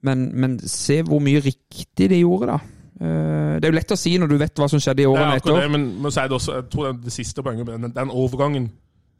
[0.06, 2.60] Men, men se hvor mye riktig de gjorde, da.
[3.02, 5.40] Eh, det er jo lett å si når du vet hva som skjedde i årene
[5.40, 5.58] etter.
[5.58, 8.14] det, men, men så er det også, jeg tror det, det siste poenget den, den
[8.14, 8.70] overgangen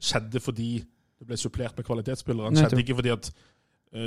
[0.02, 2.50] skjedde fordi det ble supplert med kvalitetsspillere.
[2.50, 3.28] Den skjedde ikke fordi at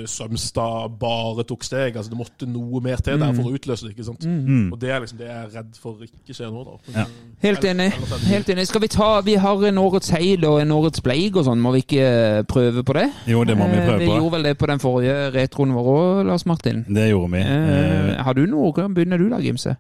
[0.09, 1.95] Sømstad bare tok steg.
[1.95, 3.35] altså Det måtte noe mer til der Mm.
[3.35, 3.91] for å utløse det.
[3.95, 4.25] ikke sant?
[4.25, 4.71] Mm.
[4.73, 6.63] Og Det er liksom det jeg er redd for ikke skjer nå.
[6.65, 6.93] da.
[6.93, 7.01] Ja.
[7.01, 7.05] eh,
[7.43, 7.91] Helt enig.
[8.25, 8.67] Helt enig.
[8.67, 11.59] Skal vi ta Vi har en årets heil og en årets bleik og sånn.
[11.61, 13.11] Må vi ikke eh, prøve på det?
[13.27, 14.05] Jo, det må vi prøve på.
[14.05, 16.85] Vi gjorde vel det på den forrige retroen vår òg, Lars Martin.
[16.89, 17.41] Det gjorde vi.
[17.41, 18.71] Eh, Eh, har du noe?
[18.71, 19.75] Hvordan begynner du da, Gimse?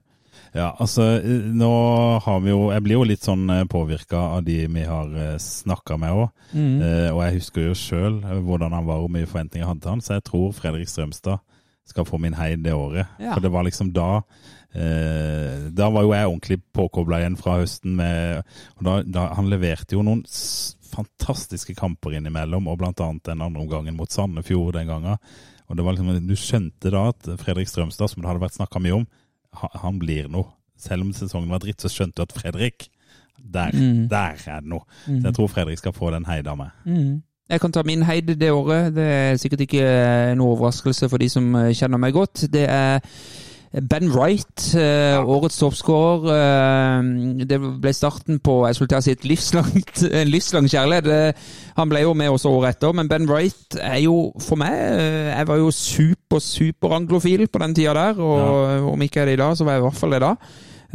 [0.53, 1.71] Ja, altså eh, nå
[2.23, 6.21] har vi jo Jeg blir jo litt sånn påvirka av de vi har snakka med
[6.21, 6.29] òg.
[6.53, 6.77] Mm.
[6.81, 9.85] Eh, og jeg husker jo sjøl hvordan han var og hvor mye forventninger jeg hadde
[9.85, 11.43] til han, så jeg tror Fredrik Strømstad
[11.85, 13.07] skal få min heid det året.
[13.19, 13.33] Ja.
[13.33, 14.09] For det var liksom da
[14.73, 18.41] eh, Da var jo jeg ordentlig påkobla igjen fra høsten med
[18.79, 20.23] og da, da, Han leverte jo noen
[20.95, 25.17] fantastiske kamper innimellom, og annet den andre omgangen mot Sandefjord den gangen.
[25.67, 28.79] Og det var liksom, Du skjønte da at Fredrik Strømstad, som det hadde vært snakka
[28.79, 29.07] mye om,
[29.55, 30.45] han, blir noe.
[30.77, 32.89] Selv om sesongen var dritt, så skjønte du at Fredrik
[33.53, 34.07] Der, Mm.
[34.09, 34.85] der er det noe.
[35.05, 36.69] Så jeg tror Fredrik skal få den heid av meg.
[36.85, 37.21] Mm.
[37.49, 38.95] Jeg kan ta min heid det året.
[38.95, 39.83] Det er sikkert ikke
[40.31, 42.47] en overraskelse for de som eh, kjenner meg godt.
[42.51, 42.99] Det er
[43.75, 46.29] Ben Wright, eh, årets toppskårer.
[46.31, 51.09] Eh, det ble starten på jeg skulle til å si et livslangt, en livslang kjærlighet.
[51.11, 54.71] Eh, han ble jo med også året etter, men Ben Wright er jo for meg
[54.75, 59.35] Jeg var jo super, super anglofil på den tida der, og om ikke er det
[59.35, 60.31] i dag, så var jeg i hvert fall det da.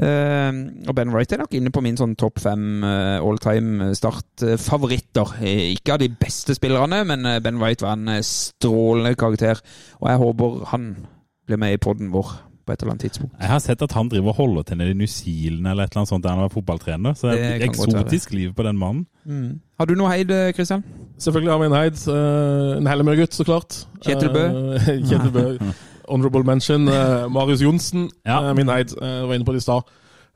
[0.01, 3.91] Uh, og Ben Wright er nok inne på min sånn topp fem uh, all time
[3.99, 5.35] start-favoritter.
[5.75, 9.61] Ikke av de beste spillerne, men Ben Wright var en strålende karakter.
[10.01, 10.95] Og jeg håper han
[11.51, 12.39] blir med i poden vår
[12.71, 13.35] på et eller annet tidspunkt.
[13.43, 15.91] Jeg har sett at han driver og holder til nede i New Zealand eller et
[15.91, 17.19] eller annet sånt der han var fotballtrener.
[17.19, 19.07] Så det er et eksotisk liv på den mannen.
[19.81, 20.85] Har du noe heid, Kristian?
[20.85, 20.85] Christian?
[21.21, 21.97] Selvfølgelig har vi en heid.
[22.09, 23.81] eh, En Hellemøy-gutt, så klart.
[24.07, 24.45] Kjetil Bø.
[24.79, 25.73] Eh, Kjetil Bø.
[26.09, 26.89] Honorable mention.
[26.89, 28.39] eh, Marius Johnsen, Ja.
[28.49, 28.95] eh, min heid.
[28.95, 29.83] Jeg var inne på det i stad.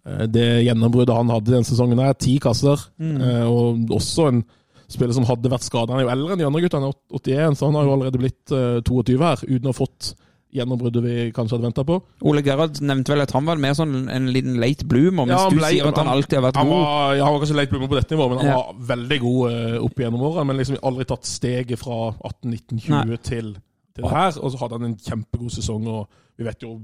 [0.06, 2.76] Eh, Det gjennombruddet han hadde denne sesongen, er ti kasser.
[3.00, 3.20] Mm.
[3.20, 4.44] eh, Og også en
[4.88, 5.92] spiller som hadde vært skada.
[5.94, 7.92] Han er jo eldre enn de andre guttene, han er 81, så han har jo
[7.94, 10.14] allerede blitt eh, 22 her, uten å ha fått
[10.54, 11.96] gjennombruddet vi kanskje hadde venta på.
[12.30, 15.48] Ole Gerhard nevnte vel at han var mer sånn en liten late bloomer, mens Ja,
[15.50, 16.84] du ble- sier at han alltid har vært han god.
[16.84, 18.56] Var, ja, han var kanskje late bloomer på dette nivået, men han Ja.
[18.62, 20.44] var veldig god uh, opp igjennom åra.
[20.46, 23.54] Men liksom aldri tatt steget fra 18-19-20 til,
[23.96, 24.38] til her.
[24.40, 26.08] Og så hadde han en kjempegod sesong, og
[26.38, 26.76] vi vet jo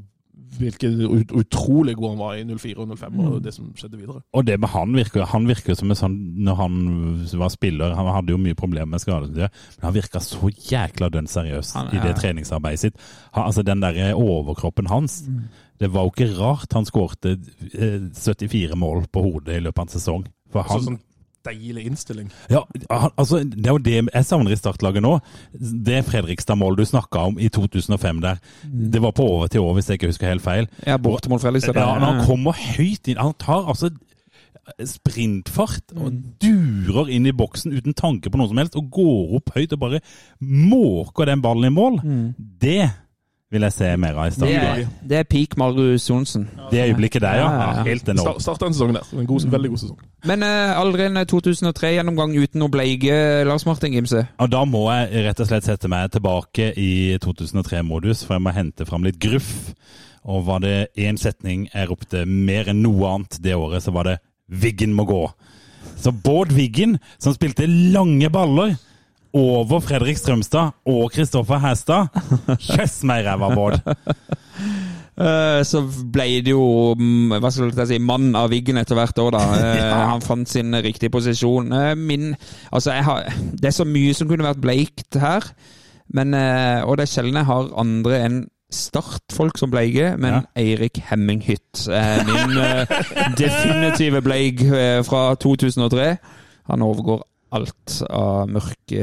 [0.58, 3.20] hvilken ut, utrolig god han var i 04 og 05, Mm.
[3.32, 4.22] og det som skjedde videre.
[4.34, 8.06] Og det med han virker, han virker som en sånn Når han var spiller Han
[8.14, 12.00] hadde jo mye problemer med skader, men han virka så jækla dønn seriøs Han- i
[12.02, 12.96] det treningsarbeidet sitt.
[13.32, 15.42] Han, altså Den der overkroppen hans Mm.
[15.80, 17.38] Det var jo ikke rart han skårte
[17.74, 20.26] eh, 74 mål på hodet i løpet av en sesong.
[20.52, 20.98] For han, Så, sånn
[21.46, 22.30] deilig innstilling.
[22.50, 22.60] ja,
[23.16, 25.14] altså, det er jo det jeg savner i startlaget nå.
[25.58, 28.90] Det Fredrikstad-målet du snakka om i 2005 der, Mm.
[28.92, 30.68] det var på over til over, hvis jeg ikke husker helt feil.
[30.86, 31.74] Ja, bortemål Fredrikstad.
[31.76, 33.90] Ja, han kommer høyt inn Han tar altså
[34.86, 36.12] sprintfart og
[36.42, 39.80] durer inn i boksen uten tanke på noe som helst, og går opp høyt og
[39.82, 40.00] bare
[40.40, 41.98] måker den ballen i mål.
[42.60, 42.90] Det
[43.50, 44.54] vil jeg se mer av i Det starten.
[44.54, 46.44] er, det er peak Marius Johnsen.
[46.70, 47.48] Det øyeblikket der, ja.
[47.50, 47.82] Ja.
[47.82, 48.42] Helt enormt.
[48.42, 49.08] Starta en sesong der.
[49.18, 49.98] En god, veldig god sesong.
[50.30, 53.16] Men eh, aldri en 2003-gjennomgang uten å bleike
[53.48, 54.22] Lars Martin Gimse.
[54.38, 58.54] Og da må jeg rett og slett sette meg tilbake i 2003-modus, for jeg må
[58.54, 59.72] hente fram litt gruff.
[60.30, 64.04] Og var det én setning jeg ropte mer enn noe annet det året, så var
[64.04, 64.18] det
[64.50, 65.30] 'Wiggen må gå'.
[65.96, 68.76] Så Bård Wiggen, som spilte lange baller
[69.36, 72.08] over Fredrik Strømstad og Kristoffer Hæstad
[72.58, 73.80] Kjøss meg ræva, Bård!
[75.20, 75.82] Eh, så
[76.12, 79.42] ble det jo mm, hva skal jeg si, mann av Wiggen etter hvert år, da.
[79.60, 81.68] Eh, Han fant sin riktige posisjon.
[81.76, 82.30] Eh, Min
[82.72, 85.44] Altså, har Det er så mye som kunne vært bleikt her,
[86.16, 88.40] men Og det er sjelden jeg har andre enn
[88.70, 90.40] startfolk som bleike, men Ja.
[90.62, 92.54] Eirik Hemminghytt er min
[93.36, 96.16] definitive bleik eh, fra 2003.
[96.70, 97.24] Han overgår
[97.56, 99.00] alt av mørke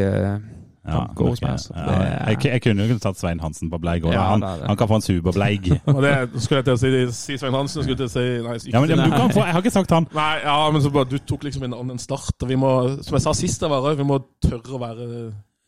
[0.88, 1.74] Ja, altså.
[1.76, 1.96] ja.
[2.32, 4.14] Jeg, jeg kunne jo tatt Svein Hansen på bleig òg.
[4.16, 5.66] Ja, han, han kan få en superbleig.
[6.44, 7.84] Skulle jeg til å si, si Svein Hansen.
[7.84, 10.08] Skulle jeg til å si, nei, Ja, men, kan få, jeg har ikke sagt han.
[10.16, 12.38] Nei, ja, men så bare, du tok liksom en annen start.
[12.40, 12.72] Og vi må,
[13.04, 15.10] som jeg sa sist, jeg var vi må tørre å være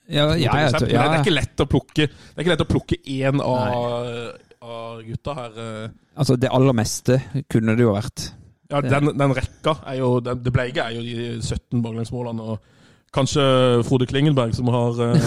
[0.08, 2.70] Ja, ja, Men det, det er ikke lett å plukke Det er ikke lett å
[2.72, 4.16] plukke én av,
[4.64, 5.60] av gutta her.
[5.66, 5.98] eh.
[6.20, 7.20] Altså, det aller meste
[7.52, 8.30] kunne det jo vært.
[8.70, 12.42] Ja, den, den rekka er jo den, Det bleike er jo de 17 baklengsmålene.
[12.54, 12.60] Og
[13.16, 13.42] kanskje
[13.88, 15.20] Frode Klingenberg, som har eh,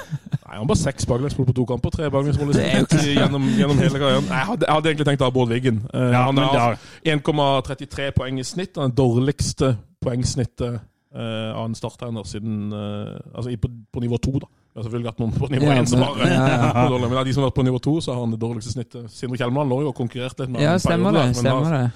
[0.46, 1.90] Nei, han bare seks baklengsmål på to kamper.
[1.92, 4.24] Tre baklengsmål Det er gjennom, gjennom hele karrieren.
[4.30, 5.82] Nei, Jeg hadde, jeg hadde egentlig tenkt å ha Bård Wiggen.
[5.92, 8.76] Eh, Ja, han har da- 1,33 poeng i snitt.
[8.80, 10.78] Han Den dårligste poengsnittet
[11.16, 14.48] eh, av en starttegner siden eh, Altså på, på nivå to, da.
[14.48, 16.88] Det har selvfølgelig vært noen på nivå Ja, én som har eh, ja, ja.
[16.92, 18.72] dårlig, men av de som har vært på nivå to, så har han det dårligste
[18.72, 19.06] snittet.
[19.12, 21.40] Sindre Kjelmeland lå jo og konkurrerte litt med Ja, stemmer periode, det.
[21.44, 21.86] Stemmer det.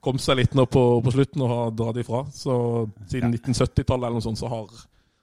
[0.00, 2.24] Kom seg litt nå på, på slutten og har dratt ifra.
[2.34, 2.54] Så
[3.10, 4.70] siden 1970-tallet eller noe sånt, så har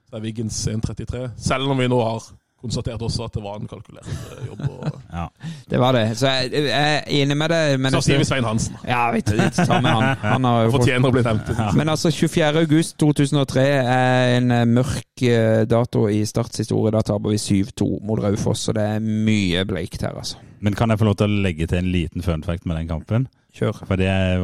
[0.08, 1.26] så er Wiggens 1,33.
[1.36, 2.24] Selv om vi nå har
[2.58, 4.62] konstatert også at det var en kalkulert eh, jobb.
[4.70, 5.26] Og, Ja.
[5.70, 6.18] Det var det.
[6.18, 7.76] Så jeg, jeg er enig med deg.
[7.82, 8.78] Men så sier vi Svein Hansen.
[8.88, 10.08] Ja, vi tar med han.
[10.24, 11.52] Han har fått Fortjener å bli nevnt.
[11.78, 12.64] Men altså, 24.
[12.64, 16.94] august 2003 er en eh, mørk eh, dato i Starts historie.
[16.96, 20.40] Da taper vi 7-2 mot Raufoss, så det er mye bleikt her, altså.
[20.64, 22.90] Men kan jeg få lov til å legge til en liten fun fact med den
[22.90, 23.28] kampen?
[23.58, 23.84] Kjør.
[23.84, 24.44] For det er,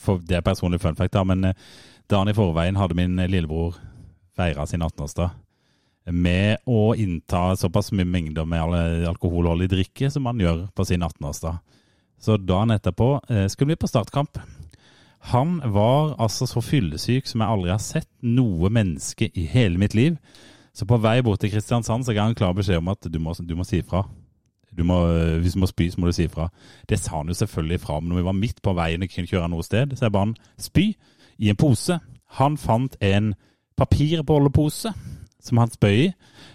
[0.00, 1.24] for det er personlig fun fact, da.
[1.28, 1.58] Men eh,
[2.10, 3.78] dagen i forveien hadde min lillebror
[4.34, 5.40] feira sin 18-årsdag
[6.12, 11.62] med å innta såpass mye mengder med alkoholholdig drikke som han gjør på sin 18-årsdag.
[12.20, 14.38] Så dagen etterpå eh, skulle vi på startkamp.
[15.32, 19.96] Han var altså så fyllesyk som jeg aldri har sett noe menneske i hele mitt
[19.96, 20.18] liv.
[20.76, 23.32] Så på vei bort til Kristiansand så ga han klar beskjed om at du må,
[23.38, 24.02] du må si ifra.
[24.76, 26.48] Du må, øh, hvis du må spy, så må du si ifra.
[26.88, 29.30] Det sa han jo selvfølgelig fra om når vi var midt på veien og kunne
[29.30, 29.96] kjøre noe sted.
[29.96, 30.92] Så jeg ba han spy
[31.38, 31.98] i en pose.
[32.38, 33.34] Han fant en
[33.78, 34.94] papirbollepose
[35.44, 36.08] som han spøy i,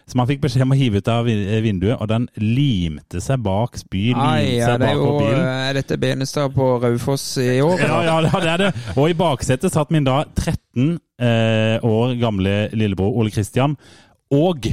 [0.10, 3.78] som han fikk beskjed om å hive ut av vinduet, og den limte seg bak
[3.78, 5.46] spy, limte ja, seg er jo bilen.
[5.46, 7.84] Er dette Benestad på Raufoss i år?
[7.86, 8.72] Ja, ja, ja, det er det.
[8.96, 13.78] Og i baksetet satt min da 13 eh, år gamle lillebror Ole Kristian
[14.34, 14.72] og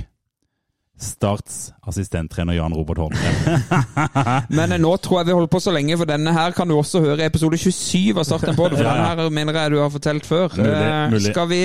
[0.98, 3.62] Starts assistenttrener Jan Robert Holmgren.
[4.56, 6.76] Men eh, nå tror jeg vi holder på så lenge, for denne her kan du
[6.78, 8.78] også høre i episode 27 av Starten på det.
[8.80, 9.08] For Ja, ja.
[9.10, 10.48] denne her mener jeg du har fortalt før.
[10.56, 11.32] Mulig, Eh, mulig.
[11.34, 11.60] Skal vi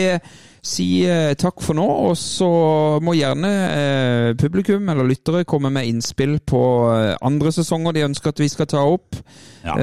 [0.62, 2.48] si eh, takk for nå, og så
[3.02, 6.62] må gjerne eh, publikum eller lyttere komme med innspill på
[6.94, 9.18] eh, andre sesonger de ønsker at vi skal ta opp.
[9.62, 9.76] Ja.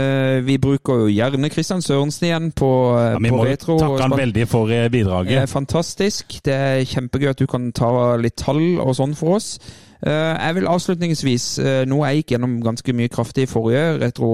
[0.42, 2.68] Vi bruker jo gjerne Kristian Sørensen igjen på,
[2.98, 5.30] Ja, vi på må takke han veldig for bidraget.
[5.30, 6.34] Det er fantastisk.
[6.42, 9.52] Det er kjempegøy at du kan ta litt tall og sånn for oss.
[10.02, 11.46] Jeg vil avslutningsvis,
[11.90, 14.32] noe jeg gikk gjennom ganske mye kraftig i forrige retro,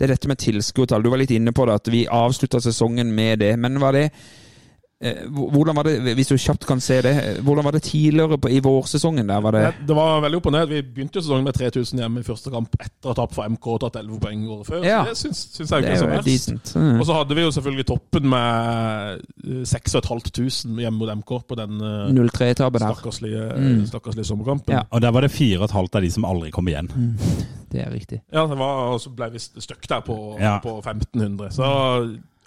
[0.00, 1.04] det er dette med tilskuertall.
[1.04, 3.52] Du var litt inne på det, at vi avslutta sesongen med det.
[3.60, 4.08] Men var det
[4.96, 7.12] Hvordan var det, hvis du kjapt kan se det,
[7.44, 9.26] hvordan var det tidligere på, i vårsesongen?
[9.28, 9.40] der?
[9.44, 10.68] Var det, Det, det var veldig opp og ned.
[10.70, 13.44] Vi begynte jo sesongen med 3000 hjemme i første kamp etter å ha tapt for
[13.52, 14.86] MK og tatt 11 poeng året før.
[14.88, 15.02] Ja.
[15.04, 16.72] Så det syns, syns jeg ikke er er så verst.
[16.80, 17.00] Mm.
[17.00, 21.76] Og så hadde vi jo selvfølgelig toppen med eh, 6500 hjemme mot MK på den
[21.80, 22.94] eh, 0-3-tabet der.
[22.96, 23.86] stakkarslige, Mm.
[23.86, 24.72] stakkarslige sommerkampen.
[24.72, 24.76] Ja.
[24.80, 24.82] Ja.
[24.90, 26.88] Og der var det fire og et halvt av de som aldri kom igjen.
[27.72, 28.20] Det er riktig.
[28.32, 30.58] det var, og så ble vi støkk der på, Ja.
[30.64, 31.50] på 1500.
[31.52, 31.64] Så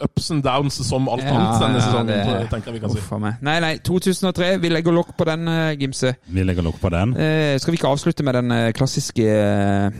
[0.03, 2.89] ups and downs som alt Ja, annet denne ja, sesongen, det- tenker jeg vi kan
[2.95, 3.19] si.
[3.19, 3.41] Meg.
[3.41, 4.57] Nei, nei, 2003.
[4.61, 6.15] Vi legger lokk på den, eh, Gimse.
[6.27, 7.15] Vi legger lokk på den.
[7.17, 9.91] Eh, skal vi ikke avslutte med den eh, klassiske eh,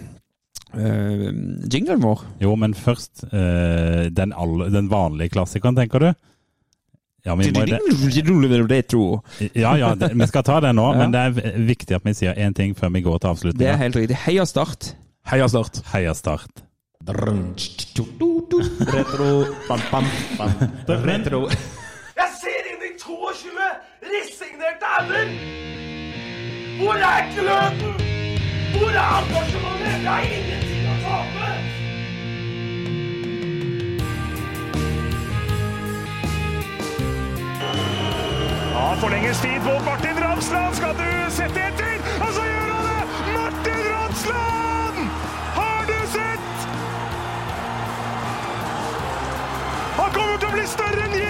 [0.78, 1.30] eh,
[1.72, 2.24] jinglen vår?
[2.42, 6.14] Jo, men først eh, den, alle, den vanlige klassikeren, tenker du?
[7.26, 9.22] Ja, vi, må, det, Retro.
[9.54, 10.98] ja, ja det, vi skal ta det nå, Ja.
[11.02, 13.76] men det er viktig at vi sier én ting før vi går til Det er
[13.82, 14.16] helt riktig.
[14.24, 14.94] Heia Start.
[15.28, 15.82] Heia Start.
[15.92, 16.64] Heia Start.
[21.06, 21.50] Retro.
[22.20, 23.68] Jeg ser inn i 22
[24.12, 25.32] resignerte ender!
[26.82, 27.96] Hvor er gløden?
[28.76, 29.96] Hvor er engasjementet?
[30.04, 31.50] Det er ingenting å tape!
[38.76, 40.76] Ja, forlenges tid på Martin Ramsland.
[40.76, 42.00] Skal du sette etter?
[42.20, 43.04] Og så gjør han det!
[43.34, 44.59] Martin Ramsland!
[50.10, 51.29] Han kommer til å bli større enn Jesus!